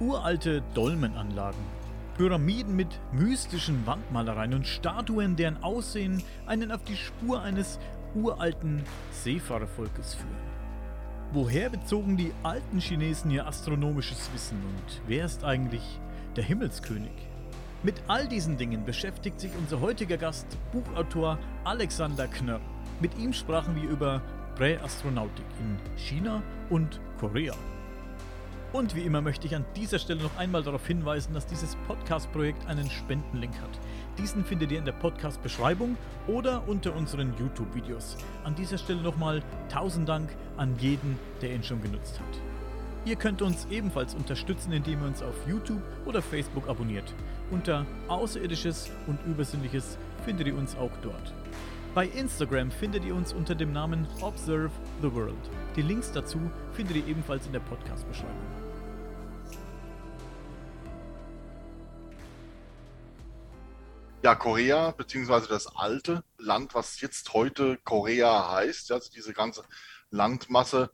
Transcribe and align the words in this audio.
Uralte 0.00 0.62
Dolmenanlagen, 0.72 1.60
Pyramiden 2.16 2.74
mit 2.74 2.88
mystischen 3.12 3.86
Wandmalereien 3.86 4.54
und 4.54 4.66
Statuen, 4.66 5.36
deren 5.36 5.62
Aussehen 5.62 6.22
einen 6.46 6.72
auf 6.72 6.82
die 6.84 6.96
Spur 6.96 7.42
eines 7.42 7.78
uralten 8.14 8.82
Seefahrervolkes 9.12 10.14
führen. 10.14 10.50
Woher 11.32 11.68
bezogen 11.68 12.16
die 12.16 12.32
alten 12.42 12.80
Chinesen 12.80 13.30
ihr 13.30 13.46
astronomisches 13.46 14.30
Wissen 14.32 14.56
und 14.56 15.02
wer 15.06 15.26
ist 15.26 15.44
eigentlich 15.44 16.00
der 16.34 16.44
Himmelskönig? 16.44 17.12
Mit 17.82 18.02
all 18.08 18.26
diesen 18.26 18.56
Dingen 18.56 18.86
beschäftigt 18.86 19.38
sich 19.38 19.52
unser 19.58 19.82
heutiger 19.82 20.16
Gast, 20.16 20.46
Buchautor 20.72 21.38
Alexander 21.64 22.26
Knörr. 22.26 22.60
Mit 23.00 23.18
ihm 23.18 23.34
sprachen 23.34 23.76
wir 23.76 23.88
über 23.88 24.22
Präastronautik 24.56 25.44
in 25.60 25.78
China 25.98 26.42
und 26.70 27.00
Korea. 27.18 27.54
Und 28.72 28.94
wie 28.94 29.00
immer 29.00 29.20
möchte 29.20 29.48
ich 29.48 29.56
an 29.56 29.64
dieser 29.74 29.98
Stelle 29.98 30.22
noch 30.22 30.36
einmal 30.38 30.62
darauf 30.62 30.86
hinweisen, 30.86 31.34
dass 31.34 31.44
dieses 31.44 31.74
Podcast-Projekt 31.88 32.68
einen 32.68 32.88
Spendenlink 32.88 33.54
hat. 33.60 33.80
Diesen 34.16 34.44
findet 34.44 34.70
ihr 34.70 34.78
in 34.78 34.84
der 34.84 34.92
Podcast-Beschreibung 34.92 35.96
oder 36.28 36.62
unter 36.68 36.94
unseren 36.94 37.34
YouTube-Videos. 37.36 38.16
An 38.44 38.54
dieser 38.54 38.78
Stelle 38.78 39.02
nochmal 39.02 39.42
tausend 39.68 40.08
Dank 40.08 40.30
an 40.56 40.76
jeden, 40.78 41.18
der 41.42 41.52
ihn 41.52 41.64
schon 41.64 41.82
genutzt 41.82 42.20
hat. 42.20 42.40
Ihr 43.04 43.16
könnt 43.16 43.42
uns 43.42 43.66
ebenfalls 43.70 44.14
unterstützen, 44.14 44.72
indem 44.72 45.00
ihr 45.00 45.08
uns 45.08 45.20
auf 45.20 45.34
YouTube 45.48 45.82
oder 46.06 46.22
Facebook 46.22 46.68
abonniert. 46.68 47.12
Unter 47.50 47.84
Außerirdisches 48.06 48.90
und 49.08 49.18
Übersinnliches 49.26 49.98
findet 50.24 50.46
ihr 50.46 50.56
uns 50.56 50.76
auch 50.76 50.92
dort. 51.02 51.34
Bei 51.92 52.06
Instagram 52.06 52.70
findet 52.70 53.04
ihr 53.04 53.16
uns 53.16 53.32
unter 53.32 53.56
dem 53.56 53.72
Namen 53.72 54.06
Observe 54.20 54.70
the 55.02 55.12
World. 55.12 55.50
Die 55.74 55.82
Links 55.82 56.12
dazu 56.12 56.38
findet 56.72 56.96
ihr 56.98 57.06
ebenfalls 57.08 57.46
in 57.46 57.52
der 57.52 57.58
Podcast-Beschreibung. 57.58 58.46
Ja, 64.22 64.36
Korea, 64.36 64.92
beziehungsweise 64.92 65.48
das 65.48 65.66
alte 65.66 66.22
Land, 66.38 66.74
was 66.74 67.00
jetzt 67.00 67.32
heute 67.34 67.76
Korea 67.82 68.52
heißt, 68.52 68.92
also 68.92 69.10
diese 69.10 69.32
ganze 69.32 69.64
Landmasse, 70.10 70.92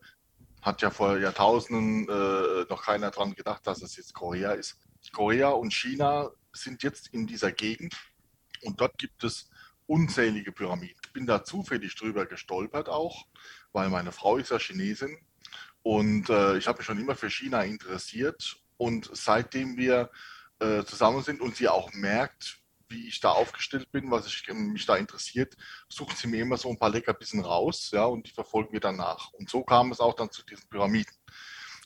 hat 0.62 0.81
ja 0.81 0.91
vor 0.91 1.19
Jahrtausenden 1.19 2.08
äh, 2.08 2.64
noch 2.70 2.83
keiner 2.83 3.10
dran 3.10 3.34
gedacht, 3.34 3.66
dass 3.66 3.83
es 3.83 3.97
jetzt 3.97 4.14
Korea 4.14 4.53
ist. 4.53 4.78
Korea 5.12 5.50
und 5.50 5.75
China 5.75 6.31
sind 6.55 6.83
jetzt 6.83 7.08
in 7.08 7.27
dieser 7.27 7.53
Gegend 7.53 7.94
und 8.62 8.81
dort 8.81 8.97
gibt 8.97 9.22
es 9.25 9.50
unzählige 9.87 10.53
Pyramiden. 10.53 11.01
Ich 11.05 11.12
bin 11.12 11.27
da 11.27 11.45
zufällig 11.45 11.95
drüber 11.95 12.27
gestolpert 12.27 12.89
auch, 12.89 13.27
weil 13.73 13.89
meine 13.89 14.12
Frau 14.12 14.37
ist 14.37 14.51
ja 14.51 14.59
Chinesin 14.59 15.17
und 15.83 16.28
äh, 16.28 16.56
ich 16.59 16.67
habe 16.67 16.78
mich 16.78 16.87
schon 16.87 17.01
immer 17.01 17.15
für 17.15 17.31
China 17.31 17.62
interessiert 17.62 18.56
und 18.77 19.11
seitdem 19.12 19.77
wir 19.77 20.11
äh, 20.59 20.84
zusammen 20.84 21.23
sind 21.23 21.41
und 21.41 21.56
sie 21.56 21.69
auch 21.69 21.93
merkt, 21.93 22.59
wie 22.89 23.09
ich 23.09 23.20
da 23.20 23.31
aufgestellt 23.31 23.91
bin, 23.91 24.11
was 24.11 24.27
ich, 24.27 24.47
mich 24.48 24.87
da 24.87 24.97
interessiert, 24.97 25.56
suchen 25.89 26.17
sie 26.17 26.28
mir 26.28 26.43
immer 26.43 26.56
so 26.56 26.71
ein 26.71 26.78
paar 26.78 26.91
Leckerbissen 26.91 27.41
raus, 27.41 27.91
ja, 27.93 28.05
und 28.05 28.27
die 28.27 28.33
verfolgen 28.33 28.73
wir 28.73 28.81
dann 28.81 28.97
nach. 28.97 29.33
Und 29.33 29.50
so 29.50 29.65
kam 29.65 29.91
es 29.93 30.00
auch 30.00 30.15
dann 30.15 30.31
zu 30.31 30.45
diesen 30.45 30.69
Pyramiden. 30.69 31.12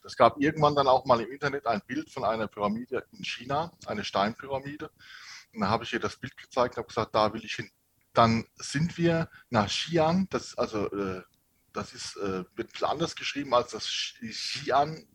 Es 0.04 0.16
gab 0.16 0.40
irgendwann 0.40 0.74
dann 0.74 0.88
auch 0.88 1.04
mal 1.04 1.20
im 1.20 1.30
Internet 1.30 1.66
ein 1.66 1.82
Bild 1.86 2.10
von 2.10 2.24
einer 2.24 2.48
Pyramide 2.48 3.06
in 3.12 3.24
China, 3.24 3.72
eine 3.86 4.04
Steinpyramide. 4.04 4.90
Und 5.52 5.60
da 5.60 5.68
habe 5.68 5.84
ich 5.84 5.92
ihr 5.92 6.00
das 6.00 6.16
Bild 6.16 6.36
gezeigt 6.36 6.74
und 6.74 6.78
habe 6.78 6.88
gesagt, 6.88 7.14
da 7.14 7.32
will 7.32 7.44
ich 7.44 7.54
hin. 7.54 7.70
Dann 8.12 8.46
sind 8.56 8.98
wir 8.98 9.28
nach 9.50 9.68
Xi'an, 9.68 10.26
das, 10.30 10.56
also, 10.58 10.90
äh, 10.90 11.22
das 11.72 11.92
ist, 11.92 12.16
äh, 12.16 12.44
wird 12.56 12.68
ein 12.68 12.72
bisschen 12.72 12.88
anders 12.88 13.14
geschrieben 13.14 13.54
als 13.54 13.70
das 13.70 13.86
Xi'an, 13.86 15.06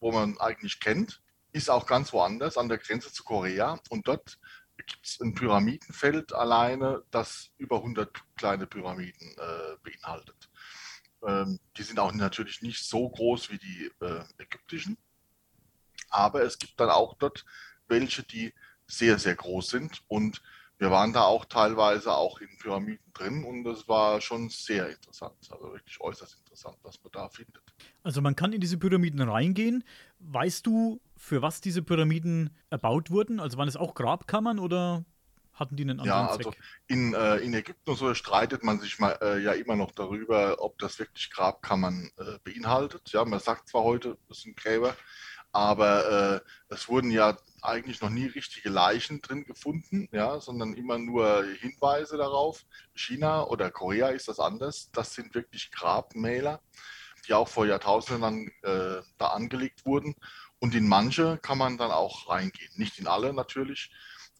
wo 0.00 0.12
man 0.12 0.38
eigentlich 0.38 0.80
kennt, 0.80 1.22
ist 1.52 1.68
auch 1.68 1.86
ganz 1.86 2.12
woanders 2.12 2.56
an 2.56 2.68
der 2.68 2.78
Grenze 2.78 3.12
zu 3.12 3.24
Korea. 3.24 3.78
Und 3.90 4.08
dort 4.08 4.38
gibt 4.76 5.06
es 5.06 5.20
ein 5.20 5.34
Pyramidenfeld 5.34 6.32
alleine, 6.32 7.02
das 7.10 7.50
über 7.58 7.76
100 7.76 8.10
kleine 8.36 8.66
Pyramiden 8.66 9.36
äh, 9.36 9.76
beinhaltet. 9.82 10.48
Ähm, 11.26 11.60
die 11.76 11.82
sind 11.82 11.98
auch 11.98 12.12
natürlich 12.12 12.62
nicht 12.62 12.84
so 12.84 13.08
groß 13.08 13.50
wie 13.50 13.58
die 13.58 13.90
äh, 14.00 14.24
ägyptischen, 14.38 14.96
aber 16.08 16.42
es 16.42 16.58
gibt 16.58 16.80
dann 16.80 16.90
auch 16.90 17.14
dort 17.18 17.44
welche, 17.88 18.22
die 18.22 18.54
sehr, 18.86 19.18
sehr 19.18 19.34
groß 19.34 19.68
sind 19.68 20.02
und 20.08 20.42
wir 20.80 20.90
waren 20.90 21.12
da 21.12 21.24
auch 21.24 21.44
teilweise 21.44 22.14
auch 22.14 22.40
in 22.40 22.48
Pyramiden 22.56 23.04
drin 23.12 23.44
und 23.44 23.64
das 23.64 23.86
war 23.86 24.20
schon 24.22 24.48
sehr 24.48 24.88
interessant, 24.88 25.34
also 25.50 25.72
wirklich 25.72 26.00
äußerst 26.00 26.38
interessant, 26.38 26.78
was 26.82 27.02
man 27.02 27.12
da 27.12 27.28
findet. 27.28 27.62
Also 28.02 28.22
man 28.22 28.34
kann 28.34 28.54
in 28.54 28.62
diese 28.62 28.78
Pyramiden 28.78 29.20
reingehen. 29.20 29.84
Weißt 30.20 30.66
du, 30.66 31.02
für 31.16 31.42
was 31.42 31.60
diese 31.60 31.82
Pyramiden 31.82 32.56
erbaut 32.70 33.10
wurden? 33.10 33.40
Also 33.40 33.58
waren 33.58 33.68
es 33.68 33.76
auch 33.76 33.94
Grabkammern 33.94 34.58
oder 34.58 35.04
hatten 35.52 35.76
die 35.76 35.82
einen 35.82 36.00
anderen 36.00 36.26
ja, 36.26 36.32
Zweck? 36.32 36.46
Also 36.46 36.58
in, 36.86 37.12
äh, 37.12 37.36
in 37.36 37.52
Ägypten 37.52 37.90
und 37.90 37.96
so 37.96 38.14
streitet 38.14 38.64
man 38.64 38.80
sich 38.80 38.98
mal, 38.98 39.18
äh, 39.20 39.38
ja 39.38 39.52
immer 39.52 39.76
noch 39.76 39.90
darüber, 39.90 40.62
ob 40.62 40.78
das 40.78 40.98
wirklich 40.98 41.30
Grabkammern 41.30 42.10
äh, 42.16 42.38
beinhaltet. 42.42 43.12
Ja, 43.12 43.26
man 43.26 43.40
sagt 43.40 43.68
zwar 43.68 43.82
heute, 43.82 44.16
das 44.30 44.40
sind 44.40 44.56
Gräber, 44.56 44.96
aber 45.52 46.40
äh, 46.68 46.74
es 46.74 46.88
wurden 46.88 47.10
ja 47.10 47.36
eigentlich 47.62 48.00
noch 48.00 48.10
nie 48.10 48.26
richtige 48.26 48.68
Leichen 48.68 49.20
drin 49.20 49.44
gefunden, 49.44 50.08
ja, 50.12 50.40
sondern 50.40 50.74
immer 50.74 50.98
nur 50.98 51.44
Hinweise 51.60 52.16
darauf. 52.16 52.64
China 52.94 53.44
oder 53.44 53.70
Korea 53.70 54.08
ist 54.08 54.28
das 54.28 54.40
anders. 54.40 54.90
Das 54.92 55.14
sind 55.14 55.34
wirklich 55.34 55.70
Grabmäler, 55.70 56.60
die 57.26 57.34
auch 57.34 57.48
vor 57.48 57.66
Jahrtausenden 57.66 58.48
äh, 58.62 59.02
da 59.18 59.26
angelegt 59.28 59.84
wurden. 59.84 60.14
Und 60.58 60.74
in 60.74 60.86
manche 60.88 61.38
kann 61.38 61.58
man 61.58 61.78
dann 61.78 61.90
auch 61.90 62.28
reingehen. 62.28 62.72
Nicht 62.76 62.98
in 62.98 63.06
alle 63.06 63.32
natürlich, 63.32 63.90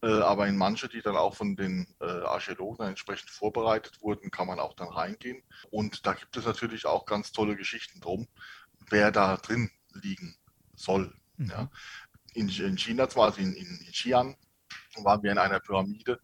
äh, 0.02 0.20
aber 0.20 0.46
in 0.46 0.56
manche, 0.56 0.88
die 0.88 1.02
dann 1.02 1.16
auch 1.16 1.34
von 1.34 1.56
den 1.56 1.86
äh, 2.00 2.04
Archäologen 2.04 2.86
entsprechend 2.86 3.30
vorbereitet 3.30 4.00
wurden, 4.00 4.30
kann 4.30 4.46
man 4.46 4.58
auch 4.58 4.74
dann 4.74 4.88
reingehen. 4.88 5.42
Und 5.70 6.06
da 6.06 6.14
gibt 6.14 6.36
es 6.36 6.46
natürlich 6.46 6.86
auch 6.86 7.04
ganz 7.06 7.32
tolle 7.32 7.56
Geschichten 7.56 8.00
drum, 8.00 8.28
wer 8.88 9.12
da 9.12 9.36
drin 9.36 9.70
liegen 9.92 10.36
soll. 10.74 11.14
Mhm. 11.36 11.50
Ja. 11.50 11.70
In, 12.34 12.48
in, 12.48 12.78
China, 12.78 13.08
zwar 13.08 13.26
also 13.26 13.40
in, 13.40 13.54
in, 13.54 13.66
in 13.66 13.92
Xi'an, 13.92 14.36
waren 15.02 15.22
wir 15.22 15.32
in 15.32 15.38
einer 15.38 15.60
Pyramide. 15.60 16.20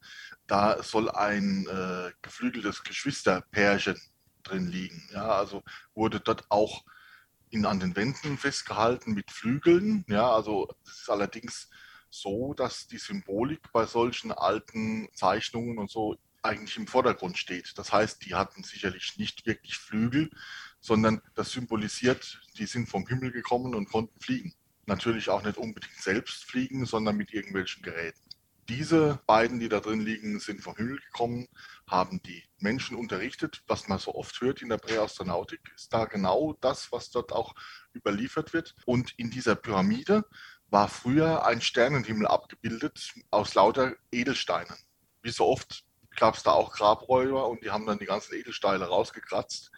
Da 0.47 0.83
soll 0.83 1.11
ein 1.11 1.67
äh, 1.67 2.13
geflügeltes 2.23 2.85
Geschwisterpärchen 2.85 4.01
drin 4.43 4.69
liegen. 4.69 5.09
Ja, 5.13 5.29
also 5.29 5.63
wurde 5.95 6.21
dort 6.21 6.45
auch 6.51 6.85
in, 7.51 7.67
an 7.67 7.81
den 7.81 7.97
Wänden 7.97 8.39
festgehalten 8.39 9.13
mit 9.13 9.31
Flügeln. 9.31 10.05
Ja, 10.09 10.31
also 10.31 10.69
es 10.85 11.01
ist 11.01 11.11
allerdings 11.11 11.69
so, 12.11 12.55
dass 12.55 12.87
die 12.87 12.99
Symbolik 12.99 13.73
bei 13.73 13.87
solchen 13.87 14.33
alten 14.33 15.09
Zeichnungen 15.15 15.79
und 15.79 15.91
so 15.91 16.17
eigentlich 16.43 16.77
im 16.77 16.87
Vordergrund 16.87 17.37
steht. 17.37 17.73
Das 17.77 17.93
heißt, 17.93 18.25
die 18.25 18.35
hatten 18.35 18.63
sicherlich 18.63 19.15
nicht 19.19 19.47
wirklich 19.47 19.77
Flügel, 19.79 20.31
sondern 20.81 21.21
das 21.35 21.51
symbolisiert, 21.51 22.41
die 22.59 22.67
sind 22.67 22.89
vom 22.89 23.07
Himmel 23.07 23.33
gekommen 23.33 23.75
und 23.75 23.89
konnten 23.91 24.19
fliegen. 24.21 24.55
Natürlich 24.87 25.29
auch 25.29 25.43
nicht 25.43 25.59
unbedingt 25.59 26.01
selbst 26.01 26.45
fliegen, 26.45 26.87
sondern 26.87 27.17
mit 27.17 27.33
irgendwelchen 27.33 27.83
Geräten. 27.83 28.21
Diese 28.69 29.21
beiden, 29.27 29.61
die 29.61 29.69
da 29.69 29.79
drin 29.81 30.01
liegen, 30.01 30.41
sind 30.41 30.61
vom 30.61 30.75
Himmel 30.77 30.99
gekommen, 30.99 31.47
haben 31.89 32.21
die 32.23 32.43
Menschen 32.59 32.97
unterrichtet, 32.97 33.63
was 33.69 33.87
man 33.87 33.99
so 33.99 34.15
oft 34.15 34.41
hört 34.41 34.61
in 34.61 34.69
der 34.69 34.79
Präastronautik, 34.79 35.61
ist 35.77 35.93
da 35.93 36.05
genau 36.05 36.57
das, 36.61 36.91
was 36.91 37.11
dort 37.11 37.33
auch 37.33 37.55
überliefert 37.95 38.53
wird. 38.53 38.75
Und 38.85 39.13
in 39.19 39.31
dieser 39.31 39.55
Pyramide 39.55 40.25
war 40.69 40.89
früher 40.89 41.47
ein 41.47 41.61
Sternenhimmel 41.61 42.27
abgebildet 42.27 43.15
aus 43.31 43.55
lauter 43.55 43.95
Edelsteinen. 44.11 44.77
Wie 45.23 45.31
so 45.31 45.47
oft 45.47 45.85
gab 46.17 46.35
es 46.35 46.43
da 46.43 46.53
auch 46.53 46.73
Grabräuber 46.73 47.49
und 47.49 47.63
die 47.63 47.71
haben 47.71 47.87
dann 47.87 47.99
die 47.99 48.07
ganzen 48.07 48.35
Edelsteine 48.35 48.87
rausgekratzt. 48.87 49.71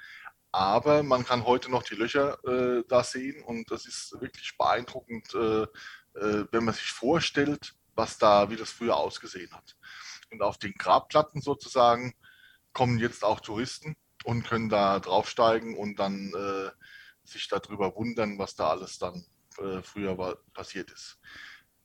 Aber 0.51 1.03
man 1.03 1.25
kann 1.25 1.45
heute 1.45 1.71
noch 1.71 1.83
die 1.83 1.95
Löcher 1.95 2.39
äh, 2.45 2.83
da 2.89 3.05
sehen 3.05 3.43
und 3.45 3.71
das 3.71 3.87
ist 3.87 4.19
wirklich 4.21 4.57
beeindruckend, 4.57 5.35
äh, 5.35 5.63
äh, 6.19 6.47
wenn 6.51 6.65
man 6.65 6.75
sich 6.75 6.91
vorstellt, 6.91 7.75
was 7.95 8.17
da, 8.19 8.51
wie 8.51 8.57
das 8.57 8.71
früher 8.71 8.97
ausgesehen 8.97 9.53
hat. 9.53 9.77
Und 10.31 10.43
auf 10.43 10.59
den 10.59 10.73
Grabplatten 10.75 11.43
sozusagen 11.43 12.15
kommen 12.73 12.99
jetzt 12.99 13.25
auch 13.25 13.41
Touristen 13.41 13.97
und 14.25 14.47
können 14.47 14.69
da 14.69 15.01
draufsteigen 15.01 15.77
und 15.77 15.99
dann 15.99 16.33
äh, 16.35 16.71
sich 17.25 17.49
darüber 17.49 17.95
wundern, 17.97 18.39
was 18.39 18.55
da 18.55 18.71
alles 18.71 18.99
dann 18.99 19.27
äh, 19.59 19.83
früher 19.83 20.17
war, 20.17 20.37
passiert 20.55 20.91
ist. 20.91 21.19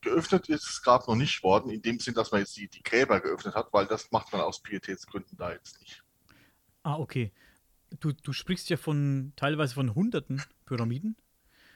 Geöffnet 0.02 0.50
ist 0.50 0.68
das 0.68 0.82
Grab 0.82 1.08
noch 1.08 1.16
nicht 1.16 1.44
worden, 1.44 1.70
in 1.70 1.82
dem 1.82 2.00
Sinn, 2.00 2.14
dass 2.14 2.32
man 2.32 2.42
jetzt 2.42 2.56
die, 2.58 2.68
die 2.68 2.84
Gräber 2.84 3.22
geöffnet 3.22 3.56
hat, 3.56 3.72
weil 3.72 3.88
das 3.88 4.12
macht 4.12 4.32
man 4.34 4.42
aus 4.42 4.62
Pietätsgründen 4.62 5.38
da 5.38 5.52
jetzt 5.52 5.80
nicht. 5.80 6.04
Ah, 6.84 6.98
okay. 6.98 7.32
Du, 8.00 8.12
du 8.12 8.34
sprichst 8.34 8.70
ja 8.70 8.78
von 8.78 9.34
teilweise 9.36 9.76
von 9.76 9.94
hunderten 9.94 10.42
Pyramiden. 10.66 11.16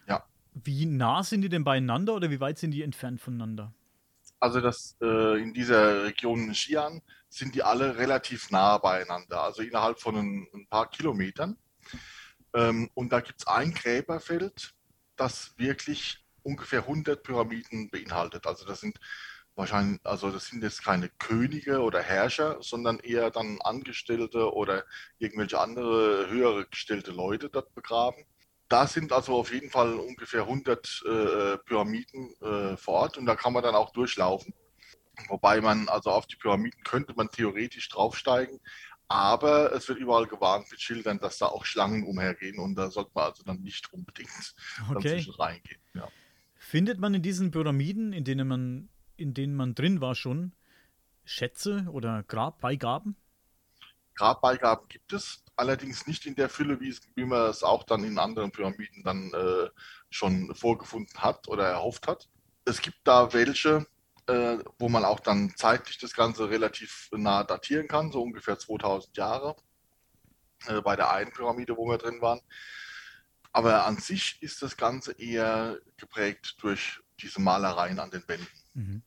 Ja. 0.07 0.25
Wie 0.53 0.85
nah 0.85 1.23
sind 1.23 1.41
die 1.41 1.49
denn 1.49 1.63
beieinander 1.63 2.15
oder 2.15 2.29
wie 2.31 2.39
weit 2.39 2.57
sind 2.57 2.71
die 2.71 2.81
entfernt 2.81 3.21
voneinander? 3.21 3.73
Also 4.39 4.61
das 4.61 4.95
äh, 5.01 5.41
in 5.41 5.53
dieser 5.53 6.03
Region 6.03 6.51
Xi'an 6.51 7.01
sind 7.29 7.55
die 7.55 7.63
alle 7.63 7.97
relativ 7.97 8.51
nah 8.51 8.77
beieinander, 8.77 9.41
also 9.41 9.63
innerhalb 9.63 9.99
von 9.99 10.15
ein, 10.15 10.47
ein 10.53 10.67
paar 10.67 10.89
Kilometern. 10.89 11.57
Ähm, 12.53 12.89
und 12.93 13.11
da 13.11 13.19
gibt 13.19 13.39
es 13.39 13.47
ein 13.47 13.73
Gräberfeld, 13.73 14.73
das 15.15 15.53
wirklich 15.57 16.23
ungefähr 16.43 16.81
100 16.81 17.23
Pyramiden 17.23 17.89
beinhaltet. 17.89 18.45
Also 18.45 18.65
das 18.65 18.81
sind 18.81 18.99
wahrscheinlich, 19.57 19.99
also 20.03 20.29
das 20.29 20.47
sind 20.47 20.63
jetzt 20.63 20.83
keine 20.83 21.09
Könige 21.09 21.81
oder 21.81 22.01
Herrscher, 22.01 22.57
sondern 22.61 22.99
eher 22.99 23.31
dann 23.31 23.59
Angestellte 23.61 24.53
oder 24.53 24.85
irgendwelche 25.17 25.59
andere 25.59 26.29
höhere 26.29 26.65
gestellte 26.67 27.11
Leute 27.11 27.49
dort 27.49 27.73
begraben. 27.73 28.23
Da 28.69 28.85
sind 28.85 29.11
also 29.11 29.35
auf 29.35 29.51
jeden 29.51 29.69
Fall 29.69 29.95
ungefähr 29.95 30.41
100 30.41 31.03
äh, 31.05 31.57
Pyramiden 31.59 32.33
äh, 32.41 32.77
vor 32.77 32.95
Ort 32.95 33.17
und 33.17 33.25
da 33.25 33.35
kann 33.35 33.53
man 33.53 33.63
dann 33.63 33.75
auch 33.75 33.91
durchlaufen. 33.91 34.53
Wobei 35.29 35.61
man, 35.61 35.89
also 35.89 36.11
auf 36.11 36.27
die 36.27 36.35
Pyramiden 36.35 36.83
könnte 36.83 37.13
man 37.15 37.29
theoretisch 37.29 37.89
draufsteigen, 37.89 38.59
aber 39.07 39.71
es 39.71 39.87
wird 39.87 39.99
überall 39.99 40.27
gewarnt 40.27 40.69
mit 40.69 40.81
Schildern, 40.81 41.17
dass 41.17 41.39
da 41.39 41.47
auch 41.47 41.65
Schlangen 41.65 42.03
umhergehen 42.03 42.59
und 42.59 42.75
da 42.75 42.91
sollte 42.91 43.11
man 43.15 43.23
also 43.25 43.43
dann 43.43 43.61
nicht 43.61 43.91
unbedingt 43.91 44.55
okay. 44.93 45.25
reingehen. 45.39 45.81
Ja. 45.95 46.07
Findet 46.57 46.99
man 46.99 47.13
in 47.13 47.21
diesen 47.21 47.49
Pyramiden, 47.49 48.13
in 48.13 48.25
denen 48.25 48.47
man 48.47 48.89
in 49.17 49.33
denen 49.33 49.55
man 49.55 49.75
drin 49.75 50.01
war 50.01 50.15
schon, 50.15 50.53
Schätze 51.25 51.87
oder 51.91 52.23
Grabbeigaben? 52.23 53.15
Grabbeigaben 54.15 54.87
gibt 54.87 55.13
es, 55.13 55.43
allerdings 55.55 56.07
nicht 56.07 56.25
in 56.25 56.35
der 56.35 56.49
Fülle, 56.49 56.79
wie, 56.79 56.89
es, 56.89 57.01
wie 57.15 57.25
man 57.25 57.49
es 57.49 57.63
auch 57.63 57.83
dann 57.83 58.03
in 58.03 58.17
anderen 58.17 58.51
Pyramiden 58.51 59.03
dann 59.03 59.31
äh, 59.33 59.69
schon 60.09 60.53
vorgefunden 60.55 61.19
hat 61.19 61.47
oder 61.47 61.67
erhofft 61.67 62.07
hat. 62.07 62.27
Es 62.65 62.81
gibt 62.81 62.99
da 63.03 63.33
welche, 63.33 63.85
äh, 64.27 64.57
wo 64.79 64.89
man 64.89 65.05
auch 65.05 65.19
dann 65.19 65.53
zeitlich 65.55 65.97
das 65.97 66.13
Ganze 66.13 66.49
relativ 66.49 67.09
nah 67.11 67.43
datieren 67.43 67.87
kann, 67.87 68.11
so 68.11 68.21
ungefähr 68.21 68.57
2000 68.57 69.15
Jahre 69.17 69.55
äh, 70.67 70.81
bei 70.81 70.95
der 70.95 71.11
einen 71.11 71.31
Pyramide, 71.31 71.77
wo 71.77 71.87
wir 71.87 71.97
drin 71.97 72.21
waren. 72.21 72.41
Aber 73.51 73.85
an 73.85 73.97
sich 73.97 74.41
ist 74.41 74.61
das 74.61 74.77
Ganze 74.77 75.13
eher 75.13 75.79
geprägt 75.97 76.57
durch 76.59 76.99
diese 77.19 77.41
Malereien 77.41 77.99
an 77.99 78.11
den 78.11 78.27
Wänden. 78.27 78.47
Mhm. 78.73 79.03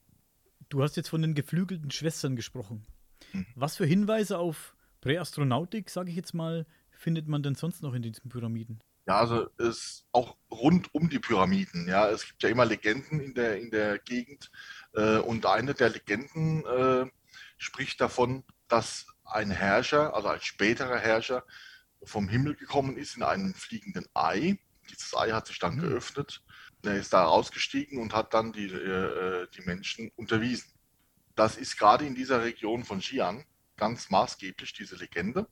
Du 0.71 0.85
hast 0.85 0.97
jetzt 0.97 1.09
von 1.09 1.21
den 1.21 1.35
geflügelten 1.35 1.91
Schwestern 1.91 2.37
gesprochen. 2.37 2.87
Mhm. 3.33 3.47
Was 3.57 3.77
für 3.77 3.85
Hinweise 3.85 4.39
auf 4.39 4.77
Präastronautik, 5.01 5.91
sage 5.91 6.11
ich 6.11 6.17
jetzt 6.17 6.33
mal, 6.33 6.65
findet 6.91 7.27
man 7.27 7.43
denn 7.43 7.57
sonst 7.57 7.83
noch 7.83 7.93
in 7.93 8.03
diesen 8.03 8.31
Pyramiden? 8.31 8.81
Ja, 9.07 9.19
also 9.19 9.49
es 9.59 10.07
auch 10.13 10.37
rund 10.51 10.95
um 10.95 11.11
die 11.11 11.19
Pyramiden. 11.19 11.89
Ja, 11.89 12.09
es 12.09 12.25
gibt 12.25 12.43
ja 12.45 12.49
immer 12.49 12.65
Legenden 12.65 13.19
in 13.19 13.35
der 13.35 13.59
in 13.59 13.71
der 13.71 13.99
Gegend 13.99 14.53
äh, 14.95 15.19
und 15.19 15.45
eine 15.45 15.75
der 15.75 15.91
Legenden 15.91 16.65
äh, 16.65 17.07
spricht 17.59 18.01
davon, 18.01 18.45
dass 18.69 19.07
ein 19.25 19.51
Herrscher, 19.51 20.15
also 20.15 20.29
ein 20.29 20.41
späterer 20.41 20.99
Herrscher, 20.99 21.45
vom 22.05 22.29
Himmel 22.29 22.55
gekommen 22.55 22.97
ist 22.97 23.17
in 23.17 23.25
einem 23.25 23.55
fliegenden 23.55 24.07
Ei. 24.15 24.59
Dieses 24.91 25.15
Ei 25.15 25.31
hat 25.31 25.47
sich 25.47 25.59
dann 25.59 25.77
mhm. 25.77 25.83
geöffnet 25.83 26.43
er 26.83 26.97
ist 26.97 27.13
da 27.13 27.25
rausgestiegen 27.25 28.01
und 28.01 28.15
hat 28.15 28.35
dann 28.35 28.53
die, 28.53 28.67
äh, 28.67 29.47
die 29.55 29.63
Menschen 29.63 30.11
unterwiesen. 30.17 30.73
Das 31.37 31.57
ist 31.57 31.79
gerade 31.79 32.07
in 32.07 32.15
dieser 32.15 32.43
Region 32.43 32.85
von 32.85 33.01
Xi'an 33.01 33.45
ganz 33.77 34.11
maßgeblich, 34.11 34.73
diese 34.73 34.97
Legende. 34.97 35.47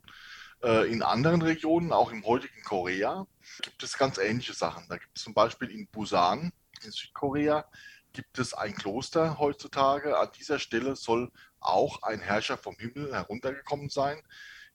Äh, 0.63 0.91
in 0.91 1.03
anderen 1.03 1.43
Regionen, 1.43 1.93
auch 1.93 2.11
im 2.13 2.25
heutigen 2.25 2.63
Korea, 2.63 3.27
gibt 3.63 3.83
es 3.83 3.97
ganz 3.97 4.19
ähnliche 4.19 4.55
Sachen. 4.55 4.87
Da 4.89 4.97
gibt 4.97 5.17
es 5.17 5.23
zum 5.23 5.35
Beispiel 5.35 5.71
in 5.71 5.87
Busan, 5.87 6.53
in 6.83 6.91
Südkorea, 6.91 7.65
gibt 8.13 8.39
es 8.39 8.55
ein 8.55 8.75
Kloster 8.75 9.39
heutzutage. 9.39 10.19
An 10.19 10.31
dieser 10.39 10.59
Stelle 10.59 10.97
soll 10.97 11.31
auch 11.61 12.03
ein 12.03 12.21
Herrscher 12.21 12.57
vom 12.57 12.77
Himmel 12.77 13.15
heruntergekommen 13.15 13.89
sein, 13.89 14.23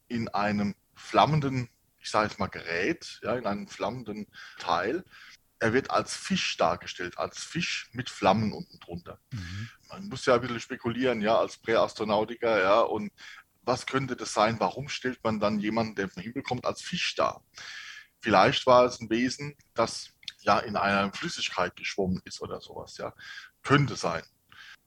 in 0.07 0.30
einem 0.30 0.75
flammenden, 0.95 1.69
ich 2.03 2.11
sage 2.11 2.27
jetzt 2.27 2.39
mal 2.39 2.47
Gerät, 2.47 3.19
ja, 3.23 3.35
in 3.35 3.47
einem 3.47 3.67
flammenden 3.67 4.27
Teil 4.59 5.03
er 5.63 5.71
wird 5.71 5.91
als 5.91 6.13
Fisch 6.13 6.57
dargestellt, 6.57 7.17
als 7.17 7.41
Fisch 7.41 7.89
mit 7.94 8.09
Flammen 8.09 8.51
unten 8.51 8.79
drunter. 8.81 9.19
Mhm. 9.31 9.69
Man 9.88 10.09
muss 10.09 10.25
ja 10.25 10.35
ein 10.35 10.41
bisschen 10.41 10.59
spekulieren, 10.59 11.21
ja, 11.21 11.39
als 11.39 11.57
Präastronautiker, 11.57 12.61
ja, 12.61 12.81
und 12.81 13.13
was 13.61 13.85
könnte 13.85 14.17
das 14.17 14.33
sein? 14.33 14.59
Warum 14.59 14.89
stellt 14.89 15.23
man 15.23 15.39
dann 15.39 15.61
jemanden, 15.61 15.95
der 15.95 16.09
vom 16.09 16.21
Himmel 16.21 16.44
kommt, 16.44 16.65
als 16.65 16.81
Fisch 16.81 17.15
dar? 17.15 17.41
Vielleicht 18.19 18.65
war 18.67 18.83
es 18.83 18.99
ein 18.99 19.09
Wesen, 19.09 19.56
das 19.73 20.09
ja 20.41 20.59
in 20.59 20.75
einer 20.75 21.13
Flüssigkeit 21.13 21.77
geschwommen 21.77 22.21
ist 22.25 22.41
oder 22.41 22.59
sowas, 22.59 22.97
ja. 22.97 23.13
Könnte 23.61 23.95
sein. 23.95 24.23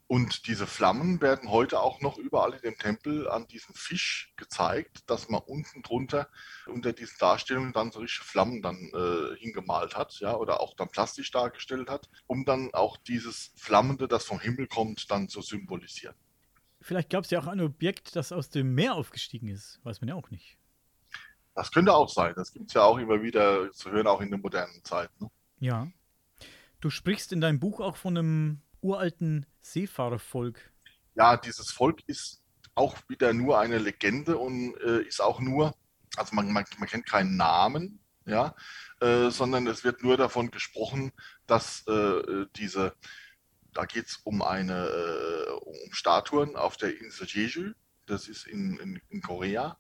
Und 0.09 0.47
diese 0.47 0.69
Flammen 0.69 1.21
werden 1.21 1.51
heute 1.51 1.81
auch 1.81 2.01
noch 2.01 2.17
überall 2.17 2.55
in 2.55 2.61
dem 2.61 2.79
Tempel 2.79 3.29
an 3.29 3.49
diesem 3.49 3.75
Fisch 3.75 4.33
gezeigt, 4.37 5.11
dass 5.11 5.29
man 5.29 5.43
unten 5.43 5.83
drunter 5.83 6.29
unter 6.67 6.93
diesen 6.93 7.19
Darstellungen 7.19 7.73
dann 7.73 7.91
so 7.91 7.99
richtige 7.99 8.25
Flammen 8.25 8.63
dann 8.63 8.77
äh, 8.95 9.37
hingemalt 9.37 9.97
hat, 9.97 10.21
ja, 10.21 10.37
oder 10.37 10.61
auch 10.61 10.75
dann 10.75 10.89
plastisch 10.89 11.33
dargestellt 11.33 11.91
hat, 11.91 12.09
um 12.29 12.45
dann 12.45 12.73
auch 12.73 12.97
dieses 12.99 13.53
Flammende, 13.57 14.07
das 14.07 14.25
vom 14.25 14.39
Himmel 14.39 14.69
kommt, 14.69 15.11
dann 15.11 15.29
zu 15.29 15.43
symbolisieren. 15.43 16.15
Vielleicht 16.81 17.11
gab 17.11 17.25
es 17.25 17.31
ja 17.31 17.41
auch 17.41 17.49
ein 17.49 17.61
Objekt, 17.61 18.15
das 18.15 18.31
aus 18.31 18.49
dem 18.49 18.75
Meer 18.75 18.95
aufgestiegen 18.95 19.49
ist, 19.49 19.81
weiß 19.83 20.01
man 20.01 20.09
ja 20.09 20.15
auch 20.15 20.31
nicht. 20.31 20.57
Das 21.57 21.73
könnte 21.73 21.93
auch 21.93 22.11
sein. 22.11 22.35
Das 22.37 22.53
gibt 22.53 22.69
es 22.69 22.75
ja 22.75 22.83
auch 22.83 22.99
immer 22.99 23.23
wieder 23.23 23.73
zu 23.73 23.91
hören, 23.91 24.07
auch 24.07 24.21
in 24.21 24.31
der 24.31 24.39
modernen 24.39 24.85
Zeit. 24.85 25.11
Ne? 25.21 25.31
Ja. 25.59 25.89
Du 26.81 26.91
sprichst 26.91 27.33
in 27.33 27.41
deinem 27.41 27.59
Buch 27.59 27.81
auch 27.81 27.97
von 27.97 28.17
einem 28.17 28.61
uralten 28.83 29.47
Seefahrervolk. 29.73 30.73
Ja, 31.15 31.37
dieses 31.37 31.71
Volk 31.71 32.01
ist 32.07 32.43
auch 32.75 32.97
wieder 33.09 33.33
nur 33.33 33.59
eine 33.59 33.79
Legende 33.79 34.37
und 34.37 34.77
äh, 34.81 35.03
ist 35.03 35.21
auch 35.21 35.41
nur, 35.41 35.75
also 36.17 36.35
man, 36.35 36.53
man, 36.53 36.65
man 36.79 36.89
kennt 36.89 37.07
keinen 37.07 37.37
Namen, 37.37 38.01
ja, 38.27 38.55
äh, 39.01 39.31
sondern 39.31 39.67
es 39.67 39.83
wird 39.83 40.03
nur 40.03 40.17
davon 40.17 40.51
gesprochen, 40.51 41.13
dass 41.47 41.87
äh, 41.87 42.47
diese, 42.57 42.95
da 43.73 43.87
geht 43.87 44.07
es 44.07 44.17
um 44.25 44.43
eine, 44.43 44.87
äh, 44.87 45.51
um 45.53 45.93
Statuen 45.93 46.57
auf 46.57 46.77
der 46.77 47.01
Insel 47.01 47.27
Jeju, 47.27 47.73
das 48.07 48.29
ist 48.29 48.47
in, 48.47 48.79
in, 48.79 49.01
in 49.09 49.21
Korea, 49.21 49.79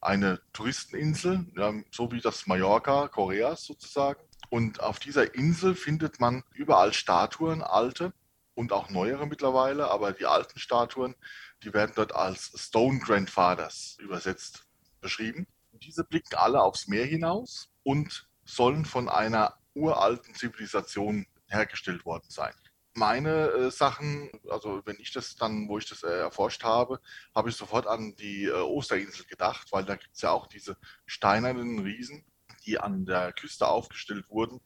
eine 0.00 0.40
Touristeninsel, 0.52 1.46
ja, 1.56 1.72
so 1.90 2.12
wie 2.12 2.20
das 2.20 2.46
Mallorca 2.46 3.08
Koreas 3.08 3.64
sozusagen. 3.64 4.20
Und 4.50 4.80
auf 4.80 4.98
dieser 4.98 5.34
Insel 5.34 5.74
findet 5.74 6.20
man 6.20 6.42
überall 6.52 6.92
Statuen, 6.92 7.62
alte, 7.62 8.12
und 8.54 8.72
auch 8.72 8.90
neuere 8.90 9.26
mittlerweile, 9.26 9.90
aber 9.90 10.12
die 10.12 10.26
alten 10.26 10.58
Statuen, 10.58 11.14
die 11.62 11.72
werden 11.72 11.92
dort 11.94 12.14
als 12.14 12.52
Stone 12.56 13.00
Grandfathers 13.00 13.96
übersetzt 14.00 14.66
beschrieben. 15.00 15.46
Diese 15.72 16.04
blicken 16.04 16.36
alle 16.36 16.62
aufs 16.62 16.86
Meer 16.88 17.04
hinaus 17.04 17.70
und 17.82 18.28
sollen 18.44 18.84
von 18.84 19.08
einer 19.08 19.58
uralten 19.74 20.34
Zivilisation 20.34 21.26
hergestellt 21.48 22.04
worden 22.04 22.26
sein. 22.28 22.54
Meine 22.96 23.48
äh, 23.48 23.70
Sachen, 23.72 24.30
also 24.48 24.82
wenn 24.84 25.00
ich 25.00 25.12
das 25.12 25.34
dann, 25.34 25.68
wo 25.68 25.78
ich 25.78 25.88
das 25.88 26.04
äh, 26.04 26.18
erforscht 26.18 26.62
habe, 26.62 27.00
habe 27.34 27.50
ich 27.50 27.56
sofort 27.56 27.88
an 27.88 28.14
die 28.14 28.44
äh, 28.44 28.52
Osterinsel 28.52 29.26
gedacht, 29.26 29.72
weil 29.72 29.84
da 29.84 29.96
gibt 29.96 30.14
es 30.14 30.22
ja 30.22 30.30
auch 30.30 30.46
diese 30.46 30.76
steinernen 31.04 31.80
Riesen, 31.80 32.24
die 32.64 32.78
an 32.78 33.04
der 33.04 33.32
Küste 33.32 33.66
aufgestellt 33.66 34.30
wurden 34.30 34.60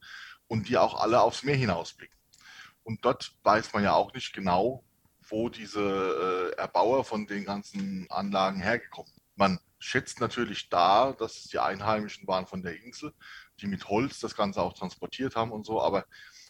und 0.47 0.69
die 0.69 0.77
auch 0.77 1.01
alle 1.01 1.21
aufs 1.21 1.43
Meer 1.43 1.55
hinausblicken. 1.55 2.18
Und 2.89 3.05
dort 3.05 3.35
weiß 3.43 3.73
man 3.73 3.83
ja 3.83 3.93
auch 3.93 4.15
nicht 4.15 4.33
genau, 4.33 4.83
wo 5.29 5.49
diese 5.49 6.53
äh, 6.57 6.59
Erbauer 6.59 7.05
von 7.05 7.27
den 7.27 7.45
ganzen 7.45 8.09
Anlagen 8.09 8.59
hergekommen 8.59 9.11
sind. 9.13 9.23
Man 9.35 9.59
schätzt 9.77 10.19
natürlich 10.19 10.69
da, 10.69 11.13
dass 11.13 11.37
es 11.37 11.43
die 11.49 11.59
Einheimischen 11.59 12.27
waren 12.27 12.47
von 12.47 12.63
der 12.63 12.81
Insel, 12.81 13.13
die 13.61 13.67
mit 13.67 13.87
Holz 13.89 14.19
das 14.19 14.35
Ganze 14.35 14.63
auch 14.63 14.73
transportiert 14.73 15.35
haben 15.35 15.51
und 15.51 15.67
so, 15.67 15.79
aber 15.79 16.03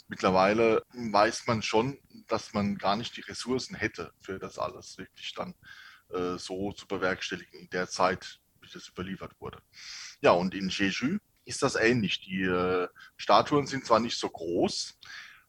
mittlerweile 0.07 0.81
weiß 0.93 1.45
man 1.45 1.61
schon, 1.61 1.99
dass 2.29 2.53
man 2.53 2.77
gar 2.77 2.95
nicht 2.95 3.17
die 3.17 3.21
Ressourcen 3.21 3.75
hätte, 3.75 4.13
für 4.21 4.39
das 4.39 4.57
alles 4.57 4.97
wirklich 4.97 5.33
dann 5.33 5.55
äh, 6.13 6.37
so 6.37 6.71
zu 6.71 6.87
bewerkstelligen 6.87 7.59
in 7.59 7.69
der 7.71 7.89
Zeit, 7.89 8.39
wie 8.61 8.69
das 8.71 8.87
überliefert 8.87 9.33
wurde. 9.41 9.61
Ja, 10.21 10.31
und 10.31 10.55
in 10.55 10.69
Jeju 10.69 11.17
ist 11.43 11.63
das 11.63 11.75
ähnlich. 11.75 12.21
Die 12.21 12.43
äh, 12.43 12.87
Statuen 13.17 13.67
sind 13.67 13.85
zwar 13.85 13.99
nicht 13.99 14.17
so 14.17 14.29
groß, 14.29 14.97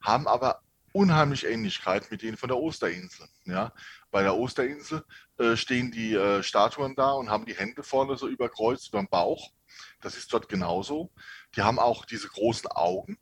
haben 0.00 0.26
aber 0.26 0.60
unheimlich 0.92 1.46
Ähnlichkeit 1.46 2.10
mit 2.10 2.22
denen 2.22 2.36
von 2.36 2.48
der 2.48 2.58
Osterinsel. 2.58 3.26
Ja? 3.44 3.72
Bei 4.10 4.22
der 4.22 4.36
Osterinsel 4.36 5.04
äh, 5.38 5.56
stehen 5.56 5.90
die 5.90 6.14
äh, 6.14 6.42
Statuen 6.42 6.94
da 6.94 7.12
und 7.12 7.30
haben 7.30 7.46
die 7.46 7.56
Hände 7.56 7.82
vorne 7.82 8.16
so 8.16 8.28
überkreuzt 8.28 8.88
über 8.88 8.98
dem 8.98 9.08
Bauch. 9.08 9.52
Das 10.00 10.16
ist 10.16 10.32
dort 10.32 10.48
genauso. 10.48 11.10
Die 11.56 11.62
haben 11.62 11.78
auch 11.78 12.04
diese 12.04 12.28
großen 12.28 12.68
Augen 12.70 13.18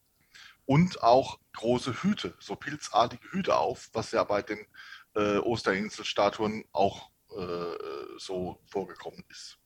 und 0.66 1.02
auch 1.02 1.38
große 1.54 2.02
Hüte, 2.02 2.34
so 2.38 2.56
pilzartige 2.56 3.32
Hüte 3.32 3.56
auf, 3.56 3.88
was 3.92 4.12
ja 4.12 4.22
bei 4.24 4.42
den 4.42 4.66
äh, 5.14 5.38
Osterinsel-Statuen 5.38 6.64
auch 6.72 7.10
äh, 7.36 8.18
so 8.18 8.60
vorgekommen 8.66 9.24
ist. 9.28 9.58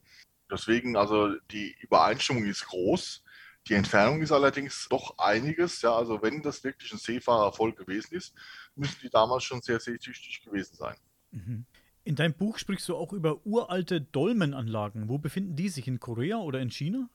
Deswegen, 0.50 0.96
also 0.96 1.34
die 1.50 1.76
Übereinstimmung 1.80 2.44
ist 2.44 2.66
groß. 2.66 3.21
Die 3.68 3.74
Entfernung 3.74 4.22
ist 4.22 4.32
allerdings 4.32 4.88
doch 4.88 5.18
einiges. 5.18 5.82
Ja, 5.82 5.94
also 5.94 6.20
wenn 6.22 6.42
das 6.42 6.64
wirklich 6.64 6.92
ein 6.92 6.98
Seefahrervolk 6.98 7.76
gewesen 7.76 8.14
ist, 8.14 8.34
müssen 8.74 8.98
die 9.02 9.10
damals 9.10 9.44
schon 9.44 9.62
sehr 9.62 9.78
seetüchtig 9.78 10.42
gewesen 10.44 10.74
sein. 10.76 10.96
Mhm. 11.30 11.66
In 12.04 12.16
deinem 12.16 12.34
Buch 12.34 12.58
sprichst 12.58 12.88
du 12.88 12.96
auch 12.96 13.12
über 13.12 13.46
uralte 13.46 14.00
Dolmenanlagen. 14.00 15.08
Wo 15.08 15.18
befinden 15.18 15.54
die 15.54 15.68
sich? 15.68 15.86
In 15.86 16.00
Korea 16.00 16.38
oder 16.38 16.60
in 16.60 16.70
China? 16.70 17.08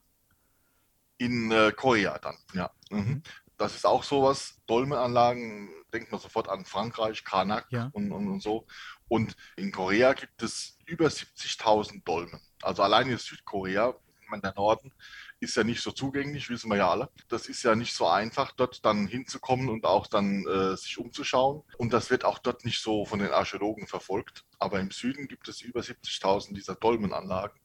In 1.18 1.52
äh, 1.52 1.74
Korea 1.76 2.18
dann, 2.20 2.38
ja. 2.54 2.72
Mhm. 2.90 2.98
Mhm. 2.98 3.24
das 3.58 3.76
ist 3.76 3.86
auch 3.86 4.04
sowas. 4.04 4.62
Dolmenanlagen, 4.68 5.70
denkt 5.92 6.12
man 6.12 6.22
sofort 6.22 6.48
an 6.48 6.64
Frankreich, 6.64 7.26
Karnak 7.26 7.66
ja. 7.72 7.90
und, 7.92 8.12
und, 8.12 8.28
und, 8.30 8.42
so. 8.42 8.66
Und 9.10 9.36
in 9.58 9.72
Korea 9.72 10.14
gibt 10.14 10.42
es 10.42 10.78
über 10.86 11.08
70.000 11.08 12.04
Dolmen. 12.06 12.40
Also 12.62 12.84
allein 12.84 13.10
in 13.10 13.18
Südkorea, 13.18 13.96
meine, 14.30 14.42
der 14.42 14.54
Norden, 14.56 14.94
ist 15.40 15.56
ja 15.56 15.64
nicht 15.64 15.82
so 15.82 15.92
zugänglich, 15.92 16.50
wissen 16.50 16.70
wir 16.70 16.78
ja 16.78 16.90
alle. 16.90 17.10
Das 17.28 17.48
ist 17.48 17.64
ja 17.64 17.76
nicht 17.76 17.94
so 17.94 18.08
einfach, 18.08 18.52
dort 18.52 18.84
dann 18.86 19.08
hinzukommen 19.08 19.70
und 19.70 19.86
auch 19.86 20.08
dann 20.08 20.46
äh, 20.48 20.76
sich 20.76 20.98
umzuschauen. 20.98 21.64
Und 21.78 21.94
das 21.94 22.10
wird 22.10 22.26
auch 22.26 22.40
dort 22.40 22.66
nicht 22.66 22.82
so 22.82 23.06
von 23.06 23.20
den 23.20 23.32
Archäologen 23.32 23.88
verfolgt. 23.88 24.46
Aber 24.58 24.80
im 24.80 24.92
Süden 24.92 25.28
gibt 25.28 25.48
es 25.48 25.62
über 25.62 25.82
70.000 25.82 26.54
dieser 26.54 26.76
Dolmenanlagen 26.76 27.60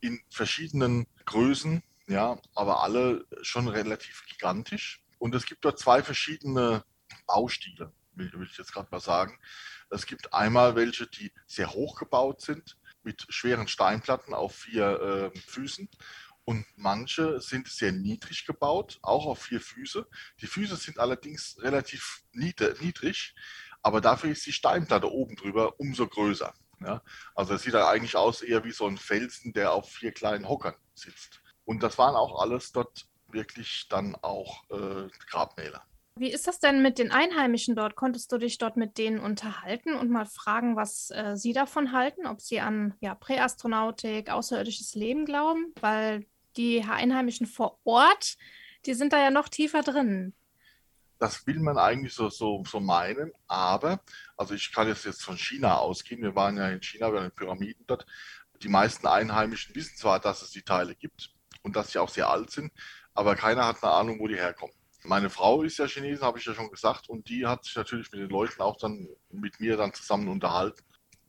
in 0.00 0.20
verschiedenen 0.30 1.06
Größen, 1.26 1.82
ja, 2.08 2.38
aber 2.54 2.82
alle 2.82 3.26
schon 3.42 3.68
relativ 3.68 4.24
gigantisch. 4.26 5.02
Und 5.18 5.34
es 5.34 5.46
gibt 5.46 5.64
dort 5.64 5.78
zwei 5.78 6.02
verschiedene 6.02 6.84
Baustile, 7.26 7.92
will, 8.14 8.32
will 8.32 8.48
ich 8.50 8.58
jetzt 8.58 8.72
gerade 8.72 8.88
mal 8.90 9.00
sagen. 9.00 9.38
Es 9.90 10.06
gibt 10.06 10.34
einmal 10.34 10.74
welche, 10.74 11.06
die 11.06 11.32
sehr 11.46 11.72
hoch 11.72 11.98
gebaut 11.98 12.40
sind, 12.40 12.76
mit 13.04 13.26
schweren 13.28 13.68
Steinplatten 13.68 14.34
auf 14.34 14.54
vier 14.54 15.32
äh, 15.34 15.38
Füßen 15.38 15.88
und 16.44 16.66
manche 16.76 17.40
sind 17.40 17.68
sehr 17.68 17.92
niedrig 17.92 18.46
gebaut, 18.46 18.98
auch 19.02 19.26
auf 19.26 19.42
vier 19.42 19.60
Füße. 19.60 20.06
Die 20.40 20.46
Füße 20.46 20.76
sind 20.76 20.98
allerdings 20.98 21.56
relativ 21.60 22.22
niedrig, 22.32 23.34
aber 23.82 24.00
dafür 24.00 24.30
ist 24.30 24.46
die 24.46 24.52
Steinplatte 24.52 25.10
oben 25.10 25.36
drüber 25.36 25.78
umso 25.78 26.06
größer. 26.08 26.52
Ja? 26.80 27.02
Also 27.34 27.54
es 27.54 27.62
sieht 27.62 27.74
dann 27.74 27.86
eigentlich 27.86 28.16
aus 28.16 28.42
eher 28.42 28.64
wie 28.64 28.72
so 28.72 28.86
ein 28.86 28.98
Felsen, 28.98 29.52
der 29.52 29.72
auf 29.72 29.90
vier 29.90 30.12
kleinen 30.12 30.48
Hockern 30.48 30.74
sitzt. 30.94 31.42
Und 31.64 31.82
das 31.82 31.98
waren 31.98 32.16
auch 32.16 32.40
alles 32.40 32.72
dort 32.72 33.06
wirklich 33.28 33.86
dann 33.88 34.14
auch 34.16 34.64
äh, 34.70 35.08
Grabmäler. 35.30 35.84
Wie 36.16 36.30
ist 36.30 36.46
das 36.46 36.58
denn 36.58 36.82
mit 36.82 36.98
den 36.98 37.10
Einheimischen 37.10 37.74
dort? 37.74 37.96
Konntest 37.96 38.30
du 38.32 38.38
dich 38.38 38.58
dort 38.58 38.76
mit 38.76 38.98
denen 38.98 39.18
unterhalten 39.18 39.94
und 39.94 40.10
mal 40.10 40.26
fragen, 40.26 40.76
was 40.76 41.10
äh, 41.10 41.36
sie 41.36 41.54
davon 41.54 41.92
halten, 41.92 42.26
ob 42.26 42.42
sie 42.42 42.60
an 42.60 42.94
ja, 43.00 43.14
Präastronautik, 43.14 44.28
außerirdisches 44.28 44.94
Leben 44.94 45.24
glauben? 45.24 45.72
Weil 45.80 46.26
die 46.56 46.82
Einheimischen 46.82 47.46
vor 47.46 47.78
Ort, 47.84 48.36
die 48.86 48.94
sind 48.94 49.12
da 49.12 49.22
ja 49.22 49.30
noch 49.30 49.48
tiefer 49.48 49.82
drin. 49.82 50.34
Das 51.18 51.46
will 51.46 51.60
man 51.60 51.78
eigentlich 51.78 52.14
so, 52.14 52.28
so, 52.30 52.64
so 52.68 52.80
meinen, 52.80 53.32
aber, 53.46 54.00
also 54.36 54.54
ich 54.54 54.72
kann 54.72 54.88
jetzt, 54.88 55.04
jetzt 55.04 55.22
von 55.22 55.36
China 55.36 55.76
ausgehen, 55.76 56.22
wir 56.22 56.34
waren 56.34 56.56
ja 56.56 56.68
in 56.68 56.82
China 56.82 57.10
bei 57.10 57.20
den 57.20 57.30
Pyramiden 57.30 57.84
dort. 57.86 58.06
Die 58.60 58.68
meisten 58.68 59.06
Einheimischen 59.06 59.74
wissen 59.74 59.96
zwar, 59.96 60.18
dass 60.18 60.42
es 60.42 60.50
die 60.50 60.62
Teile 60.62 60.96
gibt 60.96 61.30
und 61.62 61.76
dass 61.76 61.92
sie 61.92 61.98
auch 61.98 62.08
sehr 62.08 62.28
alt 62.28 62.50
sind, 62.50 62.72
aber 63.14 63.36
keiner 63.36 63.66
hat 63.66 63.82
eine 63.82 63.92
Ahnung, 63.92 64.18
wo 64.18 64.26
die 64.26 64.36
herkommen. 64.36 64.74
Meine 65.04 65.30
Frau 65.30 65.62
ist 65.62 65.78
ja 65.78 65.86
Chinesin, 65.86 66.24
habe 66.24 66.38
ich 66.38 66.44
ja 66.44 66.54
schon 66.54 66.70
gesagt, 66.70 67.08
und 67.08 67.28
die 67.28 67.46
hat 67.46 67.64
sich 67.64 67.76
natürlich 67.76 68.10
mit 68.12 68.20
den 68.20 68.28
Leuten 68.28 68.60
auch 68.60 68.76
dann 68.76 69.08
mit 69.30 69.60
mir 69.60 69.76
dann 69.76 69.92
zusammen 69.92 70.28
unterhalten. 70.28 70.82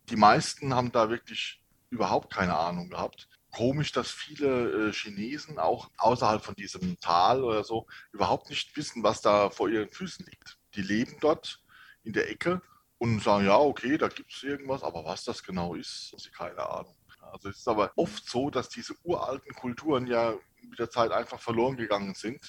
Die 0.09 0.15
meisten 0.15 0.73
haben 0.73 0.91
da 0.91 1.09
wirklich 1.09 1.61
überhaupt 1.89 2.33
keine 2.33 2.55
Ahnung 2.55 2.89
gehabt 2.89 3.27
komisch, 3.53 3.91
dass 3.91 4.11
viele 4.11 4.89
äh, 4.89 4.93
Chinesen 4.93 5.59
auch 5.59 5.89
außerhalb 5.97 6.43
von 6.43 6.55
diesem 6.55 6.99
Tal 6.99 7.43
oder 7.43 7.63
so 7.63 7.87
überhaupt 8.11 8.49
nicht 8.49 8.75
wissen, 8.75 9.03
was 9.03 9.21
da 9.21 9.49
vor 9.49 9.69
ihren 9.69 9.89
Füßen 9.89 10.25
liegt. 10.25 10.57
Die 10.75 10.81
leben 10.81 11.17
dort 11.21 11.61
in 12.03 12.13
der 12.13 12.29
Ecke 12.29 12.61
und 12.97 13.21
sagen, 13.21 13.45
ja, 13.45 13.57
okay, 13.57 13.97
da 13.97 14.07
gibt 14.07 14.33
es 14.33 14.43
irgendwas, 14.43 14.83
aber 14.83 15.05
was 15.05 15.23
das 15.23 15.43
genau 15.43 15.75
ist, 15.75 16.09
haben 16.11 16.19
sie 16.19 16.31
keine 16.31 16.67
Ahnung. 16.67 16.95
Also 17.31 17.49
es 17.49 17.57
ist 17.57 17.67
aber 17.67 17.91
oft 17.95 18.27
so, 18.27 18.49
dass 18.49 18.69
diese 18.69 18.95
uralten 19.03 19.53
Kulturen 19.55 20.07
ja 20.07 20.33
mit 20.61 20.79
der 20.79 20.89
Zeit 20.89 21.11
einfach 21.11 21.39
verloren 21.39 21.77
gegangen 21.77 22.15
sind. 22.15 22.41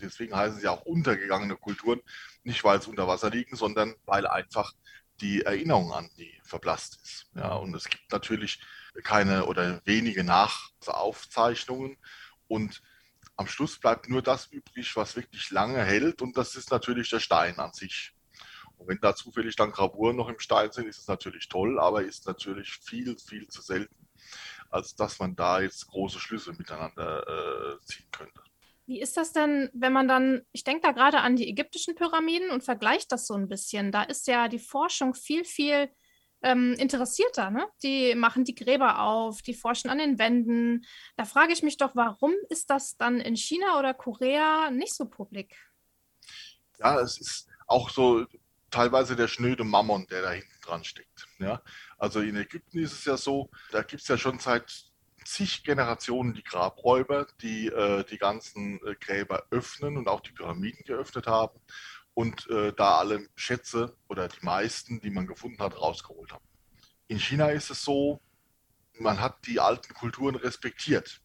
deswegen 0.00 0.34
heißen 0.34 0.60
sie 0.60 0.68
auch 0.68 0.82
untergegangene 0.82 1.56
Kulturen, 1.56 2.00
nicht 2.42 2.64
weil 2.64 2.80
sie 2.80 2.90
unter 2.90 3.06
Wasser 3.06 3.30
liegen, 3.30 3.56
sondern 3.56 3.94
weil 4.06 4.26
einfach 4.26 4.72
die 5.20 5.42
Erinnerung 5.42 5.92
an 5.92 6.10
die 6.16 6.40
verblasst 6.42 6.98
ist. 7.02 7.26
Ja, 7.34 7.54
und 7.54 7.74
es 7.74 7.88
gibt 7.88 8.10
natürlich 8.10 8.60
keine 9.02 9.46
oder 9.46 9.80
wenige 9.84 10.24
Nachaufzeichnungen 10.24 11.96
und 12.48 12.82
am 13.36 13.46
Schluss 13.46 13.78
bleibt 13.78 14.08
nur 14.08 14.22
das 14.22 14.46
übrig, 14.48 14.94
was 14.96 15.16
wirklich 15.16 15.50
lange 15.50 15.82
hält 15.82 16.20
und 16.20 16.36
das 16.36 16.56
ist 16.56 16.70
natürlich 16.70 17.08
der 17.10 17.20
Stein 17.20 17.58
an 17.58 17.72
sich. 17.72 18.12
Und 18.76 18.88
wenn 18.88 18.98
da 19.00 19.14
zufällig 19.14 19.56
dann 19.56 19.72
Gravuren 19.72 20.16
noch 20.16 20.28
im 20.28 20.38
Stein 20.38 20.72
sind, 20.72 20.86
ist 20.86 20.98
es 20.98 21.08
natürlich 21.08 21.48
toll, 21.48 21.78
aber 21.78 22.02
ist 22.02 22.26
natürlich 22.26 22.72
viel, 22.82 23.16
viel 23.18 23.46
zu 23.48 23.62
selten, 23.62 24.08
als 24.70 24.94
dass 24.94 25.18
man 25.18 25.36
da 25.36 25.60
jetzt 25.60 25.86
große 25.86 26.18
Schlüsse 26.18 26.52
miteinander 26.52 27.78
äh, 27.78 27.84
ziehen 27.84 28.08
könnte. 28.10 28.42
Wie 28.86 29.00
ist 29.00 29.16
das 29.16 29.32
denn, 29.32 29.70
wenn 29.72 29.92
man 29.92 30.08
dann, 30.08 30.42
ich 30.52 30.64
denke 30.64 30.82
da 30.82 30.92
gerade 30.92 31.20
an 31.20 31.36
die 31.36 31.48
ägyptischen 31.48 31.94
Pyramiden 31.94 32.50
und 32.50 32.64
vergleicht 32.64 33.12
das 33.12 33.26
so 33.26 33.34
ein 33.34 33.48
bisschen. 33.48 33.92
Da 33.92 34.02
ist 34.02 34.26
ja 34.26 34.48
die 34.48 34.58
Forschung 34.58 35.14
viel, 35.14 35.44
viel 35.44 35.90
ähm, 36.42 36.74
interessierter. 36.74 37.50
Ne? 37.50 37.66
Die 37.82 38.14
machen 38.14 38.44
die 38.44 38.54
Gräber 38.54 39.00
auf, 39.00 39.42
die 39.42 39.54
forschen 39.54 39.90
an 39.90 39.98
den 39.98 40.18
Wänden. 40.18 40.84
Da 41.16 41.24
frage 41.24 41.52
ich 41.52 41.62
mich 41.62 41.76
doch, 41.76 41.94
warum 41.94 42.32
ist 42.48 42.70
das 42.70 42.96
dann 42.96 43.20
in 43.20 43.36
China 43.36 43.78
oder 43.78 43.94
Korea 43.94 44.70
nicht 44.70 44.94
so 44.94 45.06
publik? 45.06 45.56
Ja, 46.78 47.00
es 47.00 47.20
ist 47.20 47.48
auch 47.66 47.90
so 47.90 48.26
teilweise 48.70 49.16
der 49.16 49.28
schnöde 49.28 49.64
Mammon, 49.64 50.06
der 50.06 50.22
da 50.22 50.30
hinten 50.30 50.60
dran 50.62 50.84
steckt. 50.84 51.26
Ja? 51.38 51.62
Also 51.98 52.20
in 52.20 52.36
Ägypten 52.36 52.78
ist 52.78 52.92
es 52.92 53.04
ja 53.04 53.16
so, 53.16 53.50
da 53.72 53.82
gibt 53.82 54.02
es 54.02 54.08
ja 54.08 54.16
schon 54.16 54.38
seit 54.38 54.90
zig 55.24 55.64
Generationen 55.64 56.32
die 56.32 56.42
Grabräuber, 56.42 57.26
die 57.42 57.66
äh, 57.66 58.04
die 58.04 58.16
ganzen 58.16 58.80
äh, 58.86 58.94
Gräber 58.94 59.44
öffnen 59.50 59.98
und 59.98 60.08
auch 60.08 60.20
die 60.20 60.32
Pyramiden 60.32 60.82
geöffnet 60.84 61.26
haben 61.26 61.60
und 62.14 62.48
äh, 62.50 62.72
da 62.72 62.98
alle 62.98 63.28
Schätze 63.34 63.96
oder 64.08 64.28
die 64.28 64.44
meisten, 64.44 65.00
die 65.00 65.10
man 65.10 65.26
gefunden 65.26 65.62
hat, 65.62 65.78
rausgeholt 65.78 66.32
haben. 66.32 66.44
In 67.08 67.18
China 67.18 67.48
ist 67.50 67.70
es 67.70 67.82
so, 67.82 68.20
man 68.98 69.20
hat 69.20 69.46
die 69.46 69.60
alten 69.60 69.94
Kulturen 69.94 70.36
respektiert 70.36 71.20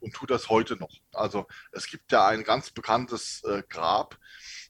und 0.00 0.14
tut 0.14 0.30
das 0.30 0.48
heute 0.48 0.76
noch. 0.76 0.92
Also 1.12 1.46
es 1.72 1.86
gibt 1.86 2.12
ja 2.12 2.26
ein 2.28 2.44
ganz 2.44 2.70
bekanntes 2.70 3.42
äh, 3.44 3.62
Grab 3.68 4.18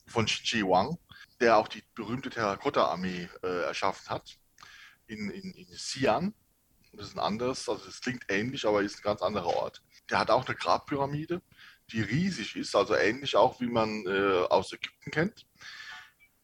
von 0.07 0.29
Shi 0.29 0.63
Wang, 0.63 0.99
der 1.41 1.57
auch 1.57 1.69
die 1.69 1.83
berühmte 1.95 2.31
Terrakotta-Armee 2.31 3.29
äh, 3.43 3.63
erschaffen 3.63 4.09
hat, 4.09 4.39
in, 5.07 5.31
in, 5.31 5.53
in 5.53 5.67
Xi'an. 5.67 6.33
Das 6.93 7.09
ist 7.09 7.17
ein 7.17 7.21
anderes, 7.21 7.69
also 7.69 7.87
es 7.87 8.01
klingt 8.01 8.25
ähnlich, 8.29 8.67
aber 8.67 8.83
ist 8.83 8.99
ein 8.99 9.03
ganz 9.03 9.21
anderer 9.21 9.55
Ort. 9.55 9.83
Der 10.09 10.19
hat 10.19 10.31
auch 10.31 10.47
eine 10.47 10.57
Grabpyramide 10.57 11.43
die 11.93 12.03
riesig 12.03 12.57
ist, 12.57 12.75
also 12.75 12.95
ähnlich 12.95 13.37
auch 13.37 13.61
wie 13.61 13.69
man 13.69 14.05
äh, 14.07 14.47
aus 14.49 14.73
Ägypten 14.73 15.11
kennt. 15.11 15.47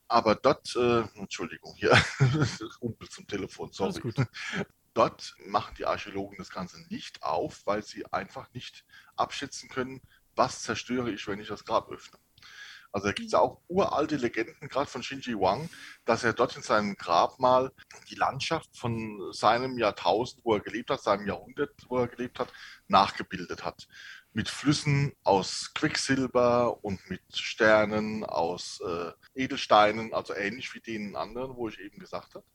Aber 0.08 0.34
dort, 0.34 0.76
äh, 0.76 1.04
Entschuldigung, 1.14 1.74
hier, 1.76 1.92
Rumpel 2.82 3.08
zum 3.08 3.26
Telefon, 3.26 3.72
sorry. 3.72 4.12
Dort 4.94 5.34
machen 5.46 5.74
die 5.78 5.86
Archäologen 5.86 6.36
das 6.36 6.50
Ganze 6.50 6.78
nicht 6.90 7.22
auf, 7.22 7.62
weil 7.64 7.82
sie 7.82 8.04
einfach 8.12 8.52
nicht 8.52 8.84
abschätzen 9.16 9.70
können, 9.70 10.02
was 10.34 10.62
zerstöre 10.62 11.10
ich, 11.10 11.26
wenn 11.26 11.40
ich 11.40 11.48
das 11.48 11.64
Grab 11.64 11.90
öffne. 11.90 12.18
Also 12.92 13.06
da 13.06 13.12
gibt 13.14 13.26
es 13.26 13.32
ja 13.32 13.38
auch 13.38 13.62
uralte 13.68 14.16
Legenden, 14.16 14.68
gerade 14.68 14.90
von 14.90 15.02
Shinji 15.02 15.34
Wang, 15.34 15.70
dass 16.04 16.24
er 16.24 16.34
dort 16.34 16.56
in 16.56 16.62
seinem 16.62 16.94
Grabmal 16.94 17.72
die 18.10 18.16
Landschaft 18.16 18.76
von 18.76 19.32
seinem 19.32 19.78
Jahrtausend, 19.78 20.44
wo 20.44 20.54
er 20.54 20.60
gelebt 20.60 20.90
hat, 20.90 21.02
seinem 21.02 21.26
Jahrhundert, 21.26 21.72
wo 21.88 21.96
er 21.96 22.08
gelebt 22.08 22.38
hat, 22.38 22.52
nachgebildet 22.88 23.64
hat 23.64 23.88
mit 24.34 24.48
Flüssen 24.48 25.12
aus 25.24 25.72
Quecksilber 25.74 26.82
und 26.82 27.08
mit 27.10 27.22
Sternen 27.34 28.24
aus 28.24 28.80
äh, 28.80 29.12
Edelsteinen, 29.34 30.14
also 30.14 30.34
ähnlich 30.34 30.74
wie 30.74 30.80
den 30.80 31.16
anderen, 31.16 31.56
wo 31.56 31.68
ich 31.68 31.78
eben 31.78 31.98
gesagt 31.98 32.34
habe. 32.34 32.46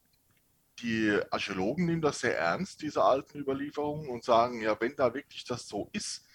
Die 0.80 1.20
Archäologen 1.32 1.86
nehmen 1.86 2.02
das 2.02 2.20
sehr 2.20 2.38
ernst, 2.38 2.82
diese 2.82 3.04
alten 3.04 3.40
Überlieferungen, 3.40 4.10
und 4.10 4.24
sagen, 4.24 4.62
ja, 4.62 4.80
wenn 4.80 4.96
da 4.96 5.14
wirklich 5.14 5.46
das 5.46 5.68
so 5.68 5.90
ist, 5.94 6.26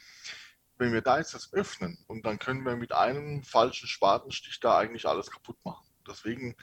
wenn 0.79 0.93
wir 0.93 1.03
da 1.03 1.19
jetzt 1.19 1.35
das 1.35 1.53
öffnen 1.53 1.99
und 2.09 2.27
dann 2.27 2.39
können 2.39 2.65
wir 2.65 2.77
mit 2.77 2.93
einem 2.93 3.43
falschen 3.45 3.89
Spatenstich 3.89 4.59
da 4.61 4.79
eigentlich 4.79 5.07
alles 5.07 5.31
kaputt 5.31 5.59
machen. 5.65 5.87
Deswegen 6.09 6.57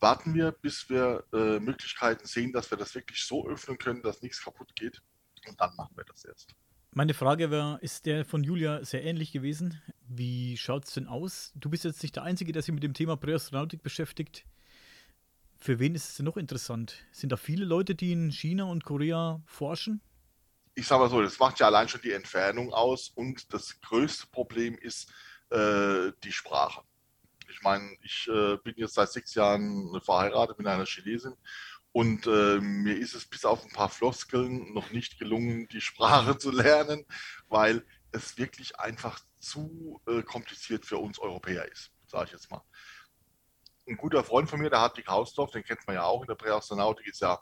warten 0.00 0.34
wir, 0.34 0.52
bis 0.52 0.88
wir 0.88 1.24
äh, 1.32 1.60
Möglichkeiten 1.60 2.26
sehen, 2.26 2.52
dass 2.52 2.70
wir 2.70 2.78
das 2.78 2.94
wirklich 2.94 3.24
so 3.24 3.48
öffnen 3.48 3.78
können, 3.78 4.02
dass 4.02 4.22
nichts 4.22 4.42
kaputt 4.42 4.74
geht. 4.74 5.00
Und 5.46 5.60
dann 5.60 5.74
machen 5.76 5.96
wir 5.96 6.04
das 6.04 6.24
erst. 6.24 6.54
Meine 6.96 7.12
Frage 7.12 7.50
wäre, 7.50 7.76
ist 7.80 8.06
der 8.06 8.24
von 8.24 8.44
Julia 8.44 8.84
sehr 8.84 9.02
ähnlich 9.02 9.32
gewesen? 9.32 9.82
Wie 10.06 10.56
schaut 10.56 10.84
es 10.84 10.94
denn 10.94 11.08
aus? 11.08 11.50
Du 11.56 11.68
bist 11.68 11.82
jetzt 11.82 12.04
nicht 12.04 12.14
der 12.14 12.22
Einzige, 12.22 12.52
der 12.52 12.62
sich 12.62 12.72
mit 12.72 12.84
dem 12.84 12.94
Thema 12.94 13.16
Präastronautik 13.16 13.82
beschäftigt. 13.82 14.46
Für 15.58 15.80
wen 15.80 15.96
ist 15.96 16.10
es 16.10 16.14
denn 16.14 16.24
noch 16.24 16.36
interessant? 16.36 17.04
Sind 17.10 17.32
da 17.32 17.36
viele 17.36 17.64
Leute, 17.64 17.96
die 17.96 18.12
in 18.12 18.30
China 18.30 18.66
und 18.66 18.84
Korea 18.84 19.42
forschen? 19.44 20.02
Ich 20.76 20.86
sage 20.86 21.02
mal 21.02 21.10
so, 21.10 21.20
das 21.20 21.36
macht 21.40 21.58
ja 21.58 21.66
allein 21.66 21.88
schon 21.88 22.00
die 22.00 22.12
Entfernung 22.12 22.72
aus 22.72 23.08
und 23.08 23.52
das 23.52 23.80
größte 23.80 24.28
Problem 24.28 24.78
ist 24.78 25.12
äh, 25.50 26.12
die 26.22 26.30
Sprache. 26.30 26.82
Ich 27.50 27.60
meine, 27.62 27.90
ich 28.02 28.28
äh, 28.28 28.56
bin 28.58 28.74
jetzt 28.76 28.94
seit 28.94 29.10
sechs 29.10 29.34
Jahren 29.34 30.00
verheiratet 30.00 30.58
mit 30.58 30.68
einer 30.68 30.86
Chinesin 30.86 31.34
und 31.94 32.26
äh, 32.26 32.58
mir 32.60 32.98
ist 32.98 33.14
es 33.14 33.24
bis 33.24 33.44
auf 33.44 33.64
ein 33.64 33.70
paar 33.70 33.88
Floskeln 33.88 34.74
noch 34.74 34.90
nicht 34.90 35.16
gelungen, 35.16 35.68
die 35.68 35.80
Sprache 35.80 36.36
zu 36.36 36.50
lernen, 36.50 37.06
weil 37.46 37.86
es 38.10 38.36
wirklich 38.36 38.80
einfach 38.80 39.20
zu 39.38 40.02
äh, 40.08 40.24
kompliziert 40.24 40.84
für 40.84 40.98
uns 40.98 41.20
Europäer 41.20 41.70
ist, 41.70 41.92
sage 42.06 42.24
ich 42.26 42.32
jetzt 42.32 42.50
mal. 42.50 42.62
Ein 43.86 43.96
guter 43.96 44.24
Freund 44.24 44.50
von 44.50 44.58
mir, 44.58 44.70
der 44.70 44.80
Hartwig 44.80 45.06
Hausdorf, 45.06 45.52
den 45.52 45.62
kennt 45.62 45.86
man 45.86 45.94
ja 45.94 46.02
auch 46.02 46.22
in 46.22 46.26
der 46.26 46.34
Präastronautik, 46.34 47.06
ist 47.06 47.20
ja 47.20 47.38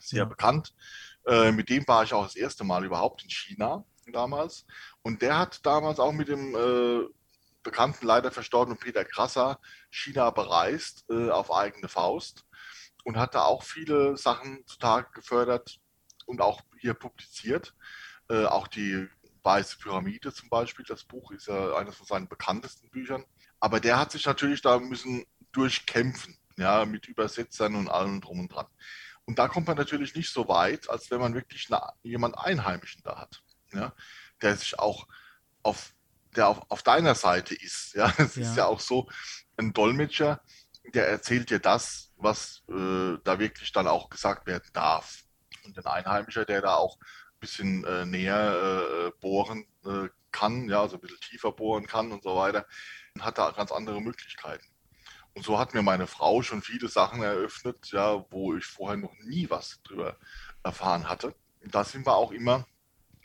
sehr 0.00 0.18
ja. 0.18 0.24
bekannt. 0.26 0.74
Äh, 1.26 1.50
mit 1.50 1.70
dem 1.70 1.88
war 1.88 2.04
ich 2.04 2.12
auch 2.12 2.24
das 2.24 2.36
erste 2.36 2.62
Mal 2.62 2.84
überhaupt 2.84 3.24
in 3.24 3.30
China 3.30 3.86
damals. 4.12 4.66
Und 5.00 5.22
der 5.22 5.38
hat 5.38 5.64
damals 5.64 5.98
auch 5.98 6.12
mit 6.12 6.28
dem 6.28 6.54
äh, 6.54 7.08
bekannten, 7.62 8.06
leider 8.06 8.30
verstorbenen 8.30 8.78
Peter 8.78 9.04
Krasser 9.04 9.58
China 9.90 10.28
bereist 10.30 11.06
äh, 11.08 11.30
auf 11.30 11.50
eigene 11.50 11.88
Faust 11.88 12.45
und 13.06 13.16
hat 13.16 13.36
da 13.36 13.42
auch 13.42 13.62
viele 13.62 14.16
Sachen 14.16 14.66
zutage 14.66 15.12
gefördert 15.14 15.78
und 16.26 16.40
auch 16.40 16.62
hier 16.80 16.92
publiziert. 16.92 17.72
Äh, 18.28 18.46
auch 18.46 18.66
die 18.66 19.08
Weiße 19.44 19.78
Pyramide 19.78 20.34
zum 20.34 20.48
Beispiel, 20.48 20.84
das 20.84 21.04
Buch 21.04 21.30
ist 21.30 21.46
ja 21.46 21.76
eines 21.76 21.94
von 21.94 22.06
seinen 22.06 22.26
bekanntesten 22.26 22.90
Büchern. 22.90 23.24
Aber 23.60 23.78
der 23.78 24.00
hat 24.00 24.10
sich 24.10 24.26
natürlich 24.26 24.60
da 24.60 24.80
müssen 24.80 25.24
durchkämpfen, 25.52 26.36
ja, 26.58 26.84
mit 26.84 27.06
Übersetzern 27.06 27.76
und 27.76 27.88
allem 27.88 28.20
drum 28.20 28.40
und 28.40 28.52
dran. 28.52 28.66
Und 29.24 29.38
da 29.38 29.46
kommt 29.46 29.68
man 29.68 29.76
natürlich 29.76 30.16
nicht 30.16 30.32
so 30.32 30.48
weit, 30.48 30.90
als 30.90 31.08
wenn 31.12 31.20
man 31.20 31.34
wirklich 31.34 31.72
eine, 31.72 31.80
jemand 32.02 32.36
Einheimischen 32.36 33.02
da 33.04 33.20
hat, 33.20 33.40
ja, 33.72 33.94
der 34.42 34.56
sich 34.56 34.80
auch 34.80 35.06
auf, 35.62 35.94
der 36.34 36.48
auf, 36.48 36.68
auf 36.70 36.82
deiner 36.82 37.14
Seite 37.14 37.54
ist. 37.54 37.94
Ja, 37.94 38.12
es 38.18 38.34
ja. 38.34 38.42
ist 38.42 38.56
ja 38.56 38.66
auch 38.66 38.80
so, 38.80 39.08
ein 39.56 39.72
Dolmetscher, 39.72 40.42
der 40.92 41.08
erzählt 41.08 41.50
dir 41.50 41.60
das, 41.60 42.05
was 42.16 42.62
äh, 42.68 43.18
da 43.24 43.38
wirklich 43.38 43.72
dann 43.72 43.86
auch 43.86 44.10
gesagt 44.10 44.46
werden 44.46 44.68
darf. 44.72 45.24
Und 45.64 45.78
ein 45.78 45.86
Einheimischer, 45.86 46.44
der 46.44 46.62
da 46.62 46.74
auch 46.74 46.98
ein 46.98 47.40
bisschen 47.40 47.84
äh, 47.84 48.06
näher 48.06 49.08
äh, 49.08 49.10
bohren 49.20 49.66
äh, 49.84 50.08
kann, 50.32 50.68
ja, 50.68 50.82
also 50.82 50.96
ein 50.96 51.00
bisschen 51.00 51.20
tiefer 51.20 51.52
bohren 51.52 51.86
kann 51.86 52.12
und 52.12 52.22
so 52.22 52.36
weiter, 52.36 52.66
hat 53.18 53.38
da 53.38 53.50
ganz 53.50 53.72
andere 53.72 54.00
Möglichkeiten. 54.00 54.66
Und 55.34 55.44
so 55.44 55.58
hat 55.58 55.74
mir 55.74 55.82
meine 55.82 56.06
Frau 56.06 56.42
schon 56.42 56.62
viele 56.62 56.88
Sachen 56.88 57.22
eröffnet, 57.22 57.90
ja, 57.92 58.24
wo 58.30 58.56
ich 58.56 58.64
vorher 58.64 58.96
noch 58.96 59.14
nie 59.22 59.50
was 59.50 59.82
drüber 59.82 60.16
erfahren 60.62 61.08
hatte. 61.08 61.34
Und 61.62 61.74
da 61.74 61.84
sind 61.84 62.06
wir 62.06 62.14
auch 62.14 62.32
immer, 62.32 62.66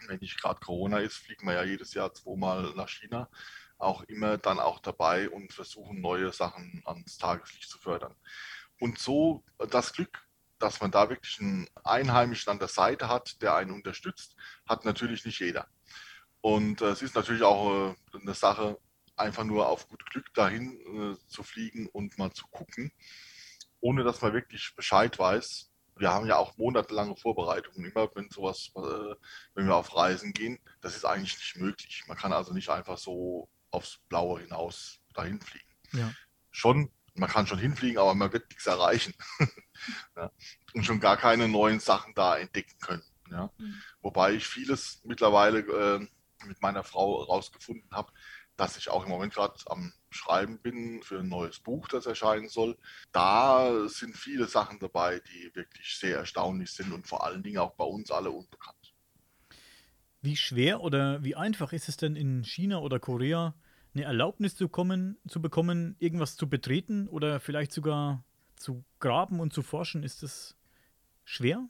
wenn 0.07 0.19
nicht 0.19 0.41
gerade 0.41 0.59
Corona 0.59 0.99
ist, 0.99 1.15
fliegen 1.15 1.47
wir 1.47 1.53
ja 1.53 1.63
jedes 1.63 1.93
Jahr 1.93 2.13
zweimal 2.13 2.73
nach 2.75 2.89
China, 2.89 3.29
auch 3.77 4.03
immer 4.03 4.37
dann 4.37 4.59
auch 4.59 4.79
dabei 4.79 5.29
und 5.29 5.53
versuchen 5.53 6.01
neue 6.01 6.31
Sachen 6.33 6.81
ans 6.85 7.17
Tageslicht 7.17 7.69
zu 7.69 7.77
fördern. 7.77 8.15
Und 8.81 8.97
so 8.97 9.43
das 9.69 9.93
Glück, 9.93 10.27
dass 10.57 10.81
man 10.81 10.89
da 10.89 11.07
wirklich 11.07 11.39
einen 11.39 11.69
Einheimischen 11.83 12.49
an 12.49 12.57
der 12.57 12.67
Seite 12.67 13.09
hat, 13.09 13.39
der 13.43 13.53
einen 13.53 13.69
unterstützt, 13.69 14.35
hat 14.67 14.85
natürlich 14.85 15.23
nicht 15.23 15.39
jeder. 15.39 15.67
Und 16.41 16.81
äh, 16.81 16.89
es 16.89 17.03
ist 17.03 17.13
natürlich 17.13 17.43
auch 17.43 17.91
äh, 17.91 17.95
eine 18.19 18.33
Sache, 18.33 18.79
einfach 19.15 19.43
nur 19.43 19.69
auf 19.69 19.87
gut 19.87 20.03
Glück 20.09 20.33
dahin 20.33 20.79
äh, 21.13 21.27
zu 21.27 21.43
fliegen 21.43 21.85
und 21.89 22.17
mal 22.17 22.31
zu 22.31 22.47
gucken, 22.47 22.91
ohne 23.81 24.03
dass 24.03 24.19
man 24.23 24.33
wirklich 24.33 24.73
Bescheid 24.75 25.19
weiß. 25.19 25.69
Wir 25.97 26.11
haben 26.11 26.25
ja 26.25 26.37
auch 26.37 26.57
monatelange 26.57 27.15
Vorbereitungen 27.15 27.91
immer, 27.91 28.09
wenn 28.15 28.31
sowas, 28.31 28.71
äh, 28.75 29.15
wenn 29.53 29.67
wir 29.67 29.75
auf 29.75 29.95
Reisen 29.95 30.33
gehen. 30.33 30.57
Das 30.81 30.95
ist 30.95 31.05
eigentlich 31.05 31.37
nicht 31.37 31.57
möglich. 31.57 32.03
Man 32.07 32.17
kann 32.17 32.33
also 32.33 32.51
nicht 32.51 32.69
einfach 32.69 32.97
so 32.97 33.47
aufs 33.69 33.99
Blaue 34.09 34.41
hinaus 34.41 35.01
dahin 35.13 35.39
fliegen. 35.39 35.69
Ja. 35.93 36.11
Schon, 36.49 36.89
man 37.15 37.29
kann 37.29 37.47
schon 37.47 37.59
hinfliegen, 37.59 37.97
aber 37.97 38.15
man 38.15 38.31
wird 38.31 38.49
nichts 38.49 38.65
erreichen. 38.67 39.13
ja. 40.15 40.31
Und 40.73 40.85
schon 40.85 40.99
gar 40.99 41.17
keine 41.17 41.47
neuen 41.47 41.79
Sachen 41.79 42.13
da 42.13 42.37
entdecken 42.37 42.77
können. 42.79 43.03
Ja. 43.29 43.51
Mhm. 43.57 43.81
Wobei 44.01 44.33
ich 44.33 44.47
vieles 44.47 45.01
mittlerweile 45.03 45.59
äh, 45.59 46.07
mit 46.45 46.61
meiner 46.61 46.83
Frau 46.83 47.25
herausgefunden 47.25 47.89
habe, 47.91 48.11
dass 48.57 48.77
ich 48.77 48.89
auch 48.89 49.03
im 49.03 49.09
Moment 49.09 49.33
gerade 49.33 49.55
am 49.67 49.93
Schreiben 50.09 50.59
bin 50.59 51.01
für 51.01 51.19
ein 51.19 51.29
neues 51.29 51.59
Buch, 51.59 51.87
das 51.87 52.05
erscheinen 52.05 52.49
soll. 52.49 52.77
Da 53.11 53.87
sind 53.87 54.15
viele 54.15 54.45
Sachen 54.47 54.79
dabei, 54.79 55.19
die 55.19 55.55
wirklich 55.55 55.97
sehr 55.97 56.17
erstaunlich 56.17 56.71
sind 56.71 56.91
und 56.91 57.07
vor 57.07 57.25
allen 57.25 57.43
Dingen 57.43 57.57
auch 57.59 57.73
bei 57.73 57.85
uns 57.85 58.11
alle 58.11 58.29
unbekannt. 58.29 58.93
Wie 60.21 60.35
schwer 60.35 60.81
oder 60.81 61.23
wie 61.23 61.35
einfach 61.35 61.73
ist 61.73 61.89
es 61.89 61.97
denn 61.97 62.15
in 62.15 62.43
China 62.43 62.79
oder 62.79 62.99
Korea, 62.99 63.55
eine 63.93 64.05
Erlaubnis 64.05 64.55
zu, 64.55 64.69
kommen, 64.69 65.17
zu 65.27 65.41
bekommen, 65.41 65.95
irgendwas 65.99 66.35
zu 66.35 66.49
betreten 66.49 67.07
oder 67.07 67.39
vielleicht 67.39 67.71
sogar 67.71 68.23
zu 68.55 68.83
graben 68.99 69.39
und 69.39 69.53
zu 69.53 69.61
forschen? 69.61 70.03
Ist 70.03 70.23
das 70.23 70.55
schwer? 71.23 71.67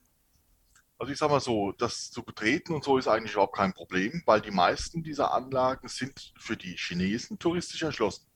Also 1.00 1.14
ich 1.14 1.18
sage 1.18 1.34
mal 1.34 1.40
so, 1.40 1.72
das 1.72 2.12
zu 2.12 2.22
betreten 2.22 2.74
und 2.74 2.84
so 2.84 3.00
ist 3.00 3.08
eigentlich 3.08 3.34
überhaupt 3.34 3.56
kein 3.56 3.74
Problem, 3.74 4.22
weil 4.28 4.40
die 4.40 4.52
meisten 4.52 5.02
dieser 5.02 5.34
Anlagen 5.34 5.88
sind 5.88 6.32
für 6.38 6.56
die 6.56 6.76
Chinesen 6.78 7.40
touristisch 7.40 7.82
erschlossen. 7.82 8.28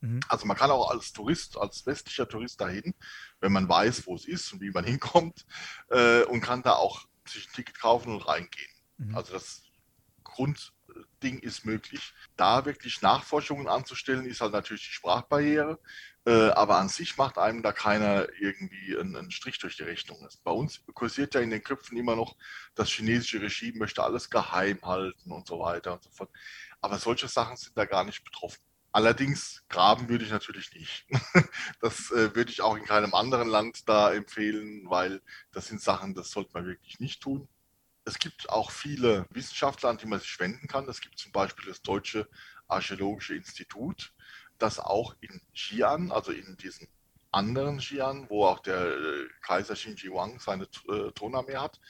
Mhm. 0.00 0.20
Also 0.28 0.46
man 0.46 0.56
kann 0.56 0.70
auch 0.70 0.90
als 0.90 1.12
Tourist, 1.12 1.58
als 1.58 1.84
westlicher 1.84 2.26
Tourist 2.26 2.60
dahin, 2.60 2.94
wenn 3.40 3.52
man 3.52 3.68
weiß, 3.68 4.06
wo 4.06 4.14
es 4.14 4.24
ist 4.24 4.50
und 4.52 4.62
wie 4.62 4.70
man 4.70 4.84
hinkommt, 4.86 5.44
äh, 5.90 6.22
und 6.24 6.40
kann 6.40 6.62
da 6.62 6.72
auch 6.72 7.06
sich 7.26 7.48
ein 7.48 7.52
Ticket 7.52 7.78
kaufen 7.78 8.14
und 8.14 8.26
reingehen. 8.26 8.72
Mhm. 8.96 9.14
Also 9.14 9.34
das 9.34 9.62
Grundding 11.20 11.38
ist 11.40 11.64
möglich. 11.64 12.12
Da 12.36 12.64
wirklich 12.64 13.02
Nachforschungen 13.02 13.68
anzustellen, 13.68 14.24
ist 14.24 14.40
halt 14.40 14.52
natürlich 14.52 14.86
die 14.86 14.92
Sprachbarriere. 14.92 15.78
Äh, 16.26 16.50
aber 16.50 16.78
an 16.78 16.88
sich 16.88 17.16
macht 17.16 17.38
einem 17.38 17.62
da 17.62 17.72
keiner 17.72 18.28
irgendwie 18.38 18.96
einen, 18.98 19.16
einen, 19.16 19.30
Strich 19.30 19.58
durch 19.58 19.76
die 19.76 19.84
Rechnung. 19.84 20.26
Bei 20.44 20.50
uns 20.50 20.82
kursiert 20.94 21.34
ja 21.34 21.40
in 21.40 21.50
den 21.50 21.62
Köpfen 21.62 21.96
immer 21.96 22.16
noch, 22.16 22.36
das 22.74 22.90
chinesische 22.90 23.40
Regime 23.40 23.78
möchte 23.78 24.02
alles 24.02 24.28
geheim 24.28 24.78
halten 24.82 25.32
und 25.32 25.46
so 25.46 25.60
weiter 25.60 25.94
und 25.94 26.02
so 26.02 26.10
fort. 26.10 26.30
Aber 26.80 26.98
solche 26.98 27.28
Sachen 27.28 27.56
sind 27.56 27.76
da 27.76 27.84
gar 27.84 28.04
nicht 28.04 28.24
betroffen. 28.24 28.60
Allerdings 28.92 29.62
graben 29.68 30.08
würde 30.08 30.24
ich 30.24 30.30
natürlich 30.30 30.74
nicht. 30.74 31.06
Das 31.80 32.10
äh, 32.10 32.34
würde 32.34 32.50
ich 32.50 32.60
auch 32.60 32.76
in 32.76 32.84
keinem 32.84 33.14
anderen 33.14 33.48
Land 33.48 33.88
da 33.88 34.12
empfehlen, 34.12 34.84
weil 34.90 35.22
das 35.52 35.68
sind 35.68 35.80
Sachen, 35.80 36.14
das 36.14 36.30
sollte 36.30 36.50
man 36.52 36.66
wirklich 36.66 37.00
nicht 37.00 37.22
tun. 37.22 37.48
Es 38.04 38.18
gibt 38.18 38.48
auch 38.48 38.70
viele 38.70 39.26
Wissenschaftler, 39.30 39.90
an 39.90 39.98
die 39.98 40.06
man 40.06 40.20
sich 40.20 40.38
wenden 40.40 40.66
kann. 40.68 40.88
Es 40.88 41.00
gibt 41.00 41.18
zum 41.18 41.32
Beispiel 41.32 41.66
das 41.66 41.82
Deutsche 41.82 42.28
Archäologische 42.66 43.34
Institut 43.34 44.12
dass 44.60 44.78
auch 44.78 45.16
in 45.20 45.40
Xi'an, 45.54 46.12
also 46.12 46.32
in 46.32 46.56
diesem 46.58 46.86
anderen 47.32 47.80
Xi'an, 47.80 48.28
wo 48.28 48.46
auch 48.46 48.60
der 48.60 48.96
äh, 48.96 49.28
Kaiser 49.42 49.74
Xinji 49.74 50.10
Wang 50.10 50.38
seine 50.38 50.64
äh, 50.88 51.10
Thronarmee 51.12 51.56
hat, 51.56 51.80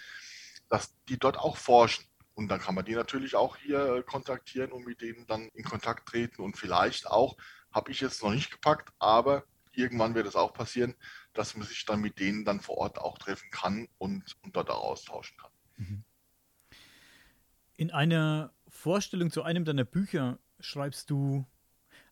dass 0.69 0.95
die 1.09 1.19
dort 1.19 1.37
auch 1.37 1.57
forschen. 1.57 2.05
Und 2.35 2.49
dann 2.49 2.61
kann 2.61 2.75
man 2.75 2.85
die 2.85 2.95
natürlich 2.95 3.35
auch 3.35 3.57
hier 3.57 4.03
kontaktieren 4.05 4.73
und 4.73 4.87
mit 4.87 5.01
denen 5.03 5.27
dann 5.27 5.49
in 5.49 5.65
Kontakt 5.65 6.09
treten. 6.09 6.43
Und 6.43 6.57
vielleicht 6.57 7.07
auch, 7.07 7.37
habe 7.73 7.91
ich 7.91 8.01
jetzt 8.01 8.23
noch 8.23 8.31
nicht 8.31 8.51
gepackt, 8.51 8.93
aber 8.99 9.45
irgendwann 9.73 10.15
wird 10.15 10.27
es 10.27 10.37
auch 10.37 10.53
passieren, 10.53 10.95
dass 11.35 11.57
man 11.57 11.67
sich 11.67 11.85
dann 11.85 12.01
mit 12.01 12.19
denen 12.19 12.45
dann 12.45 12.61
vor 12.61 12.79
Ort 12.79 12.99
auch 12.99 13.19
treffen 13.19 13.51
kann 13.51 13.89
und, 13.99 14.37
und 14.43 14.57
dort 14.57 14.71
auch 14.71 14.83
austauschen 14.83 15.37
kann. 15.37 15.51
Mhm. 15.81 16.05
In 17.77 17.91
einer 17.91 18.53
Vorstellung 18.69 19.31
zu 19.31 19.43
einem 19.43 19.65
deiner 19.65 19.85
Bücher 19.85 20.39
schreibst 20.61 21.11
du, 21.11 21.47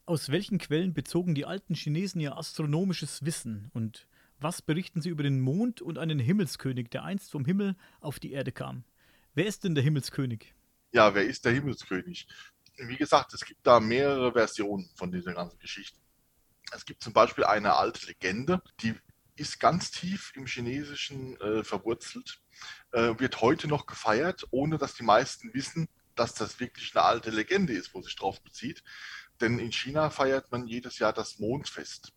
aus 0.06 0.30
welchen 0.30 0.58
Quellen 0.58 0.94
bezogen 0.94 1.34
die 1.34 1.44
alten 1.44 1.74
Chinesen 1.74 2.20
ihr 2.20 2.38
astronomisches 2.38 3.24
Wissen 3.24 3.70
und 3.74 4.08
was 4.40 4.62
berichten 4.62 5.02
sie 5.02 5.10
über 5.10 5.22
den 5.22 5.40
Mond 5.40 5.82
und 5.82 5.98
einen 5.98 6.18
Himmelskönig, 6.18 6.88
der 6.88 7.04
einst 7.04 7.30
vom 7.30 7.44
Himmel 7.44 7.76
auf 8.00 8.18
die 8.18 8.32
Erde 8.32 8.52
kam? 8.52 8.84
Wer 9.34 9.46
ist 9.46 9.64
denn 9.64 9.74
der 9.74 9.84
Himmelskönig? 9.84 10.54
Ja, 10.92 11.14
wer 11.14 11.24
ist 11.24 11.44
der 11.44 11.52
Himmelskönig? 11.52 12.26
Wie 12.78 12.96
gesagt, 12.96 13.34
es 13.34 13.44
gibt 13.44 13.66
da 13.66 13.80
mehrere 13.80 14.32
Versionen 14.32 14.88
von 14.94 15.12
dieser 15.12 15.34
ganzen 15.34 15.58
Geschichte. 15.58 15.98
Es 16.72 16.86
gibt 16.86 17.02
zum 17.02 17.12
Beispiel 17.12 17.44
eine 17.44 17.74
alte 17.74 18.06
Legende, 18.06 18.62
die 18.80 18.94
ist 19.38 19.60
ganz 19.60 19.90
tief 19.90 20.32
im 20.34 20.46
Chinesischen 20.46 21.40
äh, 21.40 21.64
verwurzelt, 21.64 22.40
äh, 22.92 23.14
wird 23.18 23.40
heute 23.40 23.68
noch 23.68 23.86
gefeiert, 23.86 24.46
ohne 24.50 24.78
dass 24.78 24.94
die 24.94 25.02
meisten 25.02 25.54
wissen, 25.54 25.88
dass 26.14 26.34
das 26.34 26.60
wirklich 26.60 26.94
eine 26.94 27.04
alte 27.04 27.30
Legende 27.30 27.72
ist, 27.72 27.94
wo 27.94 28.02
sich 28.02 28.16
drauf 28.16 28.42
bezieht. 28.42 28.82
Denn 29.40 29.58
in 29.58 29.72
China 29.72 30.10
feiert 30.10 30.50
man 30.50 30.66
jedes 30.66 30.98
Jahr 30.98 31.12
das 31.12 31.38
Mondfest. 31.38 32.12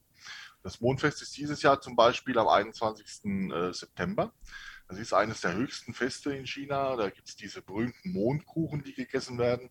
Das 0.63 0.79
Mondfest 0.81 1.21
ist 1.21 1.37
dieses 1.37 1.61
Jahr 1.61 1.81
zum 1.81 1.95
Beispiel 1.95 2.37
am 2.37 2.47
21. 2.47 3.25
Äh, 3.51 3.73
September. 3.73 4.33
Das 4.87 4.99
ist 4.99 5.13
eines 5.13 5.41
der 5.41 5.53
höchsten 5.53 5.93
Feste 5.93 6.35
in 6.35 6.45
China. 6.45 6.95
Da 6.95 7.09
gibt 7.09 7.29
es 7.29 7.35
diese 7.35 7.61
berühmten 7.61 8.11
Mondkuchen, 8.11 8.83
die 8.83 8.93
gegessen 8.93 9.37
werden. 9.37 9.69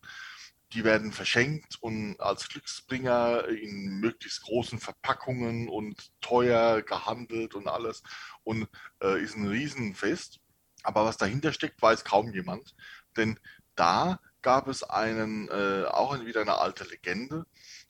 Die 0.72 0.85
werden 0.85 1.12
verschenkt 1.12 1.76
und 1.80 2.20
als 2.20 2.48
Glücksbringer 2.48 3.48
in 3.48 4.00
möglichst 4.00 4.42
großen 4.42 4.78
Verpackungen 4.78 5.68
und 5.68 6.12
teuer 6.20 6.83
gehandelt 6.83 7.54
und 7.54 7.66
alles. 7.66 8.02
Und 8.44 8.68
äh, 9.02 9.20
ist 9.22 9.37
ein 9.37 9.48
Riesenfest. 9.48 10.38
Aber 10.83 11.04
was 11.04 11.16
dahinter 11.16 11.52
steckt, 11.52 11.83
weiß 11.83 12.04
kaum 12.04 12.33
jemand. 12.33 12.74
Denn 13.16 13.38
da 13.74 14.20
gab 14.42 14.68
es 14.68 14.83
einen, 14.83 15.48
äh, 15.48 15.85
auch 15.87 16.18
wieder 16.24 16.42
eine 16.42 16.59
alte 16.59 16.85
Legende 16.85 17.46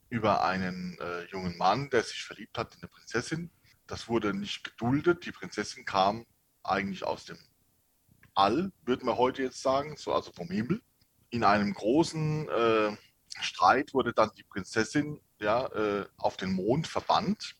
über 0.09 0.45
einen 0.45 0.99
äh, 0.99 1.25
jungen 1.27 1.57
Mann, 1.57 1.91
der 1.91 2.03
sich 2.03 2.25
verliebt 2.25 2.59
hat 2.59 2.75
in 2.75 2.81
eine 2.81 2.89
Prinzessin. 2.89 3.51
Das 3.87 4.09
wurde 4.09 4.35
nicht 4.35 4.65
geduldet. 4.65 5.25
Die 5.25 5.33
Prinzessin 5.33 5.85
kam 5.85 6.27
eigentlich 6.63 7.05
aus 7.05 7.25
dem 7.25 7.39
All, 8.35 8.73
würde 8.85 9.05
man 9.05 9.17
heute 9.17 9.43
jetzt 9.43 9.61
sagen, 9.61 9.97
so 9.97 10.13
also 10.15 10.33
vom 10.33 10.49
Himmel. 10.49 10.81
In 11.31 11.45
einem 11.45 11.73
großen 11.73 12.49
äh, 12.49 12.97
Streit 13.41 13.95
wurde 13.95 14.13
dann 14.13 14.31
die 14.37 14.43
Prinzessin 14.43 15.21
ja, 15.39 15.67
äh, 15.67 16.07
auf 16.17 16.37
den 16.37 16.53
Mond 16.53 16.87
verbannt. 16.87 17.57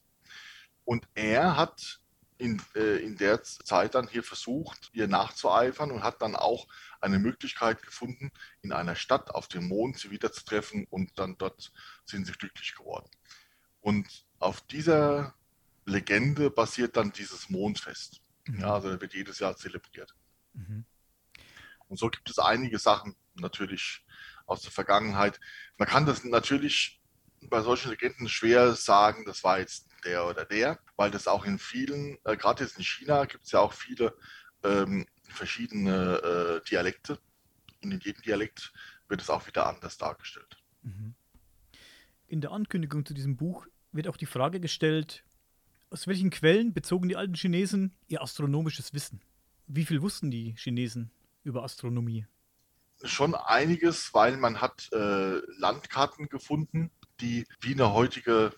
Und 0.85 1.09
er 1.15 1.57
hat 1.57 2.01
in, 2.37 2.61
äh, 2.75 2.97
in 2.97 3.17
der 3.17 3.43
Zeit 3.43 3.95
dann 3.95 4.09
hier 4.09 4.23
versucht, 4.23 4.91
ihr 4.93 5.07
nachzueifern 5.07 5.91
und 5.91 6.03
hat 6.03 6.23
dann 6.23 6.35
auch 6.35 6.67
eine 7.01 7.19
Möglichkeit 7.19 7.83
gefunden, 7.83 8.33
in 8.63 8.73
einer 8.73 8.97
Stadt 8.97 9.31
auf 9.31 9.47
dem 9.47 9.69
Mond 9.69 9.99
sie 9.99 10.11
wiederzutreffen 10.11 10.87
und 10.91 11.19
dann 11.19 11.37
dort 11.39 11.73
sind 12.07 12.27
sie 12.27 12.33
glücklich 12.33 12.75
geworden. 12.75 13.09
Und 13.81 14.27
auf 14.39 14.63
dieser 14.63 15.35
Legende 15.85 16.51
basiert 16.51 16.97
dann 16.97 17.13
dieses 17.13 17.51
Mondfest. 17.51 18.21
Mhm. 18.47 18.61
Ja, 18.61 18.75
also 18.75 19.01
wird 19.01 19.15
jedes 19.15 19.39
Jahr 19.39 19.57
zelebriert. 19.57 20.15
Mhm. 20.55 20.85
Und 21.89 21.99
so 21.99 22.09
gibt 22.09 22.31
es 22.31 22.39
einige 22.39 22.79
Sachen 22.79 23.17
natürlich 23.41 24.05
aus 24.47 24.63
der 24.63 24.73
Vergangenheit. 24.73 25.41
Man 25.79 25.89
kann 25.89 26.07
das 26.07 26.25
natürlich 26.25 27.01
bei 27.49 27.63
solchen 27.63 27.91
Legenden 27.91 28.29
schwer 28.29 28.75
sagen, 28.75 29.25
das 29.25 29.45
war 29.45 29.59
jetzt 29.59 29.89
der 30.05 30.27
oder 30.27 30.45
der, 30.45 30.79
weil 30.97 31.11
das 31.11 31.27
auch 31.27 31.45
in 31.45 31.59
vielen, 31.59 32.19
äh, 32.25 32.37
gerade 32.37 32.65
jetzt 32.65 32.79
in 32.79 32.85
China 32.85 33.25
gibt 33.25 33.45
es 33.45 33.53
ja 33.53 33.61
auch 33.61 33.73
viele 33.73 34.15
ähm, 34.63 35.07
verschiedene 35.25 36.61
äh, 36.63 36.69
Dialekte 36.69 37.19
und 37.83 37.93
in 37.93 38.01
jedem 38.01 38.23
Dialekt 38.23 38.73
wird 39.09 39.23
es 39.23 39.31
auch 39.31 39.47
wieder 39.47 39.67
anders 39.67 39.99
dargestellt. 39.99 40.57
Mhm. 40.83 41.15
In 42.29 42.41
der 42.41 42.53
Ankündigung 42.53 43.05
zu 43.05 43.15
diesem 43.15 43.37
Buch 43.37 43.67
wird 43.93 44.07
auch 44.07 44.17
die 44.17 44.27
Frage 44.27 44.61
gestellt, 44.61 45.25
aus 45.91 46.07
welchen 46.07 46.31
Quellen 46.31 46.73
bezogen 46.73 47.09
die 47.09 47.17
alten 47.17 47.35
Chinesen 47.35 47.97
ihr 48.07 48.23
astronomisches 48.23 48.95
Wissen? 48.95 49.21
Wie 49.67 49.85
viel 49.85 50.03
wussten 50.03 50.31
die 50.31 50.55
Chinesen 50.57 51.11
über 51.43 51.65
Astronomie? 51.65 52.27
Schon 53.03 53.35
einiges, 53.35 54.13
weil 54.13 54.37
man 54.37 54.61
hat 54.61 54.89
äh, 54.93 55.39
Landkarten 55.59 56.29
gefunden, 56.29 56.91
die 57.21 57.47
wie 57.61 57.73
eine 57.73 57.93
heutige 57.93 58.53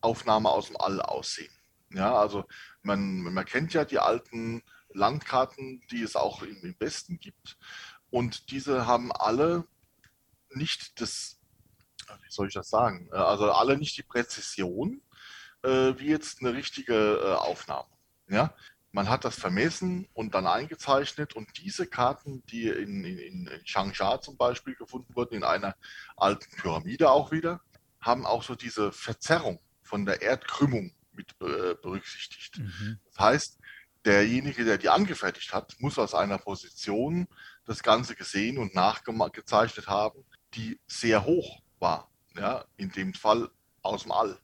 Aufnahme 0.00 0.50
aus 0.50 0.66
dem 0.66 0.76
All 0.76 1.00
aussehen. 1.00 1.52
Ja, 1.92 2.16
also 2.16 2.44
man, 2.82 3.22
man 3.22 3.44
kennt 3.44 3.72
ja 3.72 3.84
die 3.84 4.00
alten 4.00 4.62
Landkarten, 4.92 5.80
die 5.90 6.02
es 6.02 6.16
auch 6.16 6.42
im, 6.42 6.56
im 6.62 6.76
Westen 6.78 7.18
gibt. 7.18 7.56
Und 8.10 8.50
diese 8.50 8.86
haben 8.86 9.12
alle 9.12 9.66
nicht 10.50 11.00
das, 11.00 11.40
wie 12.22 12.30
soll 12.30 12.48
ich 12.48 12.54
das 12.54 12.68
sagen, 12.68 13.08
äh, 13.12 13.16
also 13.16 13.50
alle 13.52 13.76
nicht 13.76 13.96
die 13.96 14.02
Präzision 14.02 15.02
äh, 15.62 15.94
wie 15.98 16.08
jetzt 16.08 16.40
eine 16.40 16.54
richtige 16.54 16.94
äh, 16.94 17.34
Aufnahme. 17.34 17.88
Ja? 18.28 18.54
Man 18.94 19.08
hat 19.08 19.24
das 19.24 19.34
vermessen 19.34 20.06
und 20.14 20.36
dann 20.36 20.46
eingezeichnet 20.46 21.34
und 21.34 21.48
diese 21.58 21.88
Karten, 21.88 22.46
die 22.46 22.68
in, 22.68 23.04
in, 23.04 23.48
in 23.48 23.64
Changsha 23.64 24.20
zum 24.20 24.36
Beispiel 24.36 24.76
gefunden 24.76 25.16
wurden, 25.16 25.34
in 25.34 25.42
einer 25.42 25.74
alten 26.16 26.48
Pyramide 26.54 27.10
auch 27.10 27.32
wieder, 27.32 27.60
haben 28.00 28.24
auch 28.24 28.44
so 28.44 28.54
diese 28.54 28.92
Verzerrung 28.92 29.58
von 29.82 30.06
der 30.06 30.22
Erdkrümmung 30.22 30.94
mit 31.10 31.32
äh, 31.40 31.74
berücksichtigt. 31.74 32.60
Mhm. 32.60 33.00
Das 33.06 33.18
heißt, 33.18 33.58
derjenige, 34.04 34.64
der 34.64 34.78
die 34.78 34.90
angefertigt 34.90 35.52
hat, 35.52 35.74
muss 35.80 35.98
aus 35.98 36.14
einer 36.14 36.38
Position 36.38 37.26
das 37.64 37.82
Ganze 37.82 38.14
gesehen 38.14 38.58
und 38.58 38.76
nachgezeichnet 38.76 39.88
haben, 39.88 40.24
die 40.54 40.78
sehr 40.86 41.24
hoch 41.24 41.62
war. 41.80 42.12
Ja, 42.36 42.64
in 42.76 42.92
dem 42.92 43.12
Fall 43.12 43.50
aus 43.82 44.02
dem 44.02 44.12
All. 44.12 44.38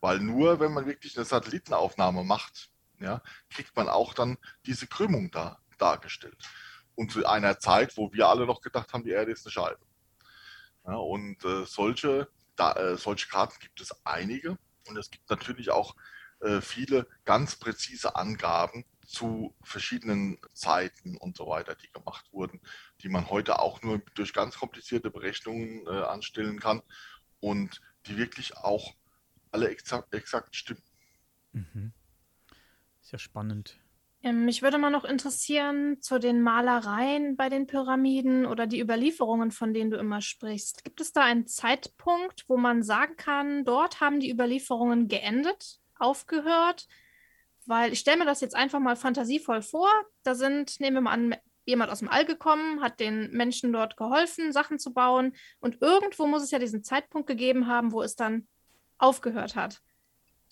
Weil 0.00 0.20
nur 0.20 0.60
wenn 0.60 0.72
man 0.72 0.86
wirklich 0.86 1.16
eine 1.16 1.24
Satellitenaufnahme 1.24 2.22
macht, 2.22 2.70
ja, 3.00 3.22
kriegt 3.50 3.76
man 3.76 3.88
auch 3.88 4.14
dann 4.14 4.38
diese 4.64 4.86
Krümmung 4.86 5.30
da 5.30 5.58
dargestellt. 5.78 6.36
Und 6.94 7.12
zu 7.12 7.26
einer 7.26 7.58
Zeit, 7.58 7.96
wo 7.96 8.12
wir 8.12 8.28
alle 8.28 8.46
noch 8.46 8.60
gedacht 8.62 8.92
haben, 8.92 9.04
die 9.04 9.10
Erde 9.10 9.32
ist 9.32 9.44
eine 9.44 9.52
Scheibe. 9.52 9.80
Ja, 10.86 10.94
und 10.94 11.44
äh, 11.44 11.64
solche, 11.66 12.28
da, 12.56 12.72
äh, 12.72 12.96
solche 12.96 13.28
Karten 13.28 13.58
gibt 13.60 13.80
es 13.80 13.94
einige. 14.04 14.56
Und 14.88 14.96
es 14.96 15.10
gibt 15.10 15.28
natürlich 15.28 15.70
auch 15.70 15.96
äh, 16.40 16.60
viele 16.60 17.08
ganz 17.24 17.56
präzise 17.56 18.16
Angaben 18.16 18.84
zu 19.06 19.54
verschiedenen 19.62 20.38
Zeiten 20.52 21.16
und 21.16 21.36
so 21.36 21.46
weiter, 21.46 21.74
die 21.74 21.90
gemacht 21.92 22.32
wurden, 22.32 22.60
die 23.02 23.08
man 23.08 23.30
heute 23.30 23.60
auch 23.60 23.82
nur 23.82 24.00
durch 24.14 24.32
ganz 24.32 24.58
komplizierte 24.58 25.10
Berechnungen 25.10 25.86
äh, 25.86 26.02
anstellen 26.02 26.60
kann 26.60 26.82
und 27.40 27.80
die 28.06 28.16
wirklich 28.16 28.56
auch 28.56 28.94
alle 29.50 29.70
exakt, 29.70 30.12
exakt 30.12 30.56
stimmen. 30.56 30.82
Mhm. 31.52 31.92
Ist 33.06 33.12
ja 33.12 33.18
spannend. 33.20 33.78
Ähm, 34.24 34.46
mich 34.46 34.62
würde 34.62 34.78
mal 34.78 34.90
noch 34.90 35.04
interessieren 35.04 36.02
zu 36.02 36.18
den 36.18 36.42
Malereien 36.42 37.36
bei 37.36 37.48
den 37.48 37.68
Pyramiden 37.68 38.46
oder 38.46 38.66
die 38.66 38.80
Überlieferungen, 38.80 39.52
von 39.52 39.72
denen 39.72 39.92
du 39.92 39.96
immer 39.96 40.20
sprichst. 40.20 40.82
Gibt 40.82 41.00
es 41.00 41.12
da 41.12 41.20
einen 41.20 41.46
Zeitpunkt, 41.46 42.48
wo 42.48 42.56
man 42.56 42.82
sagen 42.82 43.14
kann, 43.16 43.64
dort 43.64 44.00
haben 44.00 44.18
die 44.18 44.28
Überlieferungen 44.28 45.06
geendet, 45.06 45.78
aufgehört? 46.00 46.88
Weil 47.64 47.92
ich 47.92 48.00
stelle 48.00 48.18
mir 48.18 48.24
das 48.24 48.40
jetzt 48.40 48.56
einfach 48.56 48.80
mal 48.80 48.96
fantasievoll 48.96 49.62
vor. 49.62 49.88
Da 50.24 50.34
sind, 50.34 50.80
nehmen 50.80 50.96
wir 50.96 51.02
mal 51.02 51.12
an, 51.12 51.36
jemand 51.64 51.92
aus 51.92 52.00
dem 52.00 52.08
All 52.08 52.24
gekommen, 52.24 52.82
hat 52.82 52.98
den 52.98 53.30
Menschen 53.30 53.72
dort 53.72 53.96
geholfen, 53.96 54.50
Sachen 54.50 54.80
zu 54.80 54.92
bauen. 54.92 55.36
Und 55.60 55.80
irgendwo 55.80 56.26
muss 56.26 56.42
es 56.42 56.50
ja 56.50 56.58
diesen 56.58 56.82
Zeitpunkt 56.82 57.28
gegeben 57.28 57.68
haben, 57.68 57.92
wo 57.92 58.02
es 58.02 58.16
dann 58.16 58.48
aufgehört 58.98 59.54
hat? 59.54 59.80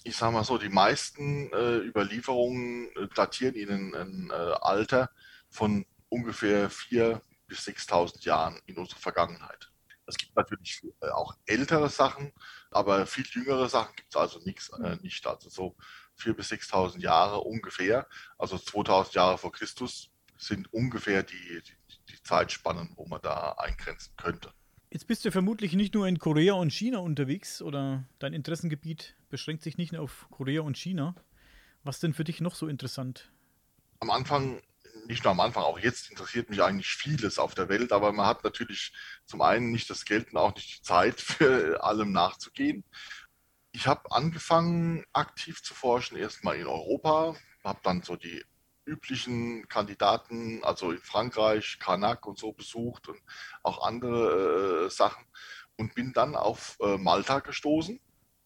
Ich 0.07 0.17
sage 0.17 0.33
mal 0.33 0.45
so, 0.45 0.59
die 0.59 0.69
meisten 0.69 1.51
äh, 1.53 1.79
Überlieferungen 1.79 2.89
äh, 2.95 3.09
datieren 3.15 3.55
ihnen 3.55 3.95
ein 3.95 4.31
äh, 4.31 4.35
Alter 4.35 5.11
von 5.49 5.87
ungefähr 6.11 6.71
4.000 6.71 7.21
bis 7.47 7.67
6.000 7.67 8.25
Jahren 8.25 8.61
in 8.67 8.77
unserer 8.77 9.01
Vergangenheit. 9.01 9.71
Es 10.07 10.17
gibt 10.19 10.37
natürlich 10.37 10.83
äh, 11.01 11.09
auch 11.09 11.35
ältere 11.47 11.89
Sachen, 11.89 12.33
aber 12.71 13.07
viel 13.07 13.25
jüngere 13.31 13.69
Sachen 13.71 13.97
gibt 13.97 14.11
es 14.11 14.17
also 14.17 14.41
nix, 14.45 14.69
äh, 14.69 14.97
nicht. 15.01 15.27
Also 15.27 15.49
so 15.49 15.75
4.000 16.19 16.35
bis 16.35 16.53
6.000 16.53 17.01
Jahre 17.01 17.41
ungefähr, 17.41 18.07
also 18.37 18.57
2.000 18.57 19.15
Jahre 19.15 19.39
vor 19.39 19.53
Christus 19.53 20.11
sind 20.37 20.71
ungefähr 20.73 21.23
die, 21.23 21.63
die, 21.63 22.13
die 22.13 22.23
Zeitspannen, 22.23 22.93
wo 22.97 23.07
man 23.07 23.23
da 23.23 23.53
eingrenzen 23.53 24.13
könnte. 24.17 24.53
Jetzt 24.91 25.09
bist 25.09 25.25
du 25.25 25.33
vermutlich 25.33 25.73
nicht 25.73 25.95
nur 25.95 26.07
in 26.07 26.21
Korea 26.21 26.55
und 26.55 26.73
China 26.73 26.99
unterwegs 26.99 27.61
oder 27.61 28.05
dein 28.21 28.33
Interessengebiet 28.33 29.17
beschränkt 29.35 29.65
sich 29.65 29.79
nicht 29.79 29.91
nur 29.91 30.01
auf 30.01 30.29
Korea 30.31 30.61
und 30.61 30.77
China. 30.77 31.17
Was 31.83 31.99
denn 31.99 32.15
für 32.15 32.23
dich 32.23 32.41
noch 32.41 32.55
so 32.55 32.69
interessant? 32.69 33.33
Am 33.99 34.13
Anfang, 34.13 34.63
nicht 35.09 35.25
nur 35.25 35.33
am 35.33 35.41
Anfang, 35.41 35.65
auch 35.65 35.81
jetzt 35.81 36.09
interessiert 36.09 36.51
mich 36.51 36.63
eigentlich 36.63 36.95
vieles 36.95 37.41
auf 37.41 37.53
der 37.53 37.69
Welt, 37.69 37.91
aber 37.91 38.13
man 38.13 38.27
hat 38.27 38.45
natürlich 38.45 38.93
zum 39.27 39.43
einen 39.43 39.73
nicht 39.73 39.91
das 39.91 40.05
Geld 40.05 40.31
und 40.31 40.39
auch 40.39 40.55
nicht 40.55 40.79
die 40.79 40.83
Zeit, 40.83 41.21
für 41.21 41.83
allem 41.83 42.13
nachzugehen. 42.13 42.85
Ich 43.73 43.89
habe 43.89 44.13
angefangen, 44.13 45.05
aktiv 45.13 45.65
zu 45.65 45.75
forschen, 45.75 46.17
erstmal 46.17 46.55
in 46.55 46.69
Europa, 46.69 47.35
habe 47.65 47.81
dann 47.83 48.03
so 48.03 48.15
die 48.15 48.41
üblichen 48.85 49.67
Kandidaten, 49.67 50.63
also 50.63 50.93
in 50.93 50.99
Frankreich, 50.99 51.81
Karnak 51.81 52.25
und 52.25 52.39
so 52.39 52.53
besucht 52.53 53.09
und 53.09 53.19
auch 53.65 53.85
andere 53.85 54.85
äh, 54.85 54.91
Sachen 54.91 55.25
und 55.77 55.97
bin 55.97 56.13
dann 56.13 56.37
auf 56.37 56.77
äh, 56.81 56.99
Malta 56.99 57.41
gestoßen, 57.41 57.99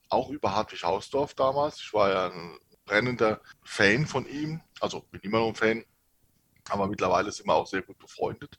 auch 0.09 0.31
über 0.31 0.55
Hartwig 0.55 0.83
Hausdorf 0.83 1.35
damals. 1.35 1.81
Ich 1.81 1.93
war 1.93 2.11
ja 2.11 2.27
ein 2.31 2.59
brennender 2.85 3.41
Fan 3.63 4.07
von 4.07 4.27
ihm, 4.27 4.61
also 4.81 5.01
bin 5.11 5.21
immer 5.21 5.39
noch 5.39 5.49
ein 5.49 5.55
Fan, 5.55 5.85
aber 6.69 6.87
mittlerweile 6.87 7.31
sind 7.33 7.47
wir 7.47 7.55
auch 7.55 7.67
sehr 7.67 7.83
gut 7.83 7.99
befreundet. 7.99 8.59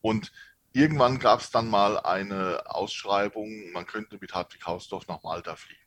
Und 0.00 0.32
irgendwann 0.72 1.18
gab 1.18 1.40
es 1.40 1.50
dann 1.50 1.68
mal 1.68 1.98
eine 1.98 2.62
Ausschreibung, 2.66 3.70
man 3.72 3.86
könnte 3.86 4.18
mit 4.20 4.34
Hartwig 4.34 4.66
Hausdorf 4.66 5.06
nach 5.06 5.22
Malta 5.22 5.56
fliegen. 5.56 5.80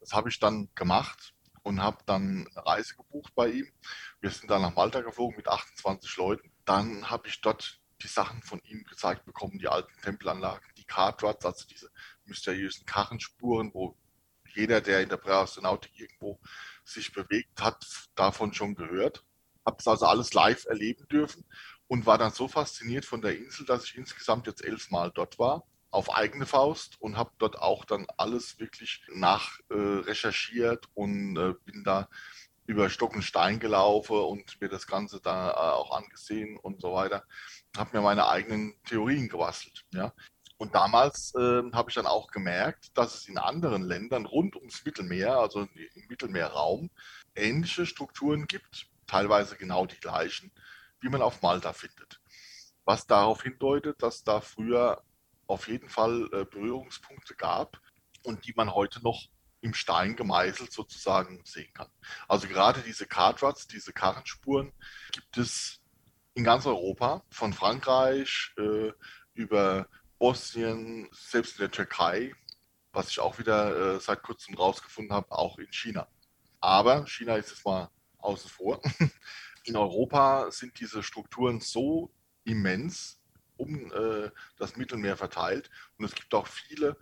Das 0.00 0.12
habe 0.12 0.28
ich 0.28 0.38
dann 0.38 0.68
gemacht 0.74 1.34
und 1.62 1.82
habe 1.82 1.98
dann 2.06 2.48
eine 2.54 2.66
Reise 2.66 2.96
gebucht 2.96 3.34
bei 3.34 3.48
ihm. 3.48 3.72
Wir 4.20 4.30
sind 4.30 4.50
dann 4.50 4.62
nach 4.62 4.74
Malta 4.74 5.00
geflogen 5.00 5.36
mit 5.36 5.48
28 5.48 6.16
Leuten. 6.16 6.52
Dann 6.64 7.10
habe 7.10 7.28
ich 7.28 7.40
dort 7.40 7.80
die 8.02 8.08
Sachen 8.08 8.42
von 8.42 8.60
ihm 8.64 8.84
gezeigt 8.84 9.24
bekommen, 9.24 9.58
die 9.58 9.68
alten 9.68 9.92
Tempelanlagen, 10.02 10.66
die 10.76 10.84
Cartruts, 10.84 11.46
also 11.46 11.66
diese 11.68 11.90
mysteriösen 12.24 12.84
Karrenspuren, 12.84 13.72
wo 13.72 13.96
jeder, 14.54 14.80
der 14.80 15.00
in 15.00 15.08
der 15.08 15.16
Präastronautik 15.16 15.92
irgendwo 15.98 16.38
sich 16.84 17.12
bewegt 17.12 17.60
hat, 17.60 17.84
davon 18.14 18.52
schon 18.52 18.74
gehört. 18.74 19.24
Habe 19.64 19.76
es 19.78 19.86
also 19.86 20.06
alles 20.06 20.34
live 20.34 20.64
erleben 20.66 21.06
dürfen 21.08 21.44
und 21.86 22.06
war 22.06 22.18
dann 22.18 22.32
so 22.32 22.48
fasziniert 22.48 23.04
von 23.04 23.22
der 23.22 23.36
Insel, 23.36 23.66
dass 23.66 23.84
ich 23.84 23.96
insgesamt 23.96 24.46
jetzt 24.46 24.64
elfmal 24.64 25.12
dort 25.14 25.38
war 25.38 25.64
auf 25.92 26.14
eigene 26.14 26.46
Faust 26.46 27.00
und 27.00 27.16
habe 27.16 27.30
dort 27.38 27.58
auch 27.60 27.84
dann 27.84 28.06
alles 28.16 28.58
wirklich 28.58 29.02
nachrecherchiert 29.14 30.86
äh, 30.86 30.88
und 30.94 31.36
äh, 31.36 31.52
bin 31.64 31.84
da 31.84 32.08
über 32.64 32.88
Stock 32.88 33.14
und 33.14 33.22
Stein 33.22 33.60
gelaufen 33.60 34.16
und 34.16 34.58
mir 34.60 34.68
das 34.68 34.86
Ganze 34.86 35.20
da 35.20 35.50
äh, 35.50 35.54
auch 35.54 35.94
angesehen 35.96 36.56
und 36.56 36.80
so 36.80 36.94
weiter. 36.94 37.24
Habe 37.76 37.96
mir 37.96 38.02
meine 38.02 38.26
eigenen 38.26 38.74
Theorien 38.84 39.28
gebastelt. 39.28 39.84
Ja. 39.92 40.14
Und 40.62 40.76
damals 40.76 41.34
äh, 41.34 41.72
habe 41.72 41.90
ich 41.90 41.96
dann 41.96 42.06
auch 42.06 42.28
gemerkt, 42.28 42.96
dass 42.96 43.16
es 43.16 43.26
in 43.26 43.36
anderen 43.36 43.82
Ländern 43.82 44.26
rund 44.26 44.54
ums 44.54 44.84
Mittelmeer, 44.84 45.36
also 45.36 45.62
im 45.62 46.06
Mittelmeerraum, 46.08 46.88
ähnliche 47.34 47.84
Strukturen 47.84 48.46
gibt, 48.46 48.86
teilweise 49.08 49.56
genau 49.56 49.86
die 49.86 49.98
gleichen, 49.98 50.52
wie 51.00 51.08
man 51.08 51.20
auf 51.20 51.42
Malta 51.42 51.72
findet. 51.72 52.20
was 52.84 53.08
darauf 53.08 53.42
hindeutet, 53.42 54.04
dass 54.04 54.22
da 54.22 54.40
früher 54.40 55.02
auf 55.48 55.66
jeden 55.66 55.88
Fall 55.88 56.28
äh, 56.32 56.44
Berührungspunkte 56.44 57.34
gab 57.34 57.80
und 58.22 58.46
die 58.46 58.54
man 58.54 58.72
heute 58.72 59.02
noch 59.02 59.30
im 59.62 59.74
Stein 59.74 60.14
gemeißelt 60.14 60.72
sozusagen 60.72 61.42
sehen 61.44 61.72
kann. 61.74 61.88
Also 62.28 62.46
gerade 62.46 62.82
diese 62.82 63.06
Kartruts, 63.06 63.66
diese 63.66 63.92
Karrenspuren 63.92 64.72
gibt 65.10 65.38
es 65.38 65.80
in 66.34 66.44
ganz 66.44 66.66
Europa, 66.66 67.24
von 67.30 67.52
Frankreich 67.52 68.54
äh, 68.58 68.92
über 69.34 69.88
Bosnien, 70.22 71.08
selbst 71.10 71.54
in 71.56 71.62
der 71.62 71.72
Türkei, 71.72 72.32
was 72.92 73.10
ich 73.10 73.18
auch 73.18 73.40
wieder 73.40 73.96
äh, 73.96 73.98
seit 73.98 74.22
kurzem 74.22 74.54
rausgefunden 74.54 75.12
habe, 75.12 75.32
auch 75.32 75.58
in 75.58 75.72
China. 75.72 76.06
Aber 76.60 77.08
China 77.08 77.34
ist 77.34 77.50
jetzt 77.50 77.64
mal 77.64 77.90
außen 78.18 78.48
vor. 78.48 78.80
In 79.64 79.76
Europa 79.76 80.48
sind 80.52 80.78
diese 80.78 81.02
Strukturen 81.02 81.58
so 81.58 82.14
immens 82.44 83.20
um 83.56 83.90
äh, 83.92 84.30
das 84.58 84.76
Mittelmeer 84.76 85.16
verteilt 85.16 85.70
und 85.98 86.04
es 86.04 86.14
gibt 86.14 86.32
auch 86.34 86.46
viele 86.46 86.96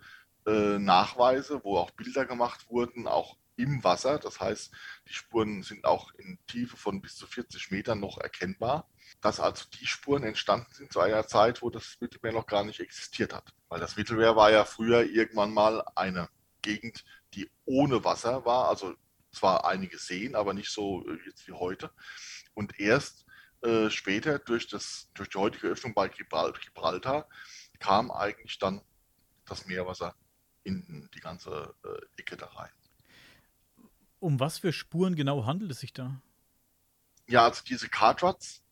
äh, 0.47 0.79
Nachweise, 0.79 1.63
wo 1.63 1.77
auch 1.77 1.91
Bilder 1.91 2.25
gemacht 2.25 2.69
wurden, 2.69 3.07
auch 3.07 3.37
im 3.55 3.83
Wasser. 3.83 4.17
Das 4.17 4.39
heißt, 4.39 4.73
die 5.07 5.13
Spuren 5.13 5.61
sind 5.61 5.85
auch 5.85 6.11
in 6.15 6.39
Tiefe 6.47 6.75
von 6.75 7.01
bis 7.01 7.17
zu 7.17 7.27
40 7.27 7.69
Metern 7.69 7.99
noch 7.99 8.17
erkennbar. 8.17 8.89
Dass 9.19 9.39
also 9.39 9.65
die 9.79 9.85
Spuren 9.85 10.23
entstanden 10.23 10.73
sind 10.73 10.93
zu 10.93 10.99
einer 10.99 11.27
Zeit, 11.27 11.61
wo 11.61 11.69
das 11.69 11.97
Mittelmeer 11.99 12.33
noch 12.33 12.47
gar 12.47 12.63
nicht 12.63 12.79
existiert 12.79 13.33
hat. 13.33 13.53
Weil 13.69 13.79
das 13.79 13.97
Mittelmeer 13.97 14.35
war 14.35 14.51
ja 14.51 14.65
früher 14.65 15.03
irgendwann 15.03 15.53
mal 15.53 15.83
eine 15.95 16.29
Gegend, 16.61 17.03
die 17.33 17.49
ohne 17.65 18.03
Wasser 18.03 18.45
war, 18.45 18.69
also 18.69 18.95
zwar 19.31 19.65
einige 19.65 19.97
Seen, 19.97 20.35
aber 20.35 20.53
nicht 20.53 20.69
so 20.69 21.05
äh, 21.07 21.17
jetzt 21.25 21.47
wie 21.47 21.53
heute. 21.53 21.91
Und 22.53 22.79
erst 22.79 23.25
äh, 23.61 23.89
später 23.89 24.39
durch, 24.39 24.67
das, 24.67 25.09
durch 25.13 25.29
die 25.29 25.37
heutige 25.37 25.67
Öffnung 25.67 25.93
bei 25.93 26.09
Gibraltar 26.09 27.27
kam 27.79 28.11
eigentlich 28.11 28.57
dann 28.59 28.81
das 29.45 29.65
Meerwasser 29.65 30.15
in 30.63 31.09
die 31.13 31.19
ganze 31.19 31.73
äh, 31.83 32.21
Ecke 32.21 32.37
da 32.37 32.47
rein. 32.47 32.71
Um 34.19 34.39
was 34.39 34.59
für 34.59 34.71
Spuren 34.73 35.15
genau 35.15 35.45
handelt 35.45 35.71
es 35.71 35.79
sich 35.79 35.93
da? 35.93 36.21
Ja, 37.27 37.45
also 37.45 37.63
diese 37.63 37.89
Cartruts, 37.89 38.63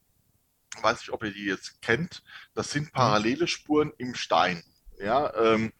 weiß 0.81 0.99
nicht, 0.99 1.11
ob 1.11 1.23
ihr 1.23 1.31
die 1.31 1.45
jetzt 1.45 1.81
kennt, 1.81 2.23
das 2.53 2.71
sind 2.71 2.91
parallele 2.91 3.47
Spuren 3.47 3.91
im 3.97 4.15
Stein. 4.15 4.63
Ja, 4.99 5.33
ähm, 5.35 5.73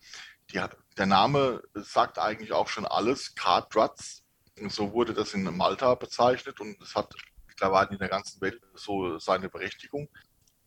hat, 0.55 0.77
der 0.97 1.05
Name 1.05 1.61
sagt 1.75 2.17
eigentlich 2.17 2.53
auch 2.53 2.67
schon 2.67 2.85
alles, 2.85 3.35
Cartruts. 3.35 4.23
So 4.67 4.93
wurde 4.93 5.13
das 5.13 5.33
in 5.33 5.43
Malta 5.55 5.95
bezeichnet 5.95 6.59
und 6.59 6.81
es 6.81 6.95
hat 6.95 7.13
mittlerweile 7.47 7.91
in 7.91 7.99
der 7.99 8.09
ganzen 8.09 8.41
Welt 8.41 8.61
so 8.73 9.19
seine 9.19 9.49
Berechtigung. 9.49 10.09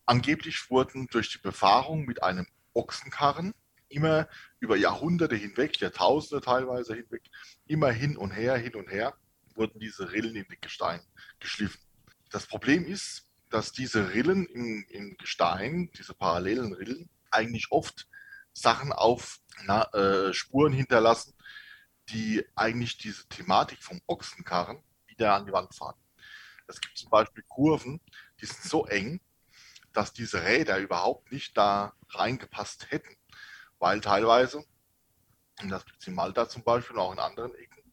Angeblich 0.06 0.70
wurden 0.70 1.06
durch 1.08 1.30
die 1.30 1.38
Befahrung 1.38 2.04
mit 2.04 2.22
einem 2.22 2.46
Ochsenkarren 2.74 3.54
immer 3.88 4.28
über 4.60 4.76
Jahrhunderte 4.76 5.36
hinweg, 5.36 5.78
Jahrtausende 5.80 6.42
teilweise 6.42 6.94
hinweg, 6.94 7.22
immer 7.66 7.90
hin 7.90 8.16
und 8.16 8.30
her, 8.30 8.56
hin 8.56 8.74
und 8.74 8.90
her, 8.90 9.14
wurden 9.54 9.78
diese 9.78 10.12
Rillen 10.12 10.36
in 10.36 10.46
den 10.48 10.60
Gestein 10.60 11.00
geschliffen. 11.38 11.80
Das 12.30 12.46
Problem 12.46 12.86
ist, 12.86 13.28
dass 13.52 13.72
diese 13.72 14.12
Rillen 14.12 14.46
im, 14.46 14.84
im 14.88 15.16
Gestein, 15.16 15.90
diese 15.96 16.14
parallelen 16.14 16.72
Rillen, 16.72 17.08
eigentlich 17.30 17.70
oft 17.70 18.08
Sachen 18.52 18.92
auf 18.92 19.40
na, 19.64 19.84
äh, 19.94 20.32
Spuren 20.34 20.72
hinterlassen, 20.72 21.34
die 22.08 22.44
eigentlich 22.54 22.98
diese 22.98 23.26
Thematik 23.28 23.82
vom 23.82 24.00
Ochsenkarren 24.06 24.82
wieder 25.06 25.34
an 25.34 25.46
die 25.46 25.52
Wand 25.52 25.74
fahren. 25.74 25.96
Es 26.66 26.80
gibt 26.80 26.98
zum 26.98 27.10
Beispiel 27.10 27.44
Kurven, 27.48 28.00
die 28.40 28.46
sind 28.46 28.62
so 28.64 28.86
eng, 28.86 29.20
dass 29.92 30.12
diese 30.12 30.42
Räder 30.42 30.78
überhaupt 30.78 31.30
nicht 31.32 31.56
da 31.56 31.94
reingepasst 32.10 32.90
hätten 32.90 33.16
weil 33.82 34.00
teilweise, 34.00 34.64
und 35.60 35.68
das 35.68 35.84
gibt 35.84 36.00
es 36.00 36.06
in 36.06 36.14
Malta 36.14 36.48
zum 36.48 36.62
Beispiel 36.62 36.96
und 36.96 37.02
auch 37.02 37.12
in 37.12 37.18
anderen 37.18 37.52
Ecken, 37.56 37.92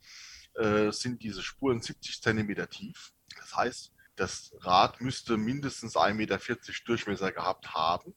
äh, 0.53 0.91
sind 0.91 1.23
diese 1.23 1.41
Spuren 1.41 1.81
70 1.81 2.21
cm 2.21 2.69
tief. 2.69 3.11
Das 3.39 3.55
heißt, 3.55 3.91
das 4.19 4.53
Rad 4.59 4.99
müsste 4.99 5.37
mindestens 5.37 5.95
1,40 5.95 6.13
Meter 6.13 6.39
Durchmesser 6.85 7.31
gehabt 7.31 7.73
haben, 7.73 8.13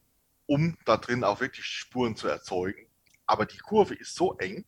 um 0.47 0.77
da 0.85 0.97
drin 0.97 1.23
auch 1.23 1.41
wirklich 1.41 1.65
Spuren 1.65 2.17
zu 2.17 2.27
erzeugen. 2.27 2.89
Aber 3.27 3.47
die 3.47 3.59
Kurve 3.59 3.95
ist 3.95 4.17
so 4.17 4.37
eng, 4.39 4.65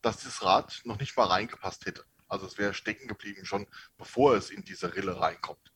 dass 0.00 0.22
das 0.22 0.42
Rad 0.42 0.80
noch 0.84 1.00
nicht 1.00 1.16
mal 1.16 1.26
reingepasst 1.26 1.86
hätte. 1.86 2.04
Also 2.28 2.46
es 2.46 2.56
wäre 2.56 2.72
stecken 2.72 3.08
geblieben 3.08 3.44
schon, 3.44 3.66
bevor 3.98 4.36
es 4.36 4.50
in 4.50 4.64
diese 4.64 4.94
Rille 4.94 5.20
reinkommt. 5.20 5.72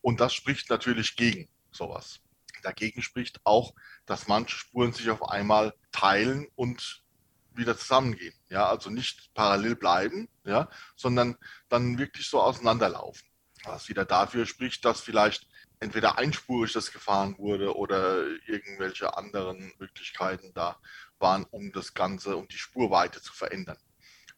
Und 0.00 0.20
das 0.20 0.32
spricht 0.32 0.70
natürlich 0.70 1.16
gegen 1.16 1.48
sowas. 1.70 2.20
Dagegen 2.62 3.02
spricht 3.02 3.40
auch, 3.44 3.74
dass 4.06 4.28
manche 4.28 4.56
Spuren 4.56 4.92
sich 4.92 5.10
auf 5.10 5.28
einmal 5.28 5.74
teilen 5.92 6.46
und 6.56 7.04
wieder 7.52 7.76
zusammengehen. 7.76 8.34
Ja, 8.48 8.68
also 8.68 8.88
nicht 8.88 9.34
parallel 9.34 9.76
bleiben, 9.76 10.28
ja, 10.44 10.70
sondern 10.96 11.36
dann 11.68 11.98
wirklich 11.98 12.28
so 12.28 12.40
auseinanderlaufen. 12.40 13.27
Was 13.64 13.88
wieder 13.88 14.04
dafür 14.04 14.46
spricht, 14.46 14.84
dass 14.84 15.00
vielleicht 15.00 15.46
entweder 15.80 16.18
einspurig 16.18 16.72
das 16.72 16.92
gefahren 16.92 17.36
wurde 17.38 17.76
oder 17.76 18.26
irgendwelche 18.46 19.16
anderen 19.16 19.72
Möglichkeiten 19.78 20.52
da 20.54 20.78
waren, 21.18 21.44
um 21.50 21.72
das 21.72 21.94
Ganze, 21.94 22.36
um 22.36 22.48
die 22.48 22.58
Spurweite 22.58 23.20
zu 23.20 23.32
verändern. 23.32 23.78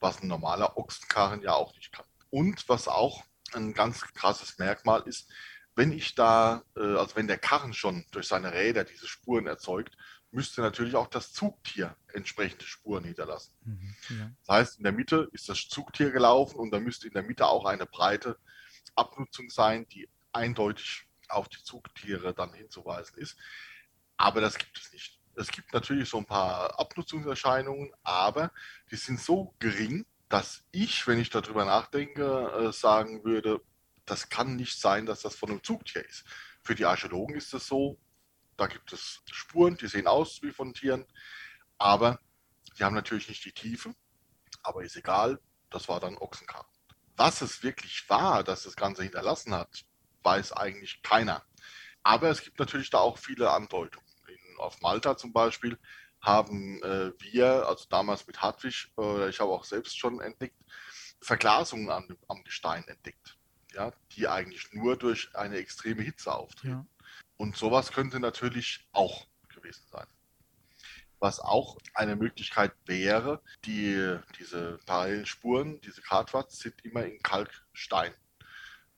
Was 0.00 0.22
ein 0.22 0.28
normaler 0.28 0.76
Ochsenkarren 0.76 1.42
ja 1.42 1.52
auch 1.52 1.74
nicht 1.74 1.92
kann. 1.92 2.06
Und 2.30 2.68
was 2.68 2.88
auch 2.88 3.24
ein 3.52 3.74
ganz 3.74 4.00
krasses 4.14 4.59
Merkmal 4.59 5.02
ist, 5.06 5.30
wenn 5.74 5.92
ich 5.92 6.14
da, 6.14 6.62
äh, 6.76 6.96
also 6.96 7.16
wenn 7.16 7.26
der 7.26 7.38
Karren 7.38 7.72
schon 7.72 8.04
durch 8.12 8.28
seine 8.28 8.52
Räder 8.52 8.85
diese 8.85 9.06
Spuren 9.06 9.46
erzeugt, 9.46 9.96
müsste 10.30 10.61
natürlich 10.61 10.94
auch 10.94 11.09
das 11.09 11.33
Zugtier 11.33 11.96
entsprechende 12.12 12.64
Spuren 12.64 13.04
hinterlassen. 13.04 13.52
Mhm, 13.64 13.96
ja. 14.11 14.30
Das 14.46 14.56
heißt, 14.56 14.78
in 14.78 14.85
der 14.85 14.92
Mitte 14.92 15.28
ist 15.33 15.48
das 15.48 15.68
Zugtier 15.68 16.11
gelaufen 16.11 16.56
und 16.56 16.70
da 16.70 16.78
müsste 16.78 17.09
in 17.09 17.14
der 17.14 17.22
Mitte 17.22 17.46
auch 17.46 17.64
eine 17.64 17.87
breite 17.87 18.38
Abnutzung 19.00 19.50
sein, 19.50 19.88
die 19.88 20.08
eindeutig 20.32 21.06
auf 21.28 21.48
die 21.48 21.62
Zugtiere 21.62 22.34
dann 22.34 22.52
hinzuweisen 22.52 23.18
ist. 23.18 23.36
Aber 24.16 24.40
das 24.40 24.58
gibt 24.58 24.78
es 24.78 24.92
nicht. 24.92 25.18
Es 25.36 25.50
gibt 25.50 25.72
natürlich 25.72 26.08
so 26.08 26.18
ein 26.18 26.26
paar 26.26 26.78
Abnutzungserscheinungen, 26.78 27.92
aber 28.02 28.52
die 28.90 28.96
sind 28.96 29.20
so 29.20 29.54
gering, 29.58 30.04
dass 30.28 30.64
ich, 30.70 31.06
wenn 31.06 31.18
ich 31.18 31.30
darüber 31.30 31.64
nachdenke, 31.64 32.68
äh, 32.68 32.72
sagen 32.72 33.24
würde, 33.24 33.60
das 34.04 34.28
kann 34.28 34.56
nicht 34.56 34.78
sein, 34.78 35.06
dass 35.06 35.22
das 35.22 35.36
von 35.36 35.50
einem 35.50 35.62
Zugtier 35.62 36.04
ist. 36.04 36.24
Für 36.62 36.74
die 36.74 36.84
Archäologen 36.84 37.36
ist 37.36 37.54
es 37.54 37.66
so, 37.66 37.98
da 38.56 38.66
gibt 38.66 38.92
es 38.92 39.22
Spuren, 39.30 39.76
die 39.76 39.86
sehen 39.86 40.06
aus 40.06 40.42
wie 40.42 40.50
von 40.50 40.74
Tieren, 40.74 41.06
aber 41.78 42.20
die 42.78 42.84
haben 42.84 42.94
natürlich 42.94 43.28
nicht 43.28 43.44
die 43.44 43.52
Tiefe, 43.52 43.94
aber 44.62 44.82
ist 44.84 44.96
egal, 44.96 45.40
das 45.70 45.88
war 45.88 46.00
dann 46.00 46.18
Ochsenkar. 46.18 46.68
Was 47.20 47.42
es 47.42 47.62
wirklich 47.62 48.09
war, 48.09 48.42
dass 48.42 48.62
das 48.62 48.76
Ganze 48.76 49.02
hinterlassen 49.02 49.54
hat, 49.54 49.85
weiß 50.22 50.52
eigentlich 50.52 51.02
keiner. 51.02 51.44
Aber 52.02 52.30
es 52.30 52.42
gibt 52.42 52.59
natürlich 52.59 52.88
da 52.88 52.98
auch 52.98 53.18
viele 53.18 53.50
Andeutungen. 53.50 54.06
In, 54.26 54.59
auf 54.59 54.80
Malta 54.80 55.18
zum 55.18 55.33
Beispiel 55.33 55.78
haben 56.22 56.83
äh, 56.83 57.12
wir, 57.18 57.66
also 57.68 57.85
damals 57.90 58.26
mit 58.26 58.40
Hartwig, 58.40 58.90
äh, 58.98 59.28
ich 59.28 59.38
habe 59.38 59.50
auch 59.50 59.64
selbst 59.64 59.98
schon 59.98 60.20
entdeckt, 60.20 60.56
Verglasungen 61.20 61.90
am, 61.90 62.09
am 62.26 62.42
Gestein 62.42 62.88
entdeckt 62.88 63.37
ja, 63.74 63.92
die 64.12 64.28
eigentlich 64.28 64.72
nur 64.72 64.96
durch 64.96 65.35
eine 65.35 65.56
extreme 65.59 66.02
Hitze 66.02 66.33
auftreten. 66.33 66.74
Ja. 66.74 66.87
Und 67.37 67.56
sowas 67.56 67.92
könnte 67.92 68.20
natürlich 68.20 68.88
auch 68.92 69.26
gewesen 69.48 69.85
sein. 69.90 70.06
Was 71.20 71.38
auch 71.38 71.78
eine 71.94 72.16
Möglichkeit 72.16 72.72
wäre, 72.87 73.42
die, 73.64 74.18
diese 74.38 74.78
parallelen 74.87 75.26
Spuren, 75.26 75.80
diese 75.83 76.02
Kartwatts 76.02 76.59
sind 76.59 76.74
immer 76.85 77.04
in 77.04 77.22
Kalkstein 77.22 78.12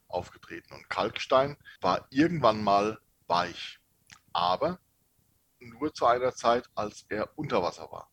aufgetreten. 0.09 0.73
Und 0.73 0.89
Kalkstein 0.89 1.57
war 1.81 2.07
irgendwann 2.11 2.63
mal 2.63 3.01
weich, 3.27 3.81
aber 4.33 4.79
nur 5.59 5.93
zu 5.93 6.07
einer 6.07 6.35
Zeit, 6.35 6.69
als 6.75 7.07
er 7.09 7.37
unter 7.37 7.63
Wasser 7.63 7.91
war. 7.91 8.11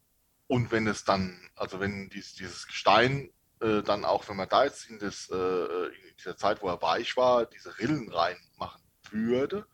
Und 0.48 0.72
wenn 0.72 0.88
es 0.88 1.04
dann, 1.04 1.40
also 1.56 1.80
wenn 1.80 2.10
dies, 2.10 2.34
dieses 2.34 2.66
Gestein 2.68 3.32
äh, 3.62 3.84
dann 3.84 4.06
auch, 4.06 4.28
wenn 4.30 4.38
man 4.38 4.50
da 4.50 4.64
jetzt 4.64 4.90
in, 4.90 5.00
das, 5.00 5.30
äh, 5.30 5.36
in 5.36 6.16
dieser 6.18 6.38
Zeit, 6.38 6.62
wo 6.62 6.70
er 6.70 6.82
weich 6.82 7.16
war, 7.18 7.46
diese 7.46 7.78
Rillen 7.78 8.12
reinmachen 8.12 8.82
würde, 9.12 9.68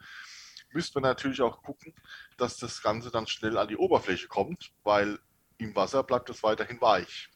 müsste 0.73 0.99
man 0.99 1.09
natürlich 1.11 1.41
auch 1.41 1.61
gucken, 1.61 1.93
dass 2.37 2.57
das 2.57 2.81
Ganze 2.81 3.11
dann 3.11 3.27
schnell 3.27 3.57
an 3.57 3.67
die 3.67 3.77
Oberfläche 3.77 4.27
kommt, 4.27 4.71
weil 4.83 5.19
im 5.57 5.75
Wasser 5.75 6.03
bleibt 6.03 6.29
es 6.29 6.43
weiterhin 6.43 6.81
weich. 6.81 7.29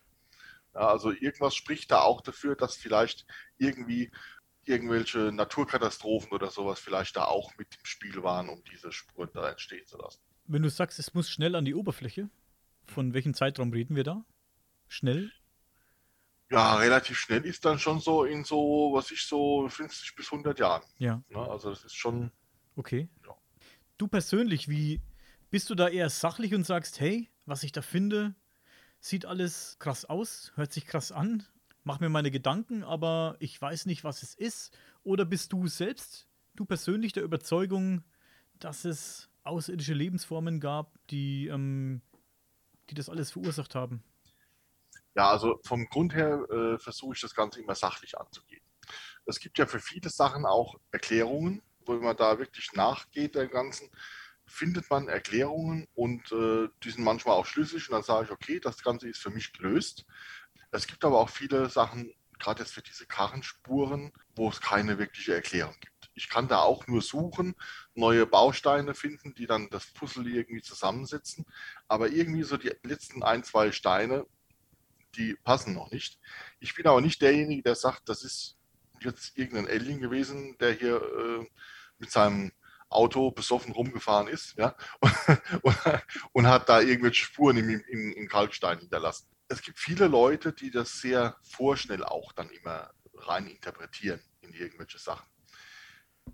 Ja, 0.74 0.88
also 0.88 1.12
irgendwas 1.12 1.56
spricht 1.56 1.92
da 1.92 2.02
auch 2.02 2.22
dafür, 2.22 2.56
dass 2.56 2.76
vielleicht 2.76 3.26
irgendwie 3.58 4.12
irgendwelche 4.66 5.32
Naturkatastrophen 5.32 6.32
oder 6.32 6.52
sowas 6.52 6.80
vielleicht 6.80 7.16
da 7.16 7.26
auch 7.26 7.58
mit 7.58 7.76
im 7.76 7.86
Spiel 7.86 8.22
waren, 8.24 8.50
um 8.50 8.64
diese 8.66 8.92
Spuren 8.92 9.30
da 9.34 9.50
entstehen 9.50 9.86
zu 9.88 9.98
lassen. 9.98 10.22
Wenn 10.46 10.62
du 10.62 10.70
sagst, 10.70 11.00
es 11.00 11.14
muss 11.14 11.30
schnell 11.30 11.56
an 11.56 11.66
die 11.66 11.76
Oberfläche, 11.76 12.30
von 12.86 13.14
welchem 13.14 13.34
Zeitraum 13.34 13.72
reden 13.72 13.96
wir 13.96 14.04
da? 14.04 14.26
Schnell? 14.88 15.32
Ja, 16.52 16.78
relativ 16.78 17.18
schnell 17.18 17.46
ist 17.46 17.66
dann 17.66 17.78
schon 17.78 18.00
so 18.00 18.26
in 18.26 18.44
so, 18.44 18.92
was 18.94 19.12
ich 19.12 19.24
so 19.24 19.68
50 19.68 20.16
bis 20.16 20.32
100 20.32 20.58
Jahren. 20.60 20.84
Ja. 20.98 21.22
Also 21.34 21.70
das 21.70 21.84
ist 21.84 21.96
schon. 21.96 22.32
Okay. 22.76 23.08
Ja. 23.26 23.36
Du 24.00 24.08
persönlich, 24.08 24.70
wie 24.70 25.02
bist 25.52 25.70
du 25.70 25.76
da 25.76 25.90
eher 25.90 26.10
sachlich 26.10 26.56
und 26.56 26.66
sagst, 26.66 27.02
hey, 27.02 27.30
was 27.46 27.64
ich 27.64 27.74
da 27.74 27.82
finde, 27.82 28.34
sieht 29.02 29.26
alles 29.26 29.76
krass 29.78 30.06
aus, 30.06 30.54
hört 30.56 30.72
sich 30.72 30.86
krass 30.86 31.12
an, 31.12 31.44
mach 31.84 32.00
mir 32.00 32.08
meine 32.08 32.32
Gedanken, 32.32 32.86
aber 32.86 33.36
ich 33.40 33.62
weiß 33.62 33.88
nicht, 33.88 34.06
was 34.06 34.24
es 34.24 34.36
ist? 34.36 34.74
Oder 35.04 35.26
bist 35.26 35.52
du 35.52 35.68
selbst, 35.68 36.30
du 36.56 36.64
persönlich 36.64 37.12
der 37.12 37.24
Überzeugung, 37.24 38.06
dass 38.58 38.86
es 38.86 39.30
außerirdische 39.44 39.94
Lebensformen 39.94 40.62
gab, 40.62 40.98
die, 41.10 41.48
ähm, 41.48 42.02
die 42.90 42.96
das 42.96 43.10
alles 43.10 43.32
verursacht 43.32 43.76
haben? 43.76 44.02
Ja, 45.14 45.30
also 45.30 45.60
vom 45.66 45.90
Grund 45.90 46.16
her 46.16 46.48
äh, 46.50 46.80
versuche 46.80 47.16
ich 47.16 47.22
das 47.22 47.36
Ganze 47.36 47.60
immer 47.60 47.76
sachlich 47.76 48.18
anzugehen. 48.18 48.64
Es 49.26 49.42
gibt 49.42 49.58
ja 49.58 49.66
für 49.66 49.82
viele 49.82 50.10
Sachen 50.10 50.46
auch 50.46 50.80
Erklärungen, 50.92 51.62
wo 51.86 51.94
man 51.94 52.16
da 52.18 52.40
wirklich 52.40 52.74
nachgeht 52.74 53.36
der 53.36 53.48
ganzen, 53.48 53.90
findet 54.46 54.90
man 54.90 55.08
Erklärungen 55.08 55.88
und 55.94 56.32
äh, 56.32 56.70
die 56.84 56.90
sind 56.90 57.04
manchmal 57.04 57.36
auch 57.36 57.46
schlüssig 57.46 57.88
und 57.88 57.94
dann 57.94 58.04
sage 58.04 58.26
ich, 58.26 58.32
okay, 58.32 58.60
das 58.60 58.84
Ganze 58.84 59.08
ist 59.08 59.22
für 59.22 59.30
mich 59.30 59.54
gelöst. 59.54 60.06
Es 60.72 60.88
gibt 60.88 61.06
aber 61.06 61.20
auch 61.20 61.30
viele 61.30 61.70
Sachen, 61.70 62.14
gerade 62.40 62.64
jetzt 62.64 62.74
für 62.74 62.82
diese 62.82 63.06
Karrenspuren, 63.06 64.12
wo 64.36 64.50
es 64.50 64.62
keine 64.62 64.98
wirkliche 64.98 65.36
Erklärung 65.36 65.76
gibt. 65.80 66.10
Ich 66.14 66.30
kann 66.30 66.48
da 66.48 66.60
auch 66.60 66.88
nur 66.88 67.02
suchen, 67.02 67.56
neue 67.94 68.26
Bausteine 68.26 68.94
finden, 68.94 69.34
die 69.36 69.46
dann 69.46 69.70
das 69.70 69.88
Puzzle 69.94 70.28
irgendwie 70.28 70.62
zusammensetzen. 70.62 71.46
Aber 71.88 72.10
irgendwie 72.10 72.44
so 72.44 72.58
die 72.58 72.72
letzten 72.84 73.24
ein, 73.24 73.44
zwei 73.44 73.72
Steine, 73.72 74.26
die 75.16 75.36
passen 75.36 75.74
noch 75.74 75.92
nicht. 75.92 76.20
Ich 76.60 76.76
bin 76.76 76.88
aber 76.88 77.02
nicht 77.02 77.22
derjenige, 77.22 77.64
der 77.64 77.76
sagt, 77.76 78.10
das 78.10 78.24
ist 78.24 78.59
jetzt 79.04 79.38
irgendein 79.38 79.68
Alien 79.68 80.00
gewesen, 80.00 80.58
der 80.60 80.74
hier 80.74 80.96
äh, 80.96 81.46
mit 81.98 82.12
seinem 82.12 82.52
Auto 82.90 83.32
besoffen 83.32 83.72
rumgefahren 83.74 84.28
ist 84.28 84.56
ja, 84.58 84.76
und, 85.62 85.78
und, 86.34 86.48
hat 86.48 86.68
da 86.70 86.82
irgendwelche 86.82 87.26
Spuren 87.26 87.58
im, 87.58 87.70
im, 87.70 88.14
im 88.14 88.28
Kalkstein 88.28 88.80
hinterlassen. 88.80 89.28
Es 89.48 89.62
gibt 89.62 89.80
viele 89.80 90.08
Leute, 90.08 90.54
die 90.54 90.72
das 90.72 91.00
sehr 91.00 91.38
vorschnell 91.44 92.04
auch 92.04 92.32
dann 92.34 92.50
immer 92.50 92.92
rein 93.14 93.48
interpretieren 93.48 94.22
in 94.42 94.54
irgendwelche 94.54 94.98
Sachen. 94.98 95.28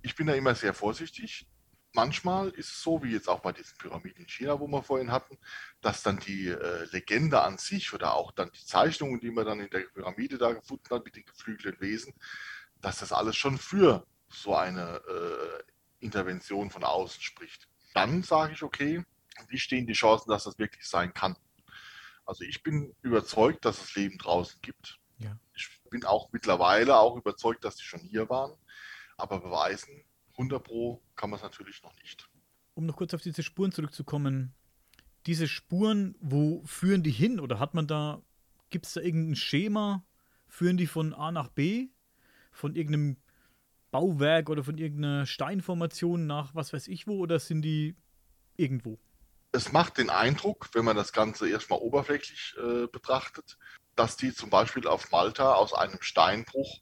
Ich 0.01 0.15
bin 0.15 0.27
da 0.27 0.33
immer 0.33 0.55
sehr 0.55 0.73
vorsichtig. 0.73 1.47
Manchmal 1.93 2.49
ist 2.49 2.71
es 2.71 2.81
so, 2.81 3.01
wie 3.03 3.13
jetzt 3.13 3.29
auch 3.29 3.39
bei 3.39 3.53
diesen 3.53 3.77
Pyramiden 3.77 4.23
in 4.23 4.27
China, 4.27 4.59
wo 4.59 4.67
wir 4.67 4.83
vorhin 4.83 5.11
hatten, 5.11 5.37
dass 5.79 6.03
dann 6.03 6.19
die 6.19 6.49
äh, 6.49 6.85
Legende 6.91 7.41
an 7.41 7.57
sich 7.57 7.93
oder 7.93 8.15
auch 8.15 8.33
dann 8.33 8.51
die 8.51 8.65
Zeichnungen, 8.65 9.21
die 9.21 9.31
man 9.31 9.45
dann 9.45 9.61
in 9.61 9.69
der 9.69 9.79
Pyramide 9.79 10.37
da 10.37 10.51
gefunden 10.51 10.89
hat 10.89 11.05
mit 11.05 11.15
den 11.15 11.25
geflügelten 11.25 11.79
Wesen, 11.79 12.13
dass 12.85 12.99
das 12.99 13.11
alles 13.11 13.35
schon 13.35 13.57
für 13.57 14.05
so 14.29 14.55
eine 14.55 15.01
äh, 15.07 16.05
Intervention 16.05 16.69
von 16.69 16.83
außen 16.83 17.19
spricht. 17.19 17.67
Dann 17.95 18.21
sage 18.21 18.53
ich, 18.53 18.61
okay, 18.61 19.03
wie 19.47 19.57
stehen 19.57 19.87
die 19.87 19.93
Chancen, 19.93 20.29
dass 20.29 20.43
das 20.43 20.59
wirklich 20.59 20.87
sein 20.87 21.11
kann? 21.11 21.35
Also 22.27 22.43
ich 22.43 22.61
bin 22.61 22.93
überzeugt, 23.01 23.65
dass 23.65 23.81
es 23.81 23.95
Leben 23.95 24.19
draußen 24.19 24.59
gibt. 24.61 24.99
Ja. 25.17 25.35
Ich 25.55 25.81
bin 25.89 26.05
auch 26.05 26.31
mittlerweile 26.31 26.95
auch 26.99 27.15
überzeugt, 27.17 27.65
dass 27.65 27.75
die 27.75 27.83
schon 27.83 28.01
hier 28.01 28.29
waren. 28.29 28.53
Aber 29.17 29.39
beweisen, 29.39 30.03
100 30.33 30.63
Pro 30.63 31.01
kann 31.15 31.31
man 31.31 31.37
es 31.37 31.43
natürlich 31.43 31.81
noch 31.81 31.95
nicht. 32.03 32.29
Um 32.75 32.85
noch 32.85 32.97
kurz 32.97 33.15
auf 33.15 33.21
diese 33.23 33.41
Spuren 33.41 33.71
zurückzukommen. 33.71 34.53
Diese 35.25 35.47
Spuren, 35.47 36.15
wo 36.19 36.61
führen 36.67 37.01
die 37.01 37.09
hin? 37.09 37.39
Oder 37.39 37.57
hat 37.57 37.73
man 37.73 37.87
da, 37.87 38.21
gibt 38.69 38.85
es 38.85 38.93
da 38.93 39.01
irgendein 39.01 39.37
Schema? 39.37 40.05
Führen 40.47 40.77
die 40.77 40.85
von 40.85 41.15
A 41.15 41.31
nach 41.31 41.47
B? 41.47 41.89
Von 42.55 42.75
irgendeinem 42.75 43.17
Bauwerk 43.91 44.49
oder 44.49 44.63
von 44.63 44.77
irgendeiner 44.77 45.25
Steinformation 45.25 46.27
nach 46.27 46.53
was 46.55 46.73
weiß 46.73 46.87
ich 46.87 47.07
wo? 47.07 47.17
Oder 47.17 47.39
sind 47.39 47.61
die 47.61 47.95
irgendwo? 48.57 48.99
Es 49.51 49.71
macht 49.71 49.97
den 49.97 50.09
Eindruck, 50.09 50.69
wenn 50.73 50.83
man 50.83 50.97
das 50.97 51.13
Ganze 51.13 51.49
erstmal 51.49 51.79
oberflächlich 51.79 52.55
äh, 52.57 52.87
betrachtet, 52.87 53.57
dass 53.95 54.17
die 54.17 54.33
zum 54.33 54.49
Beispiel 54.49 54.85
auf 54.87 55.11
Malta 55.11 55.53
aus 55.53 55.73
einem 55.73 56.01
Steinbruch 56.01 56.81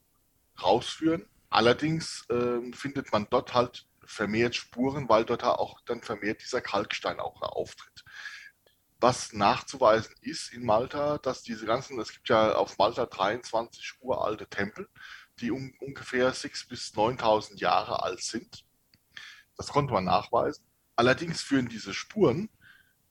rausführen. 0.61 1.27
Allerdings 1.49 2.25
äh, 2.29 2.71
findet 2.73 3.11
man 3.11 3.27
dort 3.29 3.53
halt 3.53 3.85
vermehrt 4.03 4.55
Spuren, 4.55 5.07
weil 5.07 5.23
dort 5.23 5.43
auch 5.43 5.81
dann 5.81 6.01
vermehrt 6.01 6.41
dieser 6.41 6.61
Kalkstein 6.61 7.19
auch 7.19 7.41
auftritt. 7.41 8.03
Was 8.99 9.33
nachzuweisen 9.33 10.15
ist 10.21 10.53
in 10.53 10.65
Malta, 10.65 11.17
dass 11.17 11.43
diese 11.43 11.65
ganzen, 11.65 11.99
es 11.99 12.11
gibt 12.11 12.29
ja 12.29 12.55
auf 12.55 12.77
Malta 12.77 13.05
23 13.05 14.01
uralte 14.01 14.47
Tempel, 14.47 14.89
die 15.43 15.51
um, 15.51 15.73
ungefähr 15.81 16.33
6.000 16.33 16.69
bis 16.69 16.93
9.000 16.93 17.57
Jahre 17.59 18.01
alt 18.01 18.23
sind. 18.23 18.65
Das 19.57 19.67
konnte 19.67 19.93
man 19.93 20.05
nachweisen. 20.05 20.65
Allerdings 20.95 21.41
führen 21.41 21.67
diese 21.67 21.93
Spuren 21.93 22.49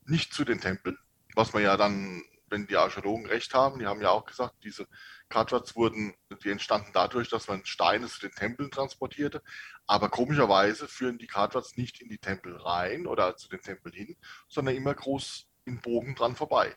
nicht 0.06 0.32
zu 0.32 0.44
den 0.44 0.60
Tempeln, 0.60 0.96
was 1.34 1.52
man 1.52 1.62
ja 1.62 1.76
dann, 1.76 2.22
wenn 2.48 2.66
die 2.66 2.76
Archäologen 2.76 3.26
recht 3.26 3.54
haben, 3.54 3.78
die 3.78 3.86
haben 3.86 4.00
ja 4.00 4.10
auch 4.10 4.24
gesagt, 4.24 4.56
diese 4.64 4.88
Katwats 5.28 5.76
wurden, 5.76 6.14
die 6.42 6.50
entstanden 6.50 6.90
dadurch, 6.94 7.28
dass 7.28 7.48
man 7.48 7.64
Steine 7.66 8.08
zu 8.08 8.20
den 8.20 8.32
Tempeln 8.32 8.70
transportierte. 8.70 9.42
Aber 9.86 10.08
komischerweise 10.08 10.88
führen 10.88 11.18
die 11.18 11.26
Katwats 11.26 11.76
nicht 11.76 12.00
in 12.00 12.08
die 12.08 12.18
Tempel 12.18 12.56
rein 12.56 13.06
oder 13.06 13.36
zu 13.36 13.48
den 13.48 13.60
Tempeln 13.60 13.94
hin, 13.94 14.16
sondern 14.48 14.74
immer 14.74 14.94
groß 14.94 15.46
im 15.66 15.80
Bogen 15.80 16.14
dran 16.14 16.34
vorbei. 16.34 16.74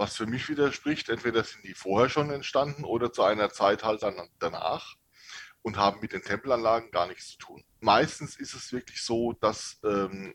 Was 0.00 0.16
für 0.16 0.24
mich 0.24 0.48
widerspricht, 0.48 1.10
entweder 1.10 1.44
sind 1.44 1.62
die 1.62 1.74
vorher 1.74 2.08
schon 2.08 2.30
entstanden 2.30 2.84
oder 2.84 3.12
zu 3.12 3.22
einer 3.22 3.50
Zeit 3.50 3.84
halt 3.84 4.02
dann 4.02 4.30
danach 4.38 4.94
und 5.60 5.76
haben 5.76 6.00
mit 6.00 6.14
den 6.14 6.22
Tempelanlagen 6.22 6.90
gar 6.90 7.06
nichts 7.06 7.32
zu 7.32 7.36
tun. 7.36 7.64
Meistens 7.80 8.36
ist 8.36 8.54
es 8.54 8.72
wirklich 8.72 9.04
so, 9.04 9.34
dass 9.34 9.78
ähm, 9.84 10.34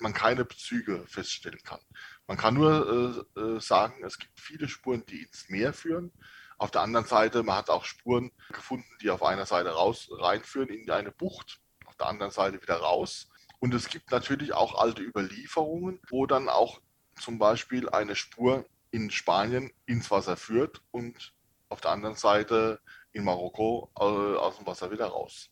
man 0.00 0.12
keine 0.12 0.44
Bezüge 0.44 1.02
feststellen 1.06 1.62
kann. 1.62 1.80
Man 2.26 2.36
kann 2.36 2.52
nur 2.52 3.24
äh, 3.34 3.40
äh, 3.40 3.58
sagen, 3.58 4.04
es 4.04 4.18
gibt 4.18 4.38
viele 4.38 4.68
Spuren, 4.68 5.06
die 5.06 5.22
ins 5.22 5.48
Meer 5.48 5.72
führen. 5.72 6.12
Auf 6.58 6.70
der 6.70 6.82
anderen 6.82 7.06
Seite, 7.06 7.42
man 7.42 7.56
hat 7.56 7.70
auch 7.70 7.86
Spuren 7.86 8.32
gefunden, 8.52 8.98
die 9.00 9.08
auf 9.08 9.22
einer 9.22 9.46
Seite 9.46 9.70
raus 9.70 10.10
reinführen 10.10 10.68
in 10.68 10.90
eine 10.90 11.10
Bucht, 11.10 11.62
auf 11.86 11.96
der 11.96 12.08
anderen 12.08 12.32
Seite 12.32 12.60
wieder 12.60 12.76
raus. 12.76 13.30
Und 13.60 13.72
es 13.72 13.88
gibt 13.88 14.10
natürlich 14.10 14.52
auch 14.52 14.78
alte 14.78 15.00
Überlieferungen, 15.02 16.02
wo 16.10 16.26
dann 16.26 16.50
auch 16.50 16.82
zum 17.18 17.38
Beispiel 17.38 17.88
eine 17.88 18.14
Spur 18.14 18.66
in 18.94 19.10
Spanien 19.10 19.72
ins 19.86 20.08
Wasser 20.12 20.36
führt 20.36 20.80
und 20.92 21.34
auf 21.68 21.80
der 21.80 21.90
anderen 21.90 22.14
Seite 22.14 22.80
in 23.10 23.24
Marokko 23.24 23.90
äh, 23.98 24.02
aus 24.02 24.56
dem 24.58 24.68
Wasser 24.68 24.92
wieder 24.92 25.06
raus. 25.06 25.50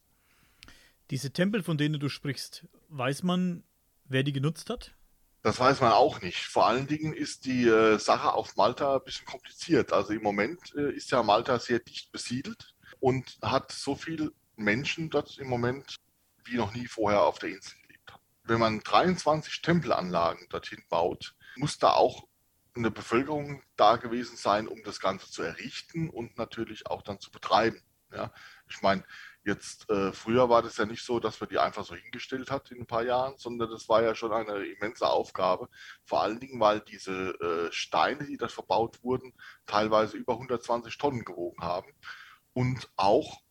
Diese 1.10 1.32
Tempel, 1.32 1.64
von 1.64 1.76
denen 1.76 1.98
du 1.98 2.08
sprichst, 2.08 2.68
weiß 2.88 3.24
man, 3.24 3.64
wer 4.04 4.22
die 4.22 4.32
genutzt 4.32 4.70
hat? 4.70 4.94
Das 5.42 5.58
weiß 5.58 5.80
man 5.80 5.90
auch 5.90 6.22
nicht. 6.22 6.44
Vor 6.44 6.68
allen 6.68 6.86
Dingen 6.86 7.12
ist 7.12 7.44
die 7.44 7.66
äh, 7.66 7.98
Sache 7.98 8.32
auf 8.32 8.54
Malta 8.54 8.94
ein 8.94 9.04
bisschen 9.04 9.26
kompliziert. 9.26 9.92
Also 9.92 10.12
im 10.12 10.22
Moment 10.22 10.72
äh, 10.76 10.92
ist 10.92 11.10
ja 11.10 11.24
Malta 11.24 11.58
sehr 11.58 11.80
dicht 11.80 12.12
besiedelt 12.12 12.76
und 13.00 13.38
hat 13.42 13.72
so 13.72 13.96
viele 13.96 14.30
Menschen 14.54 15.10
dort 15.10 15.36
im 15.38 15.48
Moment 15.48 15.96
wie 16.44 16.58
noch 16.58 16.72
nie 16.74 16.86
vorher 16.86 17.22
auf 17.22 17.40
der 17.40 17.48
Insel 17.48 17.74
gelebt. 17.82 18.14
Wenn 18.44 18.60
man 18.60 18.78
23 18.78 19.62
Tempelanlagen 19.62 20.46
dorthin 20.48 20.84
baut, 20.88 21.34
muss 21.56 21.78
da 21.78 21.90
auch 21.90 22.28
eine 22.74 22.90
Bevölkerung 22.90 23.62
da 23.76 23.96
gewesen 23.96 24.36
sein, 24.36 24.68
um 24.68 24.82
das 24.82 25.00
Ganze 25.00 25.30
zu 25.30 25.42
errichten 25.42 26.08
und 26.08 26.38
natürlich 26.38 26.86
auch 26.86 27.02
dann 27.02 27.20
zu 27.20 27.30
betreiben. 27.30 27.82
Ja, 28.10 28.32
ich 28.68 28.82
meine, 28.82 29.04
Jetzt 29.44 29.90
äh, 29.90 30.12
früher 30.12 30.48
war 30.48 30.62
das 30.62 30.76
ja 30.76 30.86
nicht 30.86 31.04
so, 31.04 31.18
dass 31.18 31.40
man 31.40 31.48
die 31.48 31.58
einfach 31.58 31.84
so 31.84 31.96
hingestellt 31.96 32.50
hat 32.52 32.70
in 32.70 32.82
ein 32.82 32.86
paar 32.86 33.02
Jahren, 33.02 33.36
sondern 33.38 33.70
das 33.70 33.88
war 33.88 34.00
ja 34.02 34.14
schon 34.14 34.32
eine 34.32 34.64
immense 34.64 35.08
Aufgabe. 35.08 35.68
Vor 36.04 36.22
allen 36.22 36.38
Dingen, 36.38 36.60
weil 36.60 36.78
diese 36.80 37.30
äh, 37.40 37.72
Steine, 37.72 38.24
die 38.24 38.36
da 38.36 38.46
verbaut 38.46 39.02
wurden, 39.02 39.34
teilweise 39.66 40.16
über 40.16 40.34
120 40.34 40.96
Tonnen 40.96 41.24
gewogen 41.24 41.60
haben 41.60 41.92
und 42.52 42.88
auch 42.94 43.42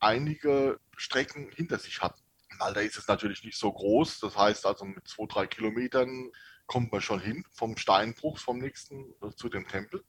einige 0.00 0.80
Strecken 0.96 1.52
hinter 1.52 1.78
sich 1.78 2.02
hatten. 2.02 2.20
Malta 2.58 2.80
ist 2.80 2.98
es 2.98 3.06
natürlich 3.06 3.44
nicht 3.44 3.58
so 3.58 3.72
groß, 3.72 4.18
das 4.18 4.36
heißt 4.36 4.66
also 4.66 4.84
mit 4.86 5.06
zwei, 5.06 5.26
drei 5.26 5.46
Kilometern 5.46 6.32
kommt 6.68 6.92
man 6.92 7.00
schon 7.00 7.20
hin 7.20 7.44
vom 7.50 7.76
Steinbruch 7.76 8.38
vom 8.38 8.58
nächsten 8.58 9.12
äh, 9.20 9.34
zu 9.34 9.48
dem 9.48 9.66
Tempel. 9.66 10.04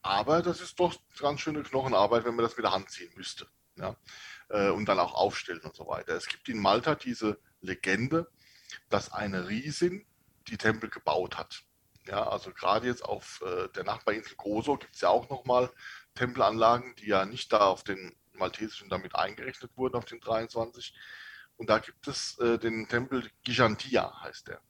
Aber 0.00 0.40
das 0.40 0.62
ist 0.62 0.80
doch 0.80 0.96
ganz 1.18 1.40
schöne 1.40 1.62
Knochenarbeit, 1.62 2.24
wenn 2.24 2.36
man 2.36 2.44
das 2.44 2.56
mit 2.56 2.64
der 2.64 2.72
Hand 2.72 2.90
ziehen 2.90 3.12
müsste. 3.14 3.46
Ja 3.76 3.96
äh, 4.48 4.70
und 4.70 4.86
dann 4.86 4.98
auch 4.98 5.14
aufstellen 5.14 5.60
und 5.60 5.74
so 5.74 5.86
weiter. 5.86 6.14
Es 6.14 6.26
gibt 6.28 6.48
in 6.48 6.58
Malta 6.58 6.94
diese 6.94 7.38
Legende, 7.60 8.30
dass 8.88 9.12
eine 9.12 9.48
Riesin 9.48 10.06
die 10.48 10.56
Tempel 10.56 10.90
gebaut 10.90 11.38
hat. 11.38 11.62
Ja, 12.06 12.28
also 12.28 12.52
gerade 12.52 12.86
jetzt 12.86 13.04
auf 13.04 13.42
äh, 13.44 13.68
der 13.70 13.84
Nachbarinsel 13.84 14.36
Gozo 14.36 14.76
gibt 14.76 14.94
es 14.94 15.00
ja 15.00 15.08
auch 15.08 15.28
nochmal 15.28 15.72
Tempelanlagen, 16.14 16.94
die 16.96 17.08
ja 17.08 17.24
nicht 17.24 17.52
da 17.52 17.66
auf 17.66 17.82
den 17.82 18.14
maltesischen 18.32 18.88
damit 18.88 19.16
eingerechnet 19.16 19.76
wurden, 19.76 19.96
auf 19.96 20.04
den 20.04 20.20
23. 20.20 20.94
Und 21.56 21.68
da 21.68 21.78
gibt 21.78 22.06
es 22.06 22.38
äh, 22.38 22.58
den 22.58 22.86
Tempel 22.86 23.28
Gigantia, 23.42 24.20
heißt 24.22 24.48
der. 24.48 24.60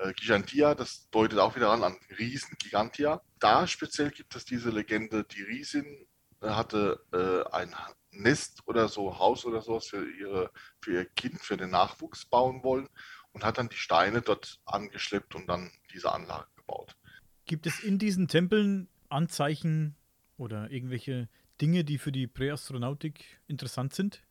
Äh, 0.00 0.12
Gigantia, 0.14 0.74
das 0.74 1.08
deutet 1.10 1.38
auch 1.38 1.56
wieder 1.56 1.70
an, 1.70 1.82
an 1.82 1.96
Riesen, 2.18 2.56
Gigantia. 2.58 3.20
Da 3.38 3.66
speziell 3.66 4.10
gibt 4.10 4.34
es 4.34 4.44
diese 4.44 4.70
Legende, 4.70 5.24
die 5.24 5.42
Riesin 5.42 6.06
äh, 6.40 6.48
hatte 6.48 7.04
äh, 7.12 7.54
ein 7.54 7.74
Nest 8.12 8.62
oder 8.66 8.88
so, 8.88 9.18
Haus 9.18 9.44
oder 9.44 9.60
sowas 9.62 9.86
für, 9.86 10.10
ihre, 10.10 10.50
für 10.80 10.92
ihr 10.92 11.04
Kind, 11.04 11.40
für 11.40 11.56
den 11.56 11.70
Nachwuchs 11.70 12.24
bauen 12.24 12.64
wollen 12.64 12.88
und 13.32 13.44
hat 13.44 13.58
dann 13.58 13.68
die 13.68 13.76
Steine 13.76 14.22
dort 14.22 14.60
angeschleppt 14.64 15.34
und 15.34 15.46
dann 15.46 15.70
diese 15.92 16.12
Anlage 16.12 16.48
gebaut. 16.56 16.96
Gibt 17.44 17.66
es 17.66 17.80
in 17.80 17.98
diesen 17.98 18.26
Tempeln 18.26 18.88
Anzeichen 19.08 19.96
oder 20.36 20.70
irgendwelche 20.70 21.28
Dinge, 21.60 21.84
die 21.84 21.98
für 21.98 22.12
die 22.12 22.26
Präastronautik 22.26 23.40
interessant 23.46 23.94
sind? 23.94 24.22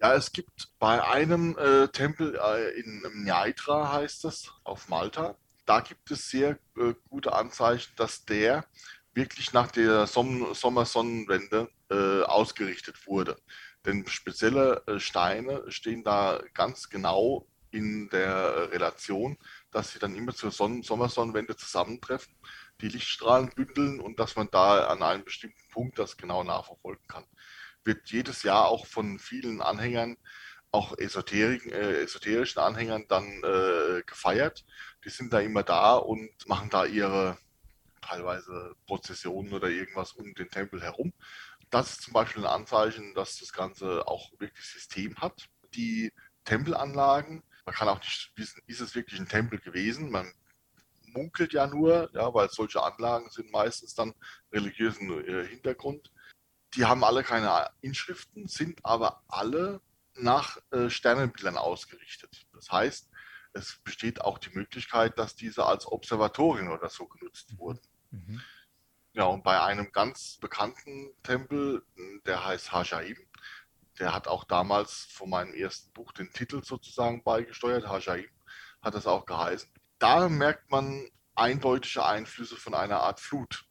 Ja, 0.00 0.14
es 0.14 0.32
gibt 0.32 0.68
bei 0.78 1.02
einem 1.02 1.56
äh, 1.58 1.88
Tempel 1.88 2.38
äh, 2.38 2.78
in 2.78 3.02
Nyaitra 3.24 3.92
heißt 3.92 4.26
es, 4.26 4.52
auf 4.62 4.88
Malta, 4.88 5.36
da 5.64 5.80
gibt 5.80 6.10
es 6.10 6.28
sehr 6.28 6.58
äh, 6.76 6.94
gute 7.08 7.32
Anzeichen, 7.32 7.92
dass 7.96 8.24
der 8.26 8.66
wirklich 9.14 9.52
nach 9.54 9.70
der 9.70 10.06
Som 10.06 10.54
Sommersonnenwende 10.54 11.70
äh, 11.90 12.22
ausgerichtet 12.24 13.06
wurde. 13.06 13.38
Denn 13.86 14.06
spezielle 14.06 14.82
äh, 14.86 15.00
Steine 15.00 15.64
stehen 15.70 16.04
da 16.04 16.42
ganz 16.52 16.90
genau 16.90 17.46
in 17.70 18.08
der 18.10 18.70
Relation, 18.72 19.38
dass 19.70 19.92
sie 19.92 19.98
dann 19.98 20.14
immer 20.14 20.34
zur 20.34 20.50
Sonnen 20.50 20.82
Sommersonnenwende 20.82 21.56
zusammentreffen, 21.56 22.34
die 22.80 22.88
Lichtstrahlen 22.88 23.50
bündeln 23.54 24.00
und 24.00 24.20
dass 24.20 24.36
man 24.36 24.48
da 24.50 24.86
an 24.88 25.02
einem 25.02 25.24
bestimmten 25.24 25.60
Punkt 25.72 25.98
das 25.98 26.16
genau 26.16 26.44
nachverfolgen 26.44 27.06
kann. 27.08 27.24
Wird 27.86 28.10
jedes 28.10 28.42
Jahr 28.42 28.66
auch 28.66 28.84
von 28.86 29.18
vielen 29.18 29.62
Anhängern, 29.62 30.16
auch 30.72 30.98
Esoterik, 30.98 31.66
äh, 31.66 32.02
esoterischen 32.02 32.60
Anhängern 32.60 33.06
dann 33.08 33.24
äh, 33.44 34.02
gefeiert. 34.04 34.64
Die 35.04 35.10
sind 35.10 35.32
da 35.32 35.38
immer 35.38 35.62
da 35.62 35.94
und 35.94 36.30
machen 36.48 36.68
da 36.68 36.84
ihre 36.84 37.38
teilweise 38.02 38.74
Prozessionen 38.86 39.52
oder 39.52 39.68
irgendwas 39.68 40.12
um 40.12 40.34
den 40.34 40.50
Tempel 40.50 40.82
herum. 40.82 41.12
Das 41.70 41.92
ist 41.92 42.02
zum 42.02 42.12
Beispiel 42.12 42.44
ein 42.44 42.52
Anzeichen, 42.60 43.14
dass 43.14 43.38
das 43.38 43.52
Ganze 43.52 44.06
auch 44.06 44.32
wirklich 44.38 44.66
System 44.66 45.16
hat. 45.16 45.48
Die 45.74 46.12
Tempelanlagen, 46.44 47.42
man 47.64 47.74
kann 47.74 47.88
auch 47.88 47.98
nicht 47.98 48.32
wissen, 48.36 48.62
ist 48.66 48.80
es 48.80 48.94
wirklich 48.94 49.20
ein 49.20 49.28
Tempel 49.28 49.58
gewesen? 49.58 50.10
Man 50.10 50.32
munkelt 51.06 51.52
ja 51.52 51.66
nur, 51.66 52.10
ja, 52.14 52.32
weil 52.34 52.48
solche 52.50 52.82
Anlagen 52.82 53.30
sind 53.30 53.50
meistens 53.50 53.94
dann 53.94 54.12
religiösen 54.52 55.10
äh, 55.26 55.46
Hintergrund. 55.46 56.12
Die 56.76 56.84
haben 56.84 57.04
alle 57.04 57.24
keine 57.24 57.70
Inschriften, 57.80 58.46
sind 58.48 58.84
aber 58.84 59.22
alle 59.28 59.80
nach 60.14 60.58
äh, 60.70 60.90
Sternenbildern 60.90 61.56
ausgerichtet. 61.56 62.46
Das 62.52 62.70
heißt, 62.70 63.10
es 63.52 63.78
besteht 63.82 64.20
auch 64.20 64.38
die 64.38 64.50
Möglichkeit, 64.50 65.18
dass 65.18 65.34
diese 65.34 65.64
als 65.64 65.86
Observatorien 65.86 66.68
oder 66.68 66.88
so 66.88 67.06
genutzt 67.06 67.52
mhm. 67.52 67.58
wurden. 67.58 67.80
Mhm. 68.10 68.42
Ja, 69.12 69.24
und 69.24 69.42
bei 69.42 69.60
einem 69.62 69.90
ganz 69.92 70.36
bekannten 70.38 71.10
Tempel, 71.22 71.82
der 72.26 72.44
heißt 72.44 72.70
Hajaim, 72.72 73.16
der 73.98 74.12
hat 74.12 74.28
auch 74.28 74.44
damals 74.44 75.06
von 75.10 75.30
meinem 75.30 75.54
ersten 75.54 75.90
Buch 75.94 76.12
den 76.12 76.30
Titel 76.32 76.62
sozusagen 76.62 77.24
beigesteuert, 77.24 77.88
Hajaim 77.88 78.28
hat 78.82 78.94
das 78.94 79.06
auch 79.06 79.24
geheißen. 79.24 79.70
Da 79.98 80.28
merkt 80.28 80.70
man 80.70 81.08
eindeutige 81.34 82.04
Einflüsse 82.04 82.56
von 82.56 82.74
einer 82.74 83.00
Art 83.00 83.20
Flut, 83.20 83.64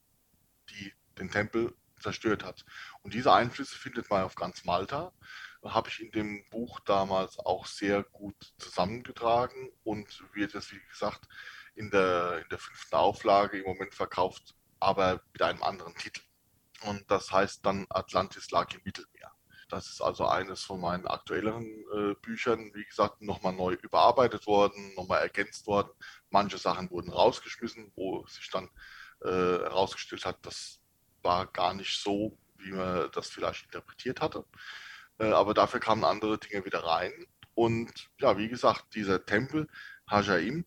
die 0.72 0.92
den 1.20 1.30
Tempel 1.30 1.76
zerstört 2.06 2.44
hat. 2.44 2.64
Und 3.02 3.14
diese 3.14 3.34
Einflüsse 3.34 3.76
findet 3.76 4.10
man 4.10 4.24
auf 4.24 4.36
ganz 4.36 4.64
Malta. 4.64 5.12
Habe 5.64 5.90
ich 5.90 6.00
in 6.00 6.12
dem 6.12 6.48
Buch 6.52 6.80
damals 6.82 7.40
auch 7.40 7.66
sehr 7.66 8.04
gut 8.04 8.36
zusammengetragen 8.60 9.72
und 9.84 10.24
wird 10.34 10.54
es, 10.54 10.72
wie 10.72 10.82
gesagt, 10.88 11.28
in 11.74 11.90
der, 11.90 12.42
in 12.44 12.50
der 12.50 12.60
fünften 12.60 12.96
Auflage 12.96 13.58
im 13.58 13.66
Moment 13.66 13.96
verkauft, 13.96 14.54
aber 14.80 15.22
mit 15.34 15.42
einem 15.42 15.64
anderen 15.64 15.96
Titel. 15.96 16.22
Und 16.82 17.10
das 17.10 17.32
heißt 17.32 17.66
dann 17.66 17.88
Atlantis 17.90 18.52
lag 18.52 18.72
im 18.76 18.82
Mittelmeer. 18.84 19.32
Das 19.70 19.88
ist 19.88 20.02
also 20.02 20.28
eines 20.28 20.62
von 20.62 20.80
meinen 20.80 21.08
aktuelleren 21.08 21.66
äh, 21.66 22.14
Büchern, 22.22 22.72
wie 22.76 22.86
gesagt, 22.86 23.24
nochmal 23.24 23.54
neu 23.54 23.74
überarbeitet 23.74 24.46
worden, 24.46 24.94
nochmal 24.94 25.22
ergänzt 25.22 25.66
worden. 25.66 25.90
Manche 26.30 26.60
Sachen 26.60 26.92
wurden 26.92 27.12
rausgeschmissen, 27.12 27.92
wo 27.96 28.28
sich 28.28 28.52
dann 28.52 28.70
äh, 29.22 29.30
herausgestellt 29.32 30.26
hat, 30.26 30.38
das 30.44 30.85
war 31.26 31.48
gar 31.48 31.74
nicht 31.74 32.00
so, 32.02 32.38
wie 32.58 32.72
man 32.72 33.10
das 33.12 33.28
vielleicht 33.28 33.66
interpretiert 33.66 34.22
hatte. 34.22 34.46
Äh, 35.20 35.32
aber 35.32 35.54
dafür 35.54 35.82
kamen 35.82 36.06
andere 36.06 36.38
Dinge 36.38 36.64
wieder 36.66 36.84
rein. 36.84 37.12
Und 37.54 38.10
ja, 38.20 38.38
wie 38.38 38.48
gesagt, 38.48 38.96
dieser 38.96 39.26
Tempel 39.26 39.68
Hajaim, 40.10 40.66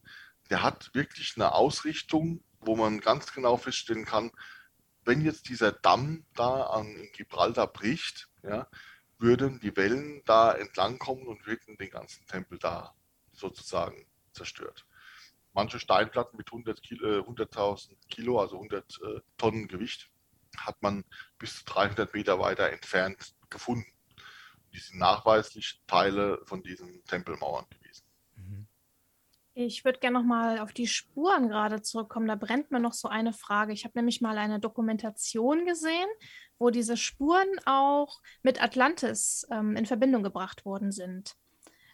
der 0.51 0.63
hat 0.63 0.91
wirklich 0.95 1.35
eine 1.37 1.53
Ausrichtung, 1.53 2.43
wo 2.61 2.77
man 2.77 3.01
ganz 3.01 3.33
genau 3.33 3.57
feststellen 3.57 4.05
kann, 4.05 4.31
wenn 5.05 5.21
jetzt 5.23 5.49
dieser 5.49 5.73
Damm 5.73 6.25
da 6.35 6.65
an 6.65 7.09
Gibraltar 7.15 7.67
bricht, 7.67 8.29
ja, 8.43 8.69
würden 9.19 9.61
die 9.61 9.77
Wellen 9.77 10.23
da 10.25 10.53
entlang 10.53 10.99
kommen 10.99 11.27
und 11.27 11.47
hätten 11.47 11.77
den 11.77 11.91
ganzen 11.91 12.27
Tempel 12.27 12.59
da 12.59 12.95
sozusagen 13.33 14.07
zerstört. 14.33 14.87
Manche 15.53 15.81
Steinplatten 15.81 16.37
mit 16.37 16.49
100 16.49 16.83
Kilo, 16.83 17.21
100.000 17.21 17.97
Kilo, 18.09 18.41
also 18.41 18.57
100 18.57 19.01
äh, 19.03 19.21
Tonnen 19.37 19.67
Gewicht, 19.67 20.11
hat 20.67 20.81
man 20.83 21.05
bis 21.39 21.59
zu 21.59 21.65
300 21.67 22.13
Meter 22.15 22.39
weiter 22.39 22.71
entfernt 22.71 23.35
gefunden. 23.51 23.91
Die 24.73 24.79
sind 24.79 24.99
nachweislich 24.99 25.81
Teile 25.87 26.41
von 26.45 26.63
diesen 26.63 27.03
Tempelmauern 27.05 27.67
gewesen. 27.71 28.09
Ich 29.61 29.85
würde 29.85 29.99
gerne 29.99 30.21
noch 30.21 30.25
mal 30.25 30.61
auf 30.61 30.73
die 30.73 30.87
Spuren 30.87 31.49
gerade 31.49 31.83
zurückkommen. 31.83 32.29
Da 32.29 32.37
brennt 32.37 32.71
mir 32.71 32.79
noch 32.79 32.93
so 32.93 33.09
eine 33.09 33.33
Frage. 33.33 33.73
Ich 33.73 33.83
habe 33.83 33.99
nämlich 33.99 34.21
mal 34.21 34.39
eine 34.39 34.61
Dokumentation 34.61 35.67
gesehen, 35.67 36.07
wo 36.61 36.71
diese 36.71 36.97
Spuren 36.97 37.49
auch 37.67 38.21
mit 38.45 38.63
Atlantis 38.63 39.49
ähm, 39.51 39.75
in 39.75 39.85
Verbindung 39.85 40.23
gebracht 40.23 40.65
worden 40.65 40.93
sind. 40.93 41.35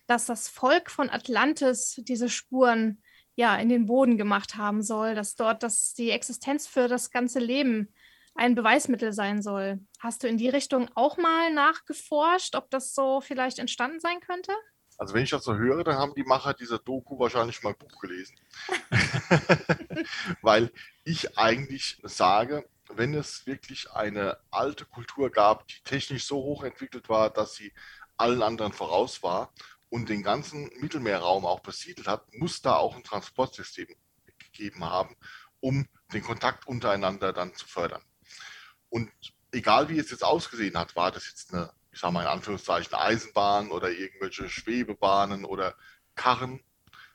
Dass 0.07 0.27
das 0.27 0.47
Volk 0.47 0.91
von 0.91 1.09
Atlantis 1.09 1.99
diese 2.05 2.29
Spuren 2.29 3.03
ja 3.35 3.57
in 3.57 3.71
den 3.71 3.87
Boden 3.87 4.19
gemacht 4.19 4.57
haben 4.57 4.83
soll, 4.83 5.15
dass 5.15 5.35
dort 5.35 5.63
das, 5.63 5.95
die 5.95 6.11
Existenz 6.11 6.67
für 6.67 6.87
das 6.87 7.11
ganze 7.11 7.39
Leben 7.39 7.95
ein 8.35 8.55
Beweismittel 8.55 9.13
sein 9.13 9.43
soll. 9.43 9.81
Hast 10.01 10.23
du 10.23 10.29
in 10.29 10.39
die 10.39 10.49
Richtung 10.49 10.91
auch 10.95 11.17
mal 11.17 11.53
nachgeforscht, 11.53 12.57
ob 12.57 12.71
das 12.71 12.95
so 12.95 13.21
vielleicht 13.21 13.59
entstanden 13.59 14.01
sein 14.01 14.21
könnte? 14.21 14.53
Also 14.97 15.15
wenn 15.15 15.25
ich 15.25 15.31
das 15.31 15.45
so 15.45 15.55
höre, 15.55 15.83
dann 15.83 15.97
haben 15.97 16.15
die 16.15 16.25
Macher 16.25 16.55
dieser 16.55 16.79
Doku 16.79 17.19
wahrscheinlich 17.19 17.63
mal 17.63 17.75
Buch 17.75 17.99
gelesen. 18.01 18.37
Weil 20.43 20.73
ich 21.05 21.37
eigentlich 21.37 21.99
sage, 22.03 22.69
wenn 22.89 23.15
es 23.15 23.47
wirklich 23.47 23.91
eine 23.91 24.39
alte 24.51 24.85
Kultur 24.85 25.31
gab, 25.31 25.67
die 25.69 25.81
technisch 25.85 26.27
so 26.27 26.37
hoch 26.37 26.63
entwickelt 26.63 27.09
war, 27.09 27.31
dass 27.31 27.55
sie 27.55 27.73
allen 28.17 28.43
anderen 28.43 28.73
voraus 28.73 29.23
war 29.23 29.53
und 29.89 30.09
den 30.09 30.23
ganzen 30.23 30.71
Mittelmeerraum 30.81 31.45
auch 31.45 31.61
besiedelt 31.61 32.07
hat, 32.07 32.33
muss 32.35 32.63
da 32.63 32.77
auch 32.77 32.95
ein 32.95 33.03
Transportsystem 33.03 33.89
gegeben 34.39 34.85
haben, 34.85 35.17
um 35.61 35.87
den 36.13 36.23
Kontakt 36.23 36.69
untereinander 36.69 37.33
dann 37.33 37.55
zu 37.55 37.67
fördern. 37.67 38.03
Und 38.95 39.11
egal 39.51 39.89
wie 39.89 39.99
es 39.99 40.11
jetzt 40.11 40.23
ausgesehen 40.23 40.79
hat, 40.79 40.95
war 40.95 41.11
das 41.11 41.27
jetzt 41.27 41.53
eine 41.53 41.73
ich 41.95 42.01
sage 42.01 42.13
mal 42.13 42.23
in 42.23 42.29
Anführungszeichen, 42.29 42.93
Eisenbahn 42.93 43.71
oder 43.71 43.89
irgendwelche 43.89 44.49
Schwebebahnen 44.49 45.45
oder 45.45 45.77
Karren, 46.17 46.61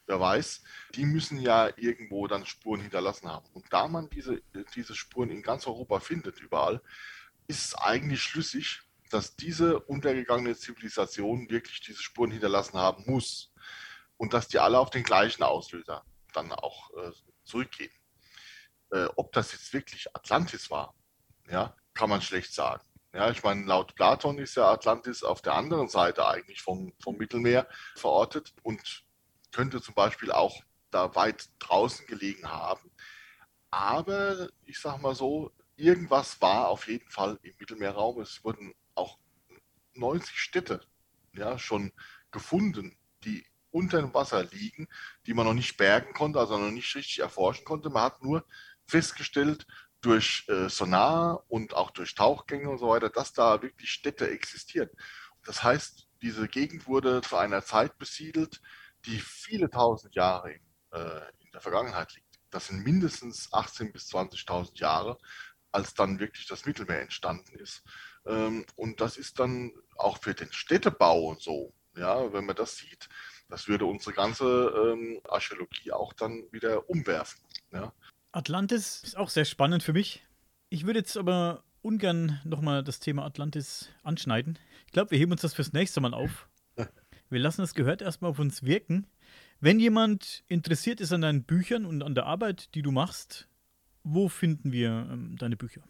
wer 0.05 0.19
weiß, 0.21 0.63
die 0.95 1.05
müssen 1.05 1.39
ja 1.39 1.69
irgendwo 1.75 2.27
dann 2.27 2.45
Spuren 2.45 2.79
hinterlassen 2.79 3.27
haben. 3.27 3.45
Und 3.53 3.65
da 3.71 3.89
man 3.89 4.09
diese, 4.09 4.41
diese 4.73 4.95
Spuren 4.95 5.31
in 5.31 5.41
ganz 5.41 5.67
Europa 5.67 5.99
findet, 5.99 6.39
überall, 6.39 6.81
ist 7.47 7.65
es 7.65 7.75
eigentlich 7.75 8.21
schlüssig, 8.21 8.81
dass 9.09 9.35
diese 9.35 9.79
untergegangene 9.81 10.55
Zivilisation 10.55 11.49
wirklich 11.49 11.81
diese 11.81 12.01
Spuren 12.01 12.31
hinterlassen 12.31 12.77
haben 12.77 13.03
muss. 13.05 13.51
Und 14.15 14.33
dass 14.33 14.47
die 14.47 14.59
alle 14.59 14.79
auf 14.79 14.91
den 14.91 15.03
gleichen 15.03 15.43
Auslöser 15.43 16.05
dann 16.33 16.51
auch 16.53 16.89
äh, 16.97 17.11
zurückgehen. 17.43 17.91
Äh, 18.91 19.07
ob 19.15 19.33
das 19.33 19.51
jetzt 19.51 19.73
wirklich 19.73 20.15
Atlantis 20.15 20.69
war, 20.69 20.93
ja, 21.49 21.75
kann 21.93 22.09
man 22.09 22.21
schlecht 22.21 22.53
sagen. 22.53 22.83
Ja, 23.13 23.31
ich 23.31 23.43
meine, 23.43 23.65
laut 23.65 23.95
Platon 23.95 24.37
ist 24.37 24.55
ja 24.55 24.71
Atlantis 24.71 25.23
auf 25.23 25.41
der 25.41 25.55
anderen 25.55 25.87
Seite 25.87 26.27
eigentlich 26.27 26.61
vom, 26.61 26.93
vom 27.01 27.17
Mittelmeer 27.17 27.67
verortet 27.95 28.53
und 28.61 29.03
könnte 29.51 29.81
zum 29.81 29.95
Beispiel 29.95 30.31
auch 30.31 30.63
da 30.91 31.15
weit 31.15 31.49
draußen 31.59 32.05
gelegen 32.05 32.49
haben. 32.49 32.91
Aber 33.71 34.49
ich 34.65 34.79
sage 34.79 35.01
mal 35.01 35.15
so, 35.15 35.51
irgendwas 35.75 36.39
war 36.41 36.67
auf 36.67 36.87
jeden 36.87 37.09
Fall 37.09 37.39
im 37.41 37.55
Mittelmeerraum. 37.59 38.21
Es 38.21 38.43
wurden 38.43 38.73
auch 38.95 39.17
90 39.93 40.37
Städte 40.39 40.81
ja, 41.33 41.57
schon 41.57 41.91
gefunden, 42.31 42.95
die 43.23 43.45
unter 43.71 44.01
dem 44.01 44.13
Wasser 44.13 44.43
liegen, 44.43 44.87
die 45.25 45.33
man 45.33 45.45
noch 45.45 45.53
nicht 45.53 45.77
bergen 45.77 46.13
konnte, 46.13 46.39
also 46.39 46.57
noch 46.57 46.71
nicht 46.71 46.93
richtig 46.95 47.19
erforschen 47.19 47.65
konnte. 47.65 47.89
Man 47.89 48.03
hat 48.03 48.23
nur 48.23 48.45
festgestellt, 48.87 49.67
durch 50.01 50.45
äh, 50.47 50.69
Sonar 50.69 51.43
und 51.49 51.73
auch 51.73 51.91
durch 51.91 52.15
Tauchgänge 52.15 52.69
und 52.69 52.77
so 52.77 52.89
weiter, 52.89 53.09
dass 53.09 53.33
da 53.33 53.61
wirklich 53.61 53.91
Städte 53.91 54.29
existieren. 54.29 54.89
Das 55.45 55.63
heißt, 55.63 56.07
diese 56.21 56.47
Gegend 56.47 56.87
wurde 56.87 57.21
zu 57.21 57.37
einer 57.37 57.63
Zeit 57.63 57.97
besiedelt, 57.97 58.61
die 59.05 59.19
viele 59.19 59.69
tausend 59.69 60.15
Jahre 60.15 60.53
in, 60.53 60.61
äh, 60.91 61.21
in 61.39 61.51
der 61.53 61.61
Vergangenheit 61.61 62.13
liegt. 62.15 62.39
Das 62.49 62.67
sind 62.67 62.83
mindestens 62.83 63.51
18.000 63.51 63.91
bis 63.91 64.09
20.000 64.09 64.79
Jahre, 64.79 65.17
als 65.71 65.93
dann 65.93 66.19
wirklich 66.19 66.47
das 66.47 66.65
Mittelmeer 66.65 67.01
entstanden 67.01 67.55
ist. 67.55 67.83
Ähm, 68.25 68.65
und 68.75 69.01
das 69.01 69.17
ist 69.17 69.39
dann 69.39 69.71
auch 69.95 70.17
für 70.17 70.33
den 70.33 70.51
Städtebau 70.51 71.25
und 71.25 71.41
so, 71.41 71.73
ja, 71.95 72.31
wenn 72.33 72.45
man 72.45 72.55
das 72.55 72.77
sieht, 72.77 73.09
das 73.49 73.67
würde 73.67 73.85
unsere 73.85 74.13
ganze 74.13 74.45
ähm, 74.45 75.21
Archäologie 75.27 75.91
auch 75.91 76.13
dann 76.13 76.43
wieder 76.51 76.89
umwerfen. 76.89 77.41
Ja. 77.71 77.93
Atlantis 78.31 79.01
ist 79.03 79.17
auch 79.17 79.29
sehr 79.29 79.45
spannend 79.45 79.83
für 79.83 79.93
mich. 79.93 80.23
Ich 80.69 80.85
würde 80.85 80.99
jetzt 80.99 81.17
aber 81.17 81.63
ungern 81.81 82.39
nochmal 82.43 82.83
das 82.83 82.99
Thema 82.99 83.25
Atlantis 83.25 83.89
anschneiden. 84.03 84.59
Ich 84.85 84.91
glaube, 84.91 85.11
wir 85.11 85.17
heben 85.17 85.31
uns 85.31 85.41
das 85.41 85.53
fürs 85.53 85.73
nächste 85.73 86.01
Mal 86.01 86.13
auf. 86.13 86.47
Wir 87.31 87.39
lassen 87.39 87.61
das 87.61 87.75
gehört 87.75 88.01
erstmal 88.01 88.31
auf 88.31 88.39
uns 88.39 88.63
wirken. 88.63 89.05
Wenn 89.59 89.79
jemand 89.79 90.43
interessiert 90.47 90.99
ist 90.99 91.13
an 91.13 91.21
deinen 91.21 91.43
Büchern 91.43 91.85
und 91.85 92.01
an 92.01 92.15
der 92.15 92.25
Arbeit, 92.25 92.73
die 92.73 92.81
du 92.81 92.89
machst, 92.89 93.47
wo 94.03 94.29
finden 94.29 94.71
wir 94.71 95.07
ähm, 95.11 95.35
deine 95.37 95.55
Bücher? 95.55 95.83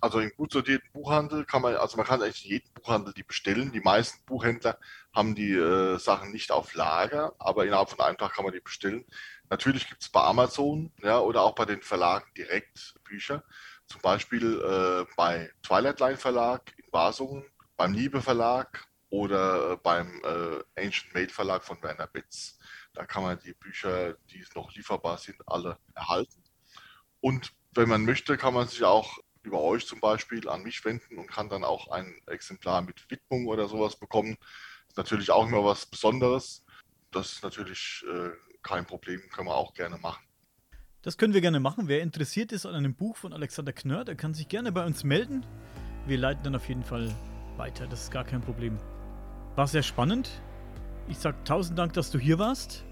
Also 0.00 0.20
im 0.20 0.30
gut 0.36 0.52
sortierten 0.52 0.90
Buchhandel 0.92 1.44
kann 1.44 1.62
man, 1.62 1.76
also 1.76 1.96
man 1.96 2.06
kann 2.06 2.22
eigentlich 2.22 2.44
in 2.44 2.50
jedem 2.52 2.72
Buchhandel 2.74 3.14
die 3.14 3.22
bestellen. 3.22 3.72
Die 3.72 3.80
meisten 3.80 4.24
Buchhändler 4.26 4.78
haben 5.14 5.34
die 5.34 5.52
äh, 5.52 5.98
Sachen 5.98 6.32
nicht 6.32 6.50
auf 6.50 6.74
Lager, 6.74 7.34
aber 7.38 7.64
innerhalb 7.64 7.90
von 7.90 8.00
einem 8.00 8.18
Tag 8.18 8.34
kann 8.34 8.44
man 8.44 8.54
die 8.54 8.60
bestellen. 8.60 9.04
Natürlich 9.50 9.88
gibt 9.88 10.02
es 10.02 10.08
bei 10.08 10.22
Amazon 10.22 10.92
ja, 11.02 11.18
oder 11.18 11.42
auch 11.42 11.54
bei 11.54 11.64
den 11.64 11.82
Verlagen 11.82 12.30
direkt 12.36 12.94
Bücher. 13.04 13.44
Zum 13.86 14.00
Beispiel 14.00 14.60
äh, 14.60 15.12
bei 15.16 15.52
Twilight 15.62 16.00
Line 16.00 16.16
Verlag 16.16 16.72
in 16.76 16.90
Basungen, 16.90 17.44
beim 17.76 17.92
Liebe 17.92 18.22
Verlag 18.22 18.86
oder 19.10 19.72
äh, 19.72 19.76
beim 19.76 20.22
äh, 20.24 20.82
Ancient 20.82 21.14
Maid 21.14 21.30
Verlag 21.30 21.64
von 21.64 21.82
Werner 21.82 22.06
Betz. 22.06 22.58
Da 22.94 23.04
kann 23.04 23.22
man 23.22 23.38
die 23.38 23.52
Bücher, 23.52 24.14
die 24.30 24.44
noch 24.54 24.72
lieferbar 24.74 25.18
sind, 25.18 25.36
alle 25.46 25.78
erhalten. 25.94 26.42
Und 27.20 27.52
wenn 27.72 27.88
man 27.88 28.04
möchte, 28.04 28.36
kann 28.36 28.54
man 28.54 28.68
sich 28.68 28.84
auch 28.84 29.18
über 29.44 29.60
euch 29.60 29.86
zum 29.86 30.00
Beispiel 30.00 30.48
an 30.48 30.62
mich 30.62 30.84
wenden 30.84 31.18
und 31.18 31.26
kann 31.26 31.48
dann 31.48 31.64
auch 31.64 31.88
ein 31.88 32.14
Exemplar 32.26 32.82
mit 32.82 33.10
Widmung 33.10 33.46
oder 33.46 33.68
sowas 33.68 33.96
bekommen. 33.96 34.36
Ist 34.88 34.96
natürlich 34.96 35.30
auch 35.30 35.46
immer 35.46 35.64
was 35.64 35.86
Besonderes. 35.86 36.64
Das 37.10 37.32
ist 37.32 37.42
natürlich 37.42 38.04
äh, 38.10 38.30
kein 38.62 38.86
Problem, 38.86 39.20
können 39.30 39.48
wir 39.48 39.54
auch 39.54 39.74
gerne 39.74 39.98
machen. 39.98 40.24
Das 41.02 41.18
können 41.18 41.34
wir 41.34 41.42
gerne 41.42 41.60
machen. 41.60 41.86
Wer 41.86 42.00
interessiert 42.00 42.50
ist 42.50 42.64
an 42.64 42.74
einem 42.74 42.94
Buch 42.94 43.16
von 43.16 43.32
Alexander 43.32 43.72
Knör, 43.72 44.04
der 44.04 44.14
kann 44.14 44.32
sich 44.32 44.48
gerne 44.48 44.72
bei 44.72 44.84
uns 44.84 45.04
melden. 45.04 45.44
Wir 46.06 46.18
leiten 46.18 46.42
dann 46.44 46.56
auf 46.56 46.68
jeden 46.68 46.82
Fall 46.82 47.10
weiter. 47.56 47.86
Das 47.86 48.04
ist 48.04 48.10
gar 48.10 48.24
kein 48.24 48.40
Problem. 48.40 48.78
War 49.54 49.66
sehr 49.66 49.82
spannend. 49.82 50.30
Ich 51.08 51.18
sage 51.18 51.36
tausend 51.44 51.78
Dank, 51.78 51.92
dass 51.92 52.10
du 52.10 52.18
hier 52.18 52.38
warst. 52.38 52.84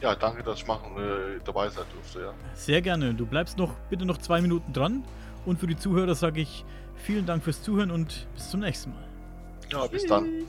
Ja, 0.00 0.14
danke, 0.14 0.42
dass 0.42 0.60
ich 0.60 0.66
machen, 0.66 0.96
äh, 0.96 1.40
dabei 1.44 1.68
sein 1.68 1.84
durfte. 1.92 2.20
Ja. 2.20 2.34
Sehr 2.54 2.80
gerne. 2.80 3.14
Du 3.14 3.26
bleibst 3.26 3.58
noch 3.58 3.74
bitte 3.90 4.06
noch 4.06 4.18
zwei 4.18 4.40
Minuten 4.40 4.72
dran. 4.72 5.04
Und 5.46 5.58
für 5.58 5.66
die 5.66 5.76
Zuhörer 5.76 6.14
sage 6.14 6.40
ich 6.40 6.64
vielen 6.96 7.26
Dank 7.26 7.42
fürs 7.42 7.62
Zuhören 7.62 7.90
und 7.90 8.26
bis 8.34 8.50
zum 8.50 8.60
nächsten 8.60 8.90
Mal. 8.90 9.04
Ja, 9.70 9.86
bis 9.86 10.06
dann. 10.06 10.44